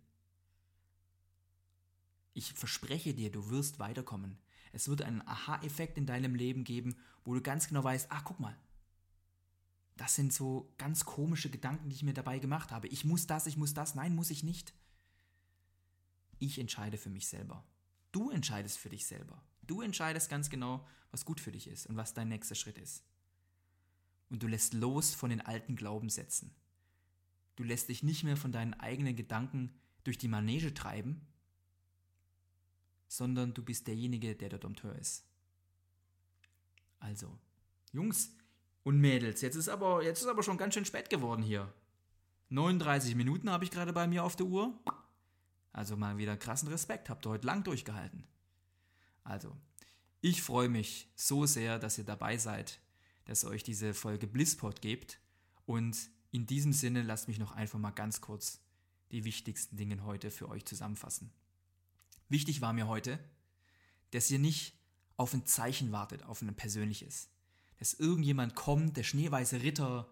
Ich 2.35 2.53
verspreche 2.55 3.15
dir, 3.15 3.31
du 3.31 3.51
wirst 3.51 3.79
weiterkommen. 3.79 4.39
Es 4.73 4.89
wird 4.89 5.03
einen 5.03 5.27
Aha-Effekt 5.27 5.99
in 5.99 6.07
deinem 6.07 6.35
Leben 6.35 6.65
geben, 6.65 6.97
wo 7.25 7.35
du 7.35 7.41
ganz 7.41 7.69
genau 7.69 7.85
weißt, 7.85 8.09
ach 8.11 8.25
guck 8.25 8.41
mal, 8.41 8.59
das 9.97 10.15
sind 10.15 10.33
so 10.33 10.73
ganz 10.79 11.05
komische 11.05 11.51
Gedanken, 11.51 11.89
die 11.89 11.97
ich 11.97 12.03
mir 12.03 12.15
dabei 12.15 12.39
gemacht 12.39 12.71
habe. 12.71 12.89
Ich 12.89 13.05
muss 13.05 13.27
das, 13.27 13.47
ich 13.47 13.57
muss 13.57 13.75
das. 13.75 13.95
Nein, 13.95 14.15
muss 14.15 14.31
ich 14.31 14.43
nicht. 14.43 14.75
Ich 16.39 16.59
entscheide 16.59 16.99
für 16.99 17.11
mich 17.11 17.29
selber. 17.29 17.65
Du 18.11 18.31
entscheidest 18.31 18.79
für 18.79 18.89
dich 18.89 19.07
selber. 19.07 19.43
Du 19.63 19.81
entscheidest 19.81 20.29
ganz 20.29 20.51
genau, 20.51 20.87
was 21.11 21.25
gut 21.25 21.41
für 21.41 21.53
dich 21.53 21.69
ist 21.69 21.87
und 21.87 21.97
was 21.97 22.15
dein 22.15 22.29
nächster 22.29 22.55
Schritt 22.55 22.79
ist 22.79 23.05
und 24.33 24.43
du 24.43 24.47
lässt 24.47 24.73
los 24.73 25.15
von 25.15 25.29
den 25.29 25.43
alten 25.43 25.77
Glaubenssätzen. 25.77 26.55
Du 27.55 27.65
lässt 27.65 27.91
dich 27.91 28.03
nicht 28.03 28.25
mehr 28.25 28.39
von 28.39 28.51
deinen 28.51 28.73
eigenen 28.73 29.15
Gedanken 29.15 29.71
durch 30.05 30.17
die 30.17 30.27
Manege 30.27 30.73
treiben, 30.73 31.21
sondern 33.09 33.53
du 33.53 33.63
bist 33.63 33.87
derjenige, 33.87 34.35
der 34.35 34.49
der 34.49 34.59
Dompteur 34.59 34.97
ist. 34.97 35.27
Also, 36.99 37.39
Jungs 37.93 38.35
und 38.85 39.01
Mädels, 39.01 39.41
jetzt 39.41 39.57
ist 39.57 39.69
aber, 39.69 40.03
jetzt 40.03 40.21
ist 40.21 40.29
aber 40.29 40.43
schon 40.43 40.59
ganz 40.59 40.75
schön 40.75 40.85
spät 40.85 41.11
geworden 41.11 41.43
hier. 41.43 41.73
39 42.49 43.15
Minuten 43.15 43.51
habe 43.51 43.65
ich 43.65 43.71
gerade 43.71 43.93
bei 43.93 44.07
mir 44.07 44.25
auf 44.25 44.37
der 44.37 44.47
Uhr. 44.47 44.79
Also 45.73 45.97
mal 45.97 46.19
wieder 46.19 46.37
krassen 46.37 46.69
Respekt, 46.69 47.09
habt 47.09 47.27
ihr 47.27 47.31
heute 47.31 47.47
lang 47.47 47.65
durchgehalten. 47.65 48.25
Also, 49.25 49.57
ich 50.21 50.43
freue 50.43 50.69
mich 50.69 51.11
so 51.15 51.47
sehr, 51.47 51.79
dass 51.79 51.97
ihr 51.97 52.05
dabei 52.05 52.37
seid 52.37 52.83
dass 53.25 53.45
ihr 53.45 53.51
euch 53.51 53.63
diese 53.63 53.95
Folge 53.95 54.27
Blisspot 54.27 54.81
gebt. 54.83 55.19
Und 55.67 56.11
in 56.31 56.47
diesem 56.47 56.73
Sinne 56.73 57.03
lasst 57.03 57.29
mich 57.29 57.39
noch 57.39 57.53
einfach 57.53 57.79
mal 57.79 57.91
ganz 57.91 58.21
kurz 58.21 58.61
die 59.11 59.25
wichtigsten 59.25 59.77
Dinge 59.77 60.03
heute 60.05 60.31
für 60.31 60.49
euch 60.49 60.65
zusammenfassen. 60.65 61.31
Wichtig 62.29 62.61
war 62.61 62.73
mir 62.73 62.89
heute, 62.89 63.19
dass 64.11 64.31
ihr 64.31 64.39
nicht 64.39 64.75
auf 65.17 65.35
ein 65.35 65.47
Zeichen 65.47 65.93
wartet, 65.93 66.23
auf 66.25 66.43
ein 66.43 66.55
persönliches. 66.55 67.29
Dass 67.83 67.95
irgendjemand 67.95 68.55
kommt, 68.55 68.97
der 68.97 69.03
schneeweiße 69.03 69.63
Ritter, 69.65 70.09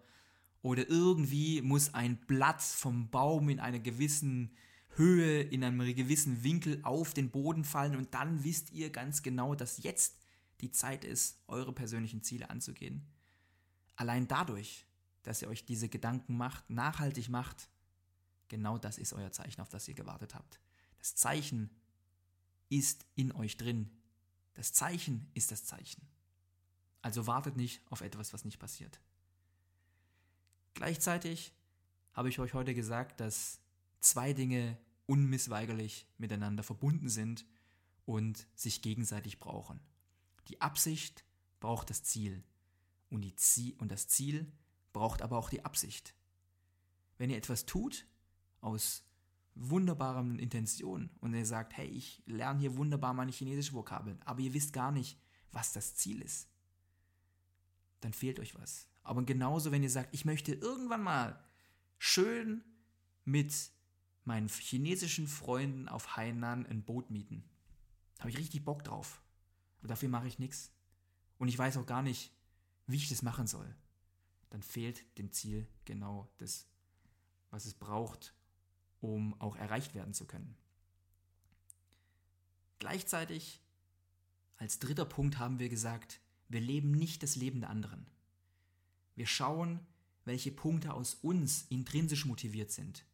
oder 0.61 0.89
irgendwie 0.89 1.61
muss 1.61 1.93
ein 1.93 2.17
Blatt 2.17 2.61
vom 2.61 3.09
Baum 3.09 3.47
in 3.47 3.61
einer 3.61 3.79
gewissen 3.79 4.57
Höhe, 4.97 5.41
in 5.41 5.63
einem 5.63 5.79
gewissen 5.95 6.43
Winkel 6.43 6.81
auf 6.83 7.13
den 7.13 7.29
Boden 7.29 7.63
fallen 7.63 7.95
und 7.95 8.13
dann 8.13 8.43
wisst 8.43 8.73
ihr 8.73 8.89
ganz 8.89 9.23
genau, 9.23 9.55
dass 9.55 9.81
jetzt 9.83 10.17
die 10.59 10.71
Zeit 10.71 11.05
ist, 11.05 11.41
eure 11.47 11.71
persönlichen 11.71 12.23
Ziele 12.23 12.49
anzugehen. 12.49 13.07
Allein 13.95 14.27
dadurch, 14.27 14.85
dass 15.23 15.41
ihr 15.41 15.47
euch 15.47 15.63
diese 15.63 15.87
Gedanken 15.87 16.35
macht, 16.35 16.69
nachhaltig 16.69 17.29
macht, 17.29 17.69
genau 18.49 18.79
das 18.79 18.97
ist 18.97 19.13
euer 19.13 19.31
Zeichen, 19.31 19.61
auf 19.61 19.69
das 19.69 19.87
ihr 19.87 19.93
gewartet 19.93 20.35
habt. 20.35 20.59
Das 20.97 21.15
Zeichen 21.15 21.69
ist 22.67 23.05
in 23.15 23.31
euch 23.31 23.55
drin. 23.55 23.89
Das 24.55 24.73
Zeichen 24.73 25.31
ist 25.35 25.51
das 25.51 25.63
Zeichen. 25.63 26.01
Also 27.01 27.27
wartet 27.27 27.57
nicht 27.57 27.81
auf 27.89 28.01
etwas, 28.01 28.33
was 28.33 28.45
nicht 28.45 28.59
passiert. 28.59 28.99
Gleichzeitig 30.73 31.53
habe 32.13 32.29
ich 32.29 32.39
euch 32.39 32.53
heute 32.53 32.73
gesagt, 32.73 33.19
dass 33.19 33.59
zwei 33.99 34.33
Dinge 34.33 34.77
unmissweigerlich 35.05 36.07
miteinander 36.17 36.63
verbunden 36.63 37.09
sind 37.09 37.45
und 38.05 38.47
sich 38.55 38.81
gegenseitig 38.81 39.39
brauchen. 39.39 39.79
Die 40.47 40.61
Absicht 40.61 41.23
braucht 41.59 41.89
das 41.89 42.03
Ziel 42.03 42.43
und, 43.09 43.21
die 43.21 43.35
Ziel 43.35 43.75
und 43.77 43.91
das 43.91 44.07
Ziel 44.07 44.51
braucht 44.93 45.21
aber 45.21 45.37
auch 45.37 45.49
die 45.49 45.63
Absicht. 45.65 46.13
Wenn 47.17 47.29
ihr 47.29 47.37
etwas 47.37 47.65
tut 47.65 48.05
aus 48.61 49.03
wunderbaren 49.55 50.39
Intentionen 50.39 51.09
und 51.19 51.33
ihr 51.33 51.45
sagt, 51.45 51.77
hey, 51.77 51.87
ich 51.87 52.23
lerne 52.25 52.59
hier 52.59 52.77
wunderbar 52.77 53.13
meine 53.13 53.31
chinesische 53.31 53.73
Vokabeln, 53.73 54.19
aber 54.23 54.39
ihr 54.39 54.53
wisst 54.53 54.73
gar 54.73 54.91
nicht, 54.91 55.19
was 55.51 55.73
das 55.73 55.95
Ziel 55.95 56.21
ist, 56.21 56.47
dann 58.01 58.13
fehlt 58.13 58.39
euch 58.39 58.55
was. 58.55 58.87
Aber 59.03 59.23
genauso, 59.23 59.71
wenn 59.71 59.83
ihr 59.83 59.89
sagt, 59.89 60.13
ich 60.13 60.25
möchte 60.25 60.53
irgendwann 60.53 61.01
mal 61.01 61.43
schön 61.97 62.63
mit 63.23 63.71
meinen 64.23 64.47
chinesischen 64.47 65.27
Freunden 65.27 65.87
auf 65.87 66.15
Hainan 66.15 66.65
ein 66.65 66.83
Boot 66.83 67.09
mieten. 67.09 67.43
Habe 68.19 68.29
ich 68.29 68.37
richtig 68.37 68.63
Bock 68.63 68.83
drauf. 68.83 69.21
Aber 69.79 69.87
dafür 69.87 70.09
mache 70.09 70.27
ich 70.27 70.37
nichts. 70.37 70.71
Und 71.37 71.47
ich 71.47 71.57
weiß 71.57 71.77
auch 71.77 71.85
gar 71.85 72.03
nicht, 72.03 72.31
wie 72.85 72.97
ich 72.97 73.09
das 73.09 73.23
machen 73.23 73.47
soll. 73.47 73.75
Dann 74.51 74.61
fehlt 74.61 75.17
dem 75.17 75.31
Ziel 75.31 75.67
genau 75.85 76.31
das, 76.37 76.67
was 77.49 77.65
es 77.65 77.73
braucht, 77.73 78.35
um 78.99 79.39
auch 79.41 79.55
erreicht 79.55 79.95
werden 79.95 80.13
zu 80.13 80.25
können. 80.25 80.55
Gleichzeitig, 82.79 83.61
als 84.57 84.77
dritter 84.79 85.05
Punkt 85.05 85.39
haben 85.39 85.57
wir 85.57 85.69
gesagt, 85.69 86.20
wir 86.51 86.61
leben 86.61 86.91
nicht 86.91 87.23
das 87.23 87.35
Leben 87.35 87.61
der 87.61 87.69
anderen. 87.69 88.05
Wir 89.15 89.27
schauen, 89.27 89.79
welche 90.25 90.51
Punkte 90.51 90.93
aus 90.93 91.15
uns 91.15 91.65
intrinsisch 91.69 92.25
motiviert 92.25 92.71
sind. 92.71 93.05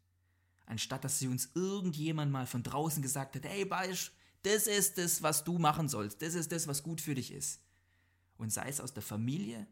Anstatt 0.65 1.03
dass 1.03 1.19
sie 1.19 1.27
uns 1.27 1.51
irgendjemand 1.53 2.31
mal 2.31 2.45
von 2.45 2.63
draußen 2.63 3.01
gesagt 3.01 3.35
hat, 3.35 3.45
hey 3.45 3.65
Beisch, 3.65 4.11
das 4.43 4.67
ist 4.67 4.97
das, 4.97 5.21
was 5.21 5.43
du 5.43 5.57
machen 5.57 5.89
sollst, 5.89 6.21
das 6.21 6.33
ist 6.35 6.51
das, 6.51 6.67
was 6.67 6.83
gut 6.83 7.01
für 7.01 7.15
dich 7.15 7.31
ist. 7.31 7.61
Und 8.37 8.51
sei 8.51 8.67
es 8.69 8.81
aus 8.81 8.93
der 8.93 9.03
Familie 9.03 9.67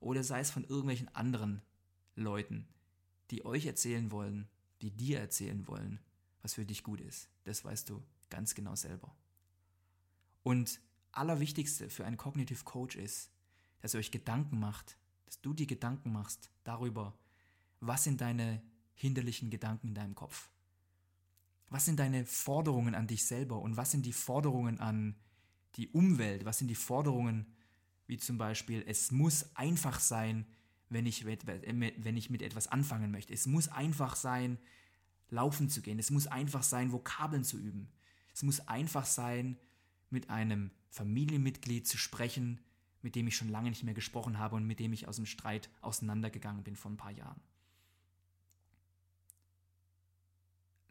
oder 0.00 0.22
sei 0.22 0.40
es 0.40 0.50
von 0.50 0.64
irgendwelchen 0.64 1.14
anderen 1.14 1.62
Leuten, 2.14 2.68
die 3.30 3.44
euch 3.44 3.66
erzählen 3.66 4.10
wollen, 4.10 4.48
die 4.82 4.90
dir 4.90 5.18
erzählen 5.18 5.66
wollen, 5.66 6.00
was 6.42 6.54
für 6.54 6.64
dich 6.64 6.82
gut 6.82 7.00
ist. 7.00 7.28
Das 7.44 7.64
weißt 7.64 7.88
du 7.88 8.02
ganz 8.30 8.54
genau 8.54 8.76
selber. 8.76 9.14
Und 10.42 10.80
allerwichtigste 11.16 11.88
für 11.90 12.04
einen 12.04 12.16
Cognitive 12.16 12.64
Coach 12.64 12.96
ist, 12.96 13.30
dass 13.80 13.94
ihr 13.94 14.00
euch 14.00 14.10
Gedanken 14.10 14.58
macht, 14.58 14.96
dass 15.26 15.40
du 15.40 15.52
dir 15.52 15.66
Gedanken 15.66 16.12
machst 16.12 16.50
darüber, 16.64 17.16
was 17.80 18.04
sind 18.04 18.20
deine 18.20 18.62
hinderlichen 18.94 19.50
Gedanken 19.50 19.88
in 19.88 19.94
deinem 19.94 20.14
Kopf? 20.14 20.50
Was 21.68 21.84
sind 21.84 21.98
deine 21.98 22.24
Forderungen 22.24 22.94
an 22.94 23.06
dich 23.06 23.24
selber 23.24 23.60
und 23.60 23.76
was 23.76 23.90
sind 23.90 24.06
die 24.06 24.12
Forderungen 24.12 24.78
an 24.78 25.16
die 25.74 25.88
Umwelt? 25.88 26.44
Was 26.44 26.58
sind 26.58 26.68
die 26.68 26.74
Forderungen, 26.74 27.46
wie 28.06 28.18
zum 28.18 28.38
Beispiel, 28.38 28.84
es 28.86 29.10
muss 29.10 29.54
einfach 29.56 29.98
sein, 29.98 30.46
wenn 30.88 31.06
ich, 31.06 31.26
wenn 31.26 32.16
ich 32.16 32.30
mit 32.30 32.42
etwas 32.42 32.68
anfangen 32.68 33.10
möchte. 33.10 33.34
Es 33.34 33.46
muss 33.46 33.68
einfach 33.68 34.14
sein, 34.14 34.58
laufen 35.28 35.68
zu 35.68 35.82
gehen. 35.82 35.98
Es 35.98 36.10
muss 36.10 36.28
einfach 36.28 36.62
sein, 36.62 36.92
Vokabeln 36.92 37.42
zu 37.42 37.58
üben. 37.58 37.88
Es 38.32 38.44
muss 38.44 38.60
einfach 38.60 39.04
sein, 39.04 39.58
mit 40.10 40.30
einem 40.30 40.70
Familienmitglied 40.96 41.86
zu 41.86 41.98
sprechen, 41.98 42.58
mit 43.02 43.14
dem 43.14 43.26
ich 43.26 43.36
schon 43.36 43.50
lange 43.50 43.68
nicht 43.68 43.84
mehr 43.84 43.94
gesprochen 43.94 44.38
habe 44.38 44.56
und 44.56 44.66
mit 44.66 44.80
dem 44.80 44.94
ich 44.94 45.06
aus 45.06 45.16
dem 45.16 45.26
Streit 45.26 45.68
auseinandergegangen 45.82 46.64
bin 46.64 46.74
vor 46.74 46.90
ein 46.90 46.96
paar 46.96 47.12
Jahren. 47.12 47.40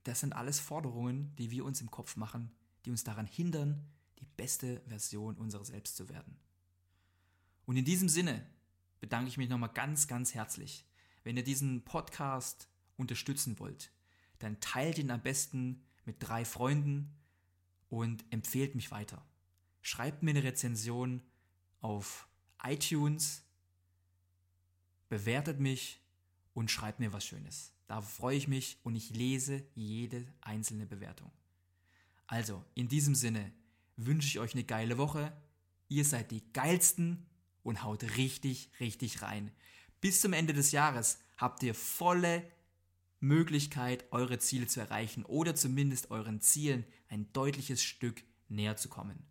Das 0.03 0.19
sind 0.19 0.33
alles 0.33 0.59
Forderungen, 0.59 1.35
die 1.37 1.49
wir 1.49 1.65
uns 1.65 1.81
im 1.81 1.89
Kopf 1.89 2.15
machen, 2.17 2.51
die 2.85 2.91
uns 2.91 3.03
daran 3.03 3.25
hindern, 3.25 3.83
die 4.19 4.27
beste 4.37 4.81
Version 4.87 5.35
unserer 5.37 5.65
selbst 5.65 5.97
zu 5.97 6.07
werden. 6.07 6.37
Und 7.65 7.75
in 7.75 7.85
diesem 7.85 8.07
Sinne 8.07 8.45
bedanke 8.99 9.27
ich 9.27 9.37
mich 9.37 9.49
nochmal 9.49 9.73
ganz, 9.73 10.07
ganz 10.07 10.35
herzlich. 10.35 10.85
Wenn 11.23 11.35
ihr 11.35 11.43
diesen 11.43 11.83
Podcast 11.83 12.69
unterstützen 12.95 13.57
wollt, 13.57 13.91
dann 14.37 14.59
teilt 14.59 14.99
ihn 14.99 15.09
am 15.09 15.23
besten 15.23 15.83
mit 16.05 16.17
drei 16.19 16.45
Freunden 16.45 17.11
und 17.89 18.23
empfehlt 18.29 18.75
mich 18.75 18.91
weiter. 18.91 19.25
Schreibt 19.87 20.23
mir 20.23 20.31
eine 20.31 20.41
Rezension 20.41 21.21
auf 21.79 22.27
iTunes, 22.63 23.43
bewertet 25.09 25.59
mich 25.59 26.01
und 26.55 26.71
schreibt 26.71 26.99
mir 26.99 27.13
was 27.13 27.23
Schönes. 27.23 27.71
Da 27.85 28.01
freue 28.01 28.35
ich 28.35 28.47
mich 28.47 28.79
und 28.81 28.95
ich 28.95 29.11
lese 29.11 29.63
jede 29.75 30.25
einzelne 30.41 30.87
Bewertung. 30.87 31.31
Also, 32.25 32.65
in 32.73 32.87
diesem 32.87 33.13
Sinne 33.13 33.51
wünsche 33.95 34.27
ich 34.27 34.39
euch 34.39 34.55
eine 34.55 34.63
geile 34.63 34.97
Woche. 34.97 35.31
Ihr 35.87 36.03
seid 36.03 36.31
die 36.31 36.41
geilsten 36.51 37.23
und 37.61 37.83
haut 37.83 38.17
richtig, 38.17 38.71
richtig 38.79 39.21
rein. 39.21 39.51
Bis 40.01 40.19
zum 40.19 40.33
Ende 40.33 40.53
des 40.53 40.71
Jahres 40.71 41.19
habt 41.37 41.61
ihr 41.61 41.75
volle 41.75 42.43
Möglichkeit, 43.19 44.11
eure 44.11 44.39
Ziele 44.39 44.65
zu 44.65 44.79
erreichen 44.79 45.25
oder 45.25 45.53
zumindest 45.53 46.09
euren 46.09 46.41
Zielen 46.41 46.87
ein 47.07 47.31
deutliches 47.33 47.83
Stück 47.83 48.23
näher 48.49 48.77
zu 48.77 48.89
kommen 48.89 49.23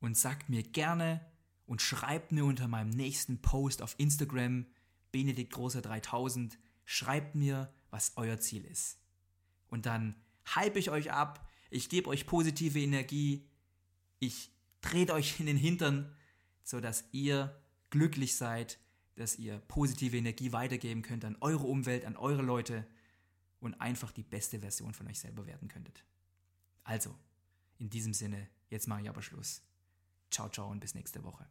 und 0.00 0.16
sagt 0.16 0.48
mir 0.48 0.62
gerne 0.62 1.24
und 1.66 1.82
schreibt 1.82 2.32
mir 2.32 2.44
unter 2.44 2.68
meinem 2.68 2.90
nächsten 2.90 3.40
Post 3.40 3.82
auf 3.82 3.94
Instagram 3.98 4.66
Benedikt 5.12 5.52
Großer 5.52 5.82
3000, 5.82 6.58
schreibt 6.84 7.34
mir, 7.34 7.72
was 7.90 8.12
euer 8.16 8.38
Ziel 8.38 8.64
ist. 8.64 8.98
Und 9.68 9.86
dann 9.86 10.14
hype 10.54 10.76
ich 10.76 10.90
euch 10.90 11.12
ab, 11.12 11.46
ich 11.70 11.88
gebe 11.88 12.08
euch 12.08 12.26
positive 12.26 12.80
Energie, 12.80 13.46
ich 14.18 14.50
trete 14.80 15.12
euch 15.14 15.40
in 15.40 15.46
den 15.46 15.56
Hintern, 15.56 16.14
sodass 16.64 17.04
ihr 17.12 17.60
glücklich 17.90 18.36
seid, 18.36 18.78
dass 19.16 19.36
ihr 19.36 19.58
positive 19.58 20.16
Energie 20.16 20.52
weitergeben 20.52 21.02
könnt 21.02 21.24
an 21.24 21.36
eure 21.40 21.66
Umwelt, 21.66 22.04
an 22.04 22.16
eure 22.16 22.42
Leute 22.42 22.86
und 23.60 23.80
einfach 23.80 24.12
die 24.12 24.22
beste 24.22 24.60
Version 24.60 24.94
von 24.94 25.08
euch 25.08 25.18
selber 25.18 25.46
werden 25.46 25.68
könntet. 25.68 26.04
Also, 26.84 27.14
in 27.78 27.90
diesem 27.90 28.14
Sinne, 28.14 28.48
jetzt 28.70 28.86
mache 28.86 29.02
ich 29.02 29.08
aber 29.08 29.22
Schluss. 29.22 29.62
Ciao, 30.30 30.48
ciao 30.48 30.68
und 30.68 30.80
bis 30.80 30.94
nächste 30.94 31.22
Woche. 31.24 31.46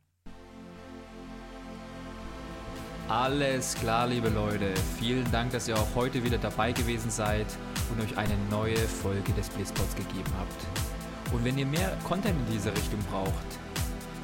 Alles 3.09 3.75
klar, 3.75 4.07
liebe 4.07 4.27
Leute. 4.27 4.73
Vielen 4.99 5.29
Dank, 5.31 5.51
dass 5.51 5.67
ihr 5.67 5.77
auch 5.77 5.95
heute 5.95 6.23
wieder 6.23 6.37
dabei 6.37 6.73
gewesen 6.73 7.09
seid 7.09 7.47
und 7.89 8.01
euch 8.01 8.17
eine 8.17 8.37
neue 8.51 8.75
Folge 8.75 9.31
des 9.33 9.49
Blitzpods 9.49 9.95
gegeben 9.95 10.31
habt. 10.37 11.33
Und 11.33 11.43
wenn 11.45 11.57
ihr 11.57 11.65
mehr 11.65 11.97
Content 12.05 12.37
in 12.47 12.53
diese 12.53 12.71
Richtung 12.71 12.99
braucht, 13.09 13.31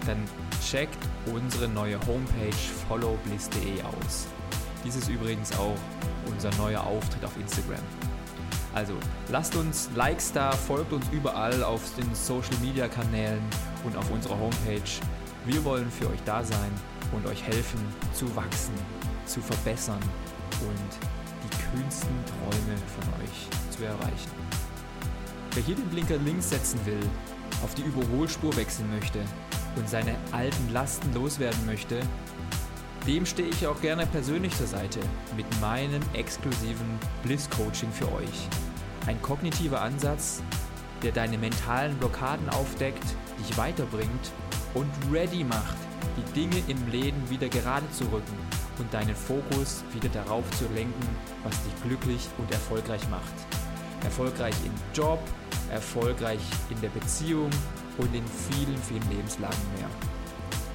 dann 0.06 0.22
checkt 0.62 0.98
unsere 1.34 1.70
neue 1.70 1.98
Homepage 2.08 2.54
followbliss.de 2.90 3.82
aus. 3.84 4.28
Dies 4.84 4.98
ist 4.98 5.08
übrigens 5.08 5.58
auch 5.58 5.78
unser 6.30 6.54
neuer 6.58 6.84
Auftritt 6.84 7.24
auf 7.24 7.38
Instagram. 7.38 7.80
Also 8.74 8.94
lasst 9.30 9.56
uns 9.56 9.90
Likes 9.96 10.32
da, 10.32 10.52
folgt 10.52 10.94
uns 10.94 11.06
überall 11.12 11.64
auf 11.64 11.82
den 11.96 12.14
Social 12.16 12.56
Media 12.62 12.88
Kanälen 12.88 13.44
und 13.84 13.96
auf 13.96 14.10
unserer 14.10 14.38
Homepage. 14.40 14.82
Wir 15.46 15.64
wollen 15.64 15.90
für 15.92 16.10
euch 16.10 16.22
da 16.26 16.44
sein 16.44 16.72
und 17.12 17.26
euch 17.28 17.44
helfen 17.44 17.80
zu 18.14 18.36
wachsen, 18.36 18.74
zu 19.26 19.42
verbessern 19.42 20.00
und 20.62 21.00
die 21.44 21.78
kühnsten 21.78 22.16
Träume 22.26 22.78
von 22.88 23.24
euch 23.24 23.76
zu 23.76 23.84
erreichen. 23.84 24.32
Wer 25.54 25.64
hier 25.64 25.76
den 25.76 25.90
Blinker 25.90 26.18
links 26.18 26.50
setzen 26.50 26.80
will, 26.86 27.00
auf 27.64 27.76
die 27.76 27.84
Überholspur 27.84 28.56
wechseln 28.56 28.90
möchte 28.90 29.20
und 29.76 29.88
seine 29.88 30.16
alten 30.32 30.74
Lasten 30.74 31.14
loswerden 31.14 31.64
möchte, 31.68 32.00
dem 33.08 33.26
stehe 33.26 33.50
ich 33.50 33.68
auch 33.68 33.80
gerne 33.82 34.06
persönlich 34.06 34.56
zur 34.56 34.68
Seite 34.68 35.00
mit 35.36 35.46
meinem 35.60 36.02
exklusiven 36.14 37.00
Bliss 37.24 37.50
Coaching 37.50 37.92
für 37.92 38.12
euch. 38.14 38.48
Ein 39.08 39.22
kognitiver 39.22 39.82
Ansatz, 39.82 40.42
der 41.02 41.12
deine 41.12 41.38
mentalen 41.38 41.98
Blockaden 41.98 42.50
aufdeckt, 42.50 43.04
dich 43.40 43.58
weiterbringt 43.58 44.32
und 44.74 44.90
ready 45.12 45.44
macht, 45.44 45.76
die 46.18 46.34
Dinge 46.34 46.64
im 46.68 46.88
Leben 46.90 47.30
wieder 47.30 47.50
gerade 47.50 47.90
zu 47.92 48.06
rücken 48.06 48.38
und 48.80 48.94
deinen 48.94 49.16
Fokus 49.16 49.84
wieder 49.94 50.10
darauf 50.10 50.50
zu 50.52 50.66
lenken, 50.74 51.08
was 51.44 51.62
dich 51.64 51.84
glücklich 51.84 52.30
und 52.38 52.52
erfolgreich 52.52 53.08
macht. 53.10 53.34
Erfolgreich 54.04 54.56
im 54.66 54.74
Job, 54.94 55.20
erfolgreich 55.72 56.42
in 56.70 56.80
der 56.82 56.90
Beziehung 56.90 57.50
und 57.98 58.16
in 58.16 58.24
vielen, 58.26 58.78
vielen 58.78 59.10
Lebenslagen 59.10 59.60
mehr. 59.78 59.90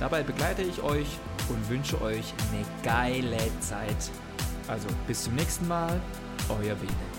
Dabei 0.00 0.22
begleite 0.22 0.62
ich 0.62 0.82
euch 0.82 1.18
und 1.50 1.68
wünsche 1.68 2.00
euch 2.00 2.32
eine 2.50 2.64
geile 2.82 3.36
Zeit. 3.60 4.10
Also 4.66 4.88
bis 5.06 5.24
zum 5.24 5.34
nächsten 5.34 5.68
Mal, 5.68 6.00
euer 6.48 6.74
Bene. 6.74 7.09